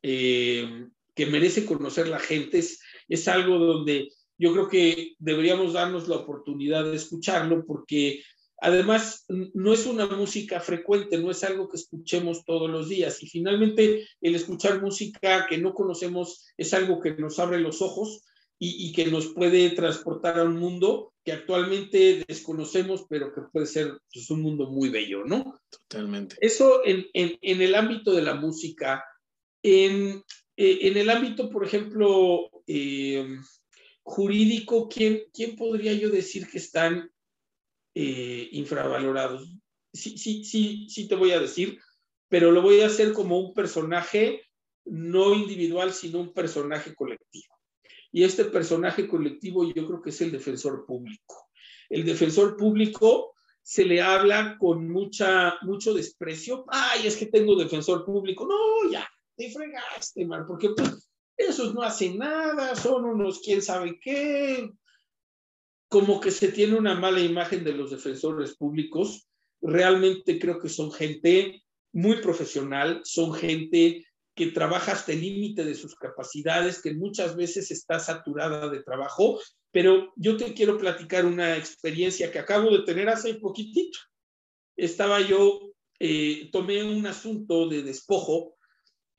[0.00, 4.08] eh, que merece conocer la gente, es, es algo donde
[4.42, 8.24] yo creo que deberíamos darnos la oportunidad de escucharlo porque
[8.60, 13.28] además no es una música frecuente, no es algo que escuchemos todos los días y
[13.28, 18.24] finalmente el escuchar música que no conocemos es algo que nos abre los ojos
[18.64, 23.98] y, que nos puede transportar a un mundo que actualmente desconocemos, pero que puede ser
[24.12, 25.60] pues, un mundo muy bello, ¿no?
[25.68, 26.36] Totalmente.
[26.40, 29.04] Eso en, en, en el ámbito de la música.
[29.64, 30.22] En,
[30.56, 33.26] eh, en el ámbito, por ejemplo, eh,
[34.02, 37.10] jurídico, ¿quién, ¿quién podría yo decir que están
[37.94, 39.54] eh, infravalorados?
[39.92, 41.78] Sí, sí, sí, sí te voy a decir,
[42.28, 44.42] pero lo voy a hacer como un personaje
[44.84, 47.54] no individual, sino un personaje colectivo.
[48.10, 51.48] Y este personaje colectivo yo creo que es el defensor público.
[51.88, 56.64] El defensor público se le habla con mucha, mucho desprecio.
[56.68, 58.46] Ay, es que tengo defensor público.
[58.46, 61.11] No, ya, te fregaste, man, porque pues,
[61.48, 64.70] esos no hacen nada, son unos quién sabe qué.
[65.88, 69.28] Como que se tiene una mala imagen de los defensores públicos.
[69.60, 71.62] Realmente creo que son gente
[71.92, 77.70] muy profesional, son gente que trabaja hasta el límite de sus capacidades, que muchas veces
[77.70, 79.38] está saturada de trabajo,
[79.70, 83.98] pero yo te quiero platicar una experiencia que acabo de tener hace poquitito.
[84.76, 88.56] Estaba yo, eh, tomé un asunto de despojo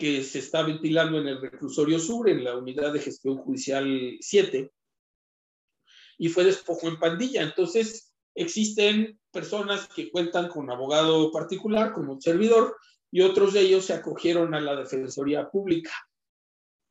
[0.04, 4.70] que se está ventilando en el reclusorio sur, en la unidad de gestión judicial 7,
[6.18, 7.42] y fue despojo en pandilla.
[7.42, 12.76] Entonces, existen personas que cuentan con abogado particular, como un servidor,
[13.12, 15.94] y otros de ellos se acogieron a la Defensoría Pública.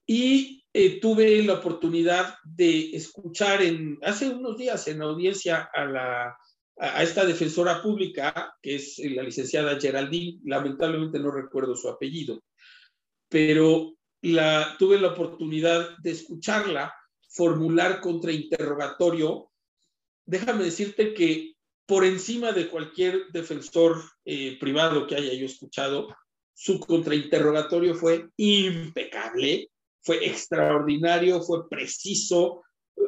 [0.06, 6.38] Y eh, tuve la oportunidad de escuchar en, hace unos días en audiencia a, la,
[6.78, 12.42] a esta defensora pública, que es la licenciada Geraldine, lamentablemente no recuerdo su apellido,
[13.32, 13.94] pero
[14.78, 16.94] tuve la oportunidad de escucharla
[17.30, 19.50] formular contrainterrogatorio.
[20.26, 21.54] Déjame decirte que
[21.86, 26.14] por encima de cualquier defensor eh, privado que haya yo escuchado,
[26.52, 29.70] su contrainterrogatorio fue impecable,
[30.02, 32.62] fue extraordinario, fue preciso,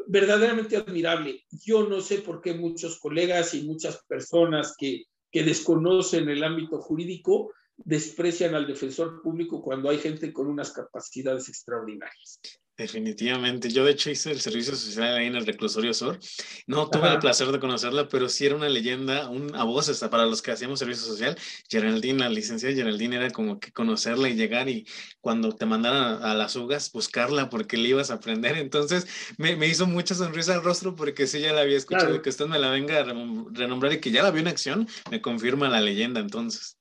[0.06, 1.44] verdaderamente admirable.
[1.51, 7.52] Yo no sé por qué muchos colegas y muchas personas que desconocen el ámbito jurídico
[7.76, 12.40] desprecian al defensor público cuando hay gente con unas capacidades extraordinarias.
[12.76, 13.70] Definitivamente.
[13.70, 16.18] Yo de hecho hice el servicio social ahí en el reclusorio sur.
[16.66, 20.26] No tuve el placer de conocerla, pero sí era una leyenda, un, a voces para
[20.26, 21.38] los que hacíamos servicio social.
[21.70, 24.88] Geraldine, la licenciada Geraldine, era como que conocerla y llegar y
[25.20, 28.59] cuando te mandaran a, las ugas, buscarla porque le ibas a aprender.
[28.59, 29.06] Entonces
[29.38, 32.46] me, me, hizo mucha sonrisa al rostro porque sí ya la había escuchado que usted
[32.46, 35.80] me la venga a renombrar y que ya la vio en acción, me confirma la
[35.80, 36.76] leyenda entonces.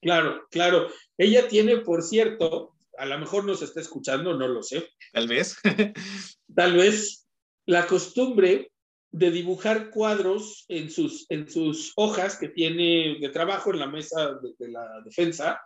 [0.00, 0.88] Claro, claro.
[1.16, 4.88] Ella tiene, por cierto, a lo mejor nos está escuchando, no lo sé.
[5.12, 5.56] Tal vez.
[6.54, 7.26] Tal vez
[7.66, 8.72] la costumbre
[9.10, 14.38] de dibujar cuadros en sus, en sus hojas que tiene de trabajo en la mesa
[14.58, 15.60] de, la defensa,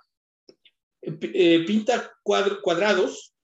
[1.02, 3.34] eh, pinta cuadrados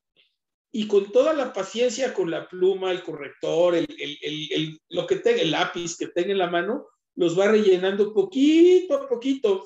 [0.70, 5.40] y con toda la paciencia, con la pluma, el corrector, el, el, lo que tenga,
[5.40, 6.86] el lápiz que tenga en la mano,
[7.16, 9.64] los va rellenando poquito a poquito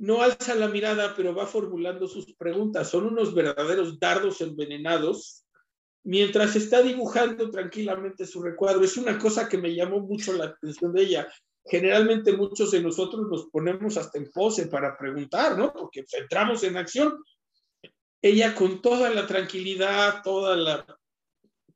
[0.00, 2.88] no alza la mirada, pero va formulando sus preguntas.
[2.88, 5.44] Son unos verdaderos dardos envenenados
[6.02, 8.82] mientras está dibujando tranquilamente su recuadro.
[8.82, 11.28] Es una cosa que me llamó mucho la atención de ella.
[11.66, 15.70] Generalmente muchos de nosotros nos ponemos hasta en pose para preguntar, ¿no?
[15.70, 17.22] Porque entramos en acción.
[18.22, 20.86] Ella con toda la tranquilidad, toda la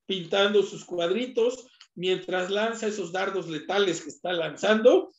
[0.06, 5.12] pintando sus cuadritos, mientras lanza esos dardos letales que está lanzando,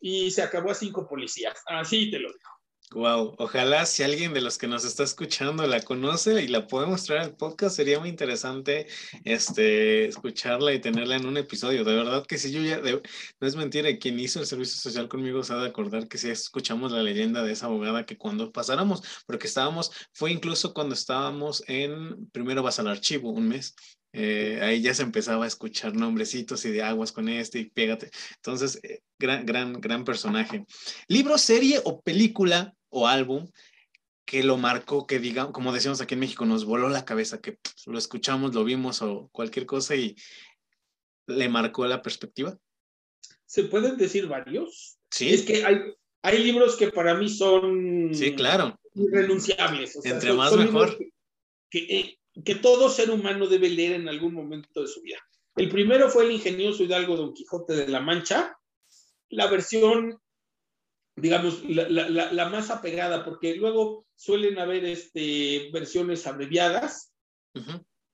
[0.00, 1.58] y se acabó a cinco policías.
[1.66, 2.50] Así te lo digo.
[2.92, 6.88] Wow, ojalá si alguien de los que nos está escuchando la conoce y la puede
[6.88, 8.88] mostrar el podcast, sería muy interesante
[9.24, 11.84] este, escucharla y tenerla en un episodio.
[11.84, 15.44] De verdad que si yo ya, no es mentira, quien hizo el servicio social conmigo
[15.44, 19.22] se ha de acordar que sí escuchamos la leyenda de esa abogada que cuando pasáramos,
[19.24, 23.76] porque estábamos, fue incluso cuando estábamos en, primero vas al archivo, un mes,
[24.12, 28.10] eh, ahí ya se empezaba a escuchar nombrecitos y de aguas con este y pégate.
[28.36, 30.64] Entonces, eh, gran, gran, gran personaje.
[31.08, 33.48] Libro, serie o película o álbum
[34.24, 37.58] que lo marcó, que diga, como decimos aquí en México, nos voló la cabeza, que
[37.86, 40.14] lo escuchamos, lo vimos o cualquier cosa y
[41.26, 42.56] le marcó la perspectiva?
[43.46, 44.98] ¿Se pueden decir varios?
[45.10, 45.30] Sí.
[45.30, 45.78] Es que hay,
[46.22, 48.10] hay libros que para mí son...
[48.12, 48.78] Sí, claro.
[48.94, 49.98] Irrenunciables.
[50.04, 50.96] Entre más mejor.
[51.68, 55.18] Que, eh, que, todo ser humano debe leer en algún momento de su vida.
[55.56, 58.56] El primero fue el ingenioso Hidalgo Don Quijote de la Mancha,
[59.28, 60.18] la versión
[61.20, 67.12] digamos, la, más apegada, porque luego suelen haber este, versiones abreviadas.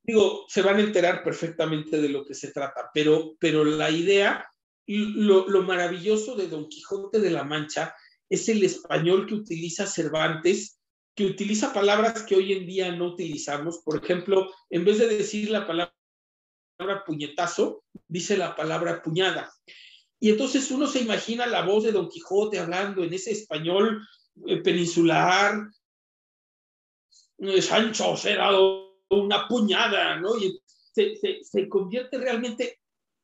[0.02, 4.48] Digo, se van a enterar perfectamente de lo que se trata, pero, pero la idea,
[4.86, 7.94] lo, lo maravilloso de Don Quijote de la Mancha
[8.28, 10.75] es el español que utiliza Cervantes,
[11.16, 13.78] que utiliza palabras que hoy en día no utilizamos.
[13.78, 15.94] Por ejemplo, en vez de decir la palabra
[17.06, 19.50] puñetazo, dice la palabra puñada.
[20.20, 24.06] Y entonces uno se imagina la voz de Don Quijote hablando en ese español
[24.46, 25.66] eh, peninsular.
[27.38, 30.36] Eh, Sancho se dado una puñada, ¿no?
[30.36, 30.60] Y
[30.92, 32.78] se, convierte realmente,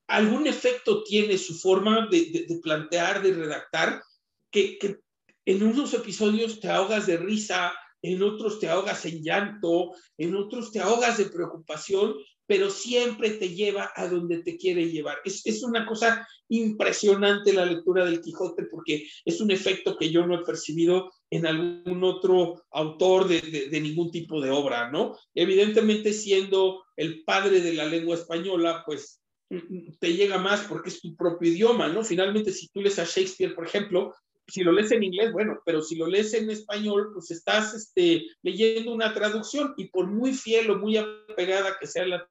[0.07, 4.03] algún efecto tiene su forma de, plantear, de redactar,
[4.51, 5.01] que, que
[5.45, 7.73] en unos episodios te ahogas de risa,
[8.03, 12.15] en otros te ahogas en llanto, en otros te ahogas de preocupación,
[12.47, 15.19] pero siempre te lleva a donde te quiere llevar.
[15.25, 20.27] Es, es, una cosa impresionante la lectura del Quijote porque es un efecto que yo
[20.27, 25.17] no he percibido en algún otro autor de, de, ningún tipo de obra, ¿no?
[25.35, 30.91] Evidentemente siendo el padre de la lengua española, pues mm, mm, te llega más porque
[30.91, 32.05] es tu propio idioma, ¿no?
[32.05, 34.13] Finalmente, si tú lees a Shakespeare, por ejemplo,
[34.47, 38.27] si lo lees en inglés, bueno, pero si lo lees en español, pues estás este,
[38.43, 42.29] leyendo una traducción y por muy fiel o muy apegada que sea la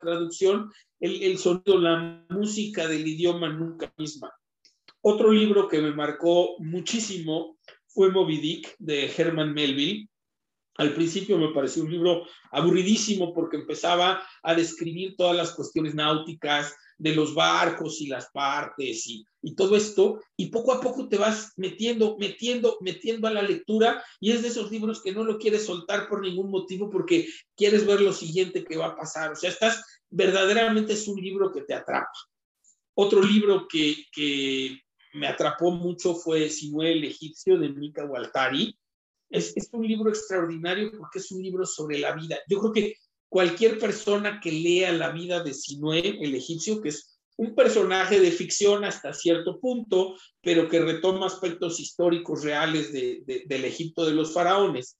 [0.00, 4.32] traducción, el, el sonido, la música del idioma nunca misma.
[5.00, 10.08] Otro libro que me marcó muchísimo fue Moby Dick de Herman Melville.
[10.78, 16.74] Al principio me pareció un libro aburridísimo porque empezaba a describir todas las cuestiones náuticas
[16.98, 21.18] de los barcos y las partes y, y, todo esto, y poco a poco te
[21.18, 25.38] vas metiendo, metiendo, metiendo a la lectura, y es de esos libros que no lo
[25.38, 29.32] quieres soltar por ningún motivo porque quieres ver lo siguiente que va a pasar.
[29.32, 32.10] O sea, estás, verdaderamente es un libro que te atrapa.
[32.94, 34.80] Otro libro que, que
[35.12, 38.74] me atrapó mucho fue Sinué el egipcio de Mika Waltari.
[39.28, 42.38] Es, es un libro extraordinario porque es un libro sobre la vida.
[42.48, 42.96] Yo creo que
[43.28, 48.30] cualquier persona que lea la vida de Sinué el egipcio, que es un personaje de
[48.30, 54.32] ficción hasta cierto punto, pero que retoma aspectos históricos reales de, del Egipto de los
[54.32, 54.96] faraones.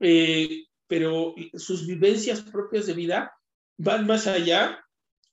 [0.00, 3.32] Eh, pero sus vivencias propias de vida
[3.76, 4.84] van más allá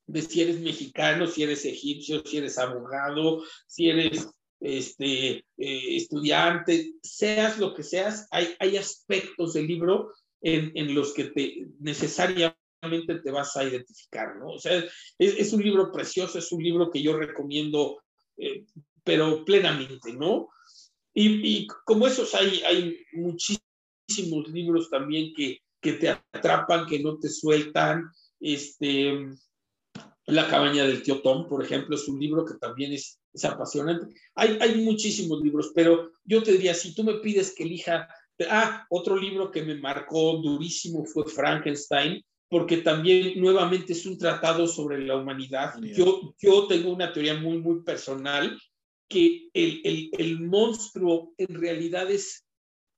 [0.08, 4.28] de si eres mexicano, si eres egipcio, si eres abogado, si eres
[4.60, 10.12] este, eh, estudiante, seas lo que seas, hay, hay aspectos del libro
[10.46, 12.56] en, los que te necesariamente
[13.24, 14.50] te vas a identificar, ¿no?
[14.50, 14.84] O sea,
[15.18, 18.00] es, un libro precioso, es un libro que yo recomiendo,
[18.38, 18.66] eh,
[19.04, 20.50] pero plenamente, ¿no?
[21.16, 27.30] Y, como esos hay, hay muchísimos libros también que, que te atrapan, que no te
[27.30, 28.04] sueltan,
[28.40, 29.14] este,
[30.28, 34.14] La cabaña del tío Tom, por ejemplo, es un libro que también es, es apasionante.
[34.36, 38.08] Hay, hay muchísimos libros, pero yo te diría, si tú me pides que elija
[38.50, 44.68] Ah, otro libro que me marcó durísimo fue Frankenstein, porque también nuevamente es un tratado
[44.68, 45.74] sobre la humanidad.
[45.82, 48.60] Yo, yo tengo una teoría muy, muy personal
[49.08, 52.46] que el, el, el monstruo en realidad es,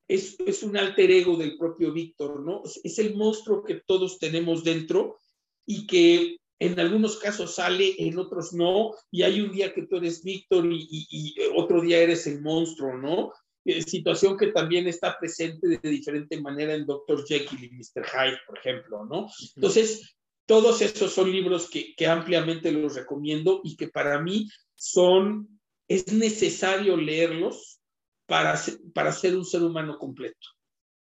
[0.08, 2.64] es, es, un alter ego del propio Víctor, ¿no?
[2.84, 5.18] Es el monstruo que todos tenemos dentro
[5.66, 9.98] y que en algunos casos sale, en otros no, y hay un día que tú
[9.98, 13.32] eres Víctor y, y, otro día eres el monstruo, ¿no?
[13.68, 17.26] Eh, situación que también está presente de diferente manera en Dr.
[17.28, 18.06] Jekyll y Mr.
[18.06, 19.28] Hyde, por ejemplo, ¿no?
[19.58, 20.16] Entonces,
[20.46, 26.14] todos esos son libros que, que ampliamente los recomiendo y que para mí son, es
[26.14, 27.82] necesario leerlos
[28.26, 28.58] para,
[28.94, 30.48] para ser un ser humano completo.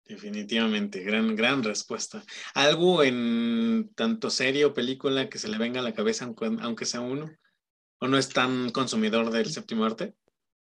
[0.06, 2.24] Definitivamente, gran, gran respuesta.
[2.54, 6.32] ¿Algo en tanto serie o película que se le venga a la cabeza,
[6.62, 7.30] aunque sea uno?
[7.98, 10.14] ¿O no es tan consumidor del séptimo arte?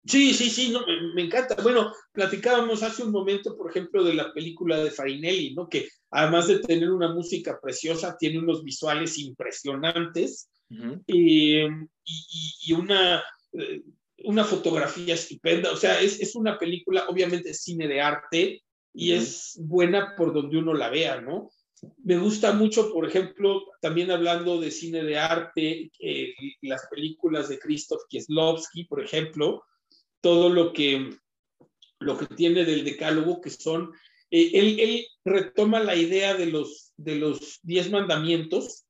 [0.05, 1.55] Sí, sí, sí, no, me, encanta.
[1.63, 5.67] Bueno, platicábamos hace un momento, por ejemplo, de la película de Farinelli, ¿no?
[5.67, 10.49] Que además de tener una música preciosa, tiene unos visuales impresionantes
[11.07, 11.67] eh,
[12.03, 13.23] y, una,
[13.53, 13.81] eh,
[14.25, 15.71] una fotografía estupenda.
[15.71, 18.63] O sea, es, es una película, obviamente, cine de arte
[18.93, 21.49] y es buena por donde uno la vea, ¿no?
[22.03, 27.59] Me gusta mucho, por ejemplo, también hablando de cine de arte, eh, las películas de
[27.59, 29.63] Krzysztof Kieslowski, por ejemplo,
[30.25, 31.19] todo lo que,
[31.99, 33.91] lo que tiene del decálogo, que son,
[34.31, 38.87] eh, él, él, retoma la idea de los, de los diez mandamientos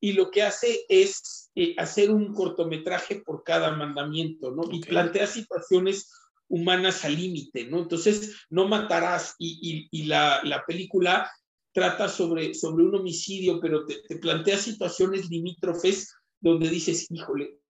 [0.00, 4.62] y lo que hace es eh, hacer un cortometraje por cada mandamiento, ¿no?
[4.72, 6.10] Y plantea situaciones
[6.48, 7.78] humanas al límite, ¿no?
[7.78, 11.30] Entonces, no matarás y, y, y la, la, película
[11.72, 17.61] trata sobre, sobre un homicidio, pero te, te plantea situaciones limítrofes donde dices, híjole,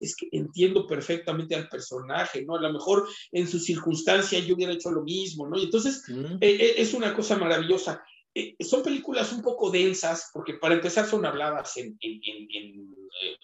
[0.00, 2.56] es que entiendo perfectamente al personaje, ¿no?
[2.56, 5.58] A lo mejor en su circunstancia yo hubiera hecho lo mismo, ¿no?
[5.58, 6.36] Y entonces mm.
[6.40, 8.02] eh, eh, es una cosa maravillosa.
[8.34, 12.94] Eh, son películas un poco densas, porque para empezar son habladas en, en, en,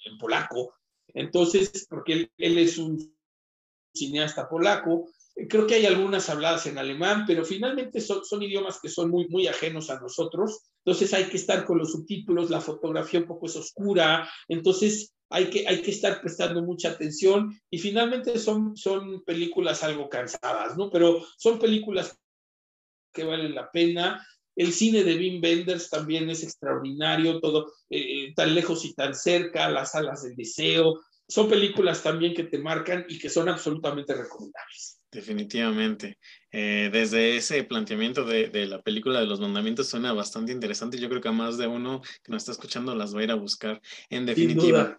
[0.04, 0.74] en polaco,
[1.14, 3.14] entonces, porque él, él, es un
[3.94, 5.08] cineasta polaco,
[5.48, 9.28] creo que hay algunas habladas en alemán, pero finalmente son, son idiomas que son muy,
[9.28, 13.46] muy ajenos a nosotros, entonces hay que estar con los subtítulos, la fotografía un poco
[13.46, 19.24] es oscura, entonces hay que, hay que estar prestando mucha atención y finalmente son, son
[19.24, 20.90] películas algo cansadas, ¿no?
[20.90, 22.18] Pero son películas
[23.12, 24.26] que valen la pena.
[24.54, 29.14] El cine de Wim Wenders también es extraordinario, todo eh, eh, tan lejos y tan
[29.14, 31.00] cerca, las alas del deseo.
[31.26, 35.01] Son películas también que te marcan y que son absolutamente recomendables.
[35.12, 36.18] Definitivamente.
[36.51, 40.98] Eh, desde ese planteamiento de, de, la película de los mandamientos suena bastante interesante.
[40.98, 43.30] Yo creo que a más de uno que nos está escuchando las va a ir
[43.30, 43.80] a buscar.
[44.09, 44.98] En definitiva,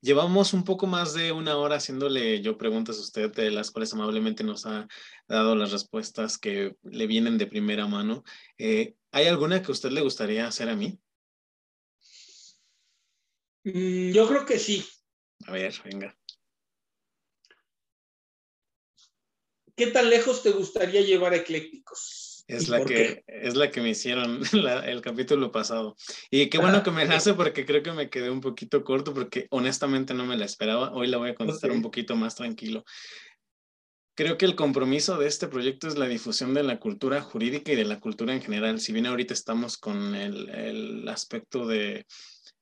[0.00, 3.92] Llevamos un poco más de una hora haciéndole yo preguntas a usted, de las cuales
[3.92, 4.88] amablemente nos ha
[5.28, 8.24] dado las respuestas que le vienen de primera mano.
[8.58, 10.98] Eh, ¿Hay alguna que a usted le gustaría hacer a mí?
[13.62, 14.84] Mm, yo creo que sí.
[15.46, 16.16] A ver, venga.
[19.76, 22.44] ¿Qué tan lejos te gustaría llevar a Eclécticos?
[22.48, 24.42] Es la, que, es la que me hicieron
[24.84, 25.96] el capítulo pasado.
[26.30, 29.46] Y qué bueno que me nace porque creo que me quedé un poquito corto porque
[29.50, 30.92] honestamente no me la esperaba.
[30.92, 32.84] Hoy la voy a contestar un poquito más tranquilo.
[34.14, 37.76] Creo que el compromiso de este proyecto es la difusión de la cultura jurídica y
[37.76, 38.80] de la cultura en general.
[38.80, 42.04] Si bien ahorita estamos con el, el aspecto de,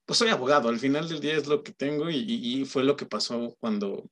[0.04, 2.96] pues soy abogado, al final del día es lo que tengo y, y fue lo
[2.96, 4.08] que pasó cuando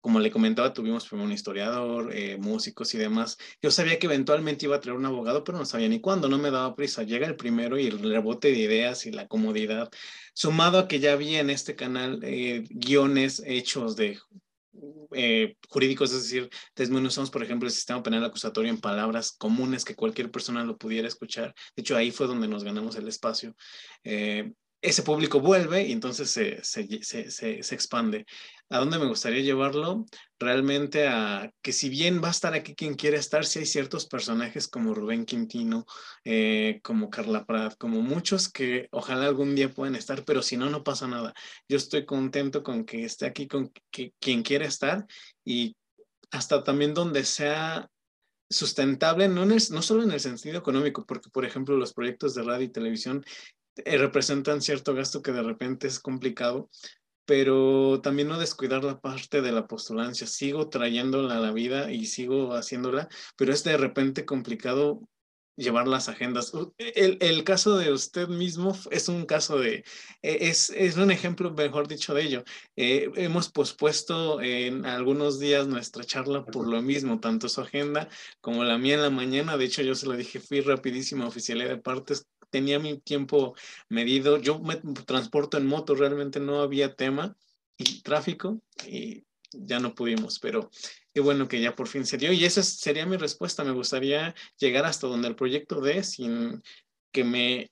[0.00, 3.36] como le comentaba, tuvimos primero un historiador, eh, músicos y demás.
[3.62, 6.38] Yo sabía que eventualmente iba a traer un abogado, pero no sabía ni cuándo, no
[6.38, 7.02] me daba prisa.
[7.02, 9.90] Llega el primero y el rebote de ideas y la comodidad,
[10.34, 14.18] sumado a que ya había en este canal eh, guiones hechos de
[15.12, 19.96] eh, jurídicos, es decir, desmenuzamos, por ejemplo, el sistema penal acusatorio en palabras comunes que
[19.96, 21.54] cualquier persona lo pudiera escuchar.
[21.76, 23.54] De hecho, ahí fue donde nos ganamos el espacio.
[24.82, 28.24] Ese público vuelve y entonces se, se, se, se, expande.
[28.70, 30.06] ¿A dónde me gustaría llevarlo?
[30.38, 34.06] Realmente a que si bien va a estar aquí quien quiere estar, si hay ciertos
[34.06, 35.84] personajes como Rubén Quintino,
[36.24, 40.70] eh, como Carla Prat, como muchos que ojalá algún día puedan estar, pero si no,
[40.70, 41.34] no pasa nada.
[41.68, 45.04] Yo estoy contento con que esté aquí con que, quien quiera estar
[45.44, 45.76] y
[46.30, 47.88] hasta también donde sea
[48.48, 52.64] sustentable, no, no solo en el sentido económico, porque por ejemplo los proyectos de radio
[52.64, 53.24] y televisión
[53.76, 56.68] eh, representan cierto gasto que de repente es complicado,
[57.24, 60.26] pero también no descuidar la parte de la postulancia.
[60.26, 65.00] Sigo trayéndola a la vida y sigo haciéndola, pero es de repente complicado
[65.60, 66.52] llevar las agendas.
[66.78, 69.84] El, el, caso de usted mismo es un caso de,
[70.22, 72.44] e, es, es un ejemplo, mejor dicho, de ello.
[72.76, 78.08] Eh, hemos pospuesto en algunos días nuestra charla por lo mismo, tanto su agenda
[78.40, 79.56] como la mía en la mañana.
[79.56, 83.54] De hecho, yo se lo dije, fui rapidísimo a oficialidad de partes, tenía mi tiempo
[83.88, 84.38] medido.
[84.38, 87.36] Yo me transporto en moto, realmente no había tema
[87.78, 90.70] y tráfico y ya no pudimos, pero
[91.12, 92.32] qué bueno que ya por fin se dio.
[92.32, 93.64] Y esa sería mi respuesta.
[93.64, 96.62] Me gustaría llegar hasta donde el proyecto dé sin
[97.12, 97.70] que me,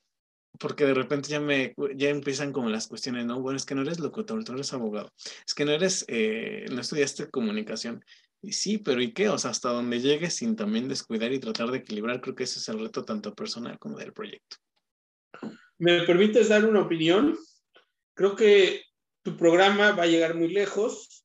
[0.59, 3.83] porque de repente ya me, ya empiezan como las cuestiones, no, bueno, es que no
[3.83, 5.13] eres locutor, tú eres abogado,
[5.47, 8.05] es que no eres, eh, no estudiaste comunicación.
[8.41, 9.29] Y sí, pero ¿y qué?
[9.29, 12.61] O sea, hasta donde llegues sin también descuidar y tratar de equilibrar, creo que ese
[12.61, 14.59] es el reto tanto personal como del proyecto.
[15.79, 17.39] ¿Me permites dar una opinión?
[18.15, 18.83] Creo que
[19.23, 21.25] tu programa va a llegar muy lejos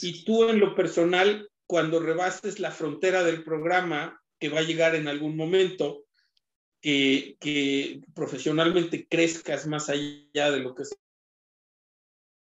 [0.00, 4.94] y tú en lo personal, cuando rebases la frontera del programa, que va a llegar
[4.94, 6.04] en algún momento,
[6.80, 10.96] que, que profesionalmente crezcas más allá de lo que es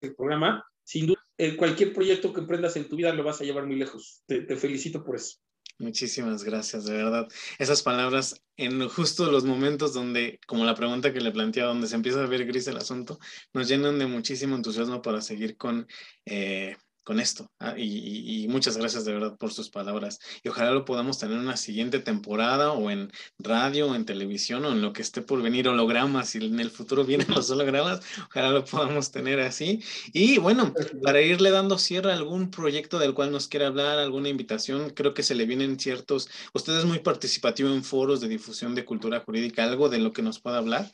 [0.02, 1.22] el programa, sin duda,
[1.58, 4.24] cualquier proyecto que emprendas en tu vida lo vas a llevar muy lejos.
[4.26, 5.38] Te, te felicito por eso.
[5.80, 7.28] Muchísimas gracias, de verdad.
[7.58, 11.96] Esas palabras en justo los momentos donde, como la pregunta que le planteaba, donde se
[11.96, 13.18] empieza a ver gris el asunto,
[13.54, 15.88] nos llenan de muchísimo entusiasmo para seguir con
[16.26, 16.76] eh,
[17.10, 17.52] con esto.
[17.58, 20.20] Ah, y, muchas gracias de verdad por sus palabras.
[20.44, 24.64] Y ojalá lo podamos tener en una siguiente temporada o en radio o en televisión
[24.66, 26.30] o en lo que esté por venir, hologramas.
[26.30, 29.82] Si en el futuro vienen los hologramas, ojalá lo podamos tener así.
[30.14, 30.72] Y bueno,
[31.02, 35.16] para irle dando cierre a algún proyecto del cual nos quiera hablar, alguna invitación, creo
[35.16, 36.30] que se le vienen ciertos.
[36.54, 40.22] Usted es muy participativo en foros de difusión de cultura jurídica, algo de lo que
[40.22, 40.92] nos pueda hablar.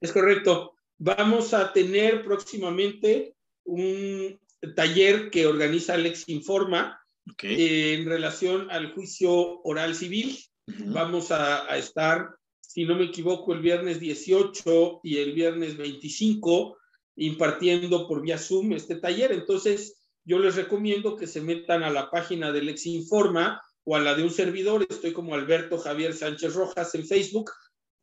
[0.00, 0.74] Es correcto.
[0.98, 4.41] Vamos a tener próximamente un,
[4.74, 6.98] taller que organiza Alex Informa
[7.42, 10.38] en relación al juicio oral civil.
[10.66, 12.30] Vamos a, estar,
[12.60, 16.78] si no me equivoco, el viernes 18 y el viernes 25
[17.16, 19.32] impartiendo por vía Zoom este taller.
[19.32, 24.00] Entonces, yo les recomiendo que se metan a la página del Lex Informa o a
[24.00, 24.86] la de un servidor.
[24.88, 27.50] Estoy como Alberto Javier Sánchez Rojas en Facebook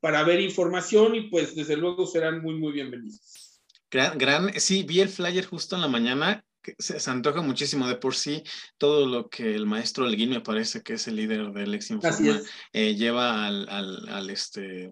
[0.02, 3.62] para ver información y pues desde luego serán muy, muy bienvenidos.
[3.90, 6.46] Gran, gran, sí, vi el flyer justo en la mañana
[6.78, 7.88] se, antoja muchísimo.
[7.88, 8.44] De por sí
[8.78, 12.42] todo lo que el maestro Alguín me parece que es el líder del ex Informa
[12.74, 14.92] eh, lleva al, al, este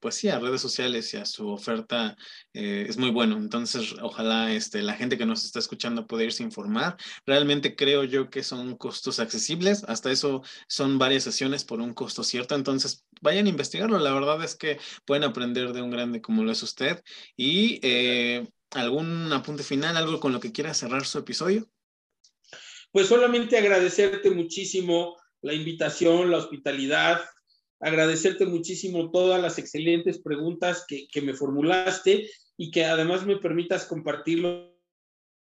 [0.00, 2.16] pues sí a redes sociales y a su oferta
[2.52, 3.36] eh, es muy bueno.
[3.36, 6.96] Entonces ojalá este la gente que nos está escuchando pueda irse a informar.
[7.26, 9.84] Realmente creo yo que son costos accesibles.
[9.84, 12.54] Hasta eso son varias sesiones por un costo cierto.
[12.54, 13.98] Entonces vayan a investigarlo.
[13.98, 17.02] La verdad es que pueden aprender de un grande como lo es usted.
[17.36, 21.68] Y eh, ¿Algún apunte final, algo con lo que quiera cerrar su episodio?
[22.90, 27.20] Pues solamente agradecerte muchísimo la invitación, la hospitalidad,
[27.80, 33.86] agradecerte muchísimo todas las excelentes preguntas que, que me formulaste y que además me permitas
[33.86, 34.72] compartirlo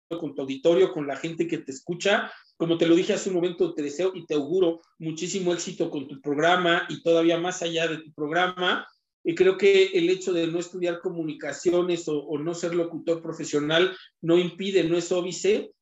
[0.10, 2.32] con tu auditorio, con la gente que te escucha.
[2.56, 6.08] Como te lo dije hace un momento, te deseo y te auguro muchísimo éxito con
[6.08, 8.88] tu programa y todavía más allá de tu programa.
[9.28, 14.38] Y creo que el hecho de no estudiar comunicaciones o, no ser locutor profesional no
[14.38, 15.74] impide, no es óbice,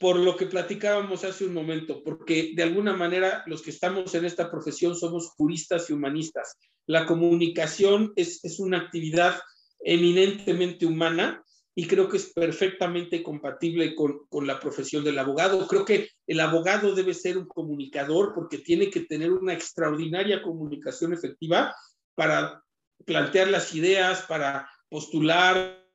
[0.00, 4.24] por lo que platicábamos hace un momento, porque de alguna manera los que estamos en
[4.24, 6.56] esta profesión somos juristas y humanistas.
[6.86, 9.38] La comunicación es, es una actividad
[9.78, 15.68] eminentemente humana y creo que es perfectamente compatible con, con, la profesión del abogado.
[15.68, 21.12] Creo que el abogado debe ser un comunicador porque tiene que tener una extraordinaria comunicación
[21.12, 21.72] efectiva
[22.16, 22.64] para
[23.04, 25.86] plantear las ideas, para postular,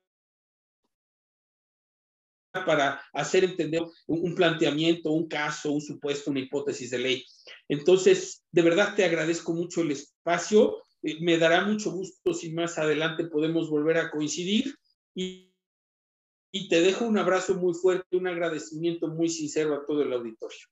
[2.53, 7.25] para hacer entender un, planteamiento, un caso, un supuesto, una hipótesis de ley.
[7.67, 10.77] Entonces, de verdad te agradezco mucho el espacio.
[11.01, 14.75] Eh, me dará mucho gusto si más adelante podemos volver a coincidir
[15.15, 15.53] y,
[16.51, 20.70] y te dejo un abrazo muy fuerte, un agradecimiento muy sincero a todo el auditorio.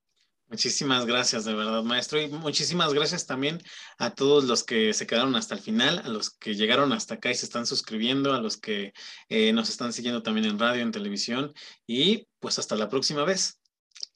[0.50, 2.20] Muchísimas gracias, de verdad, maestro.
[2.20, 3.62] Y muchísimas gracias también
[4.00, 7.30] a todos los que se quedaron hasta el final, a los que llegaron hasta acá
[7.30, 8.94] y se están suscribiendo, a los que
[9.30, 11.54] eh, nos están siguiendo también en radio, en televisión.
[11.86, 13.62] Y pues hasta la próxima vez.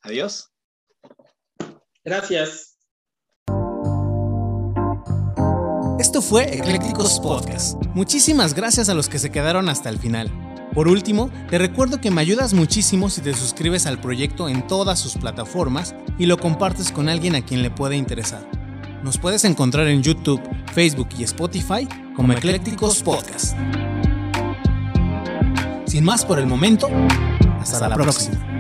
[0.02, 0.50] Adiós.
[2.04, 2.78] Gracias.
[6.00, 7.80] Esto fue Eclécticos Podcast.
[7.94, 10.53] Muchísimas gracias a los que se quedaron hasta el final.
[10.74, 14.98] Por último, te recuerdo que me ayudas muchísimo si te suscribes al proyecto en todas
[14.98, 18.50] sus plataformas y lo compartes con alguien a quien le pueda interesar.
[19.04, 20.42] Nos puedes encontrar en YouTube,
[20.74, 23.56] Facebook y Spotify como Eclécticos Podcast.
[25.86, 26.88] Sin más por el momento,
[27.60, 28.53] hasta, la, próxima.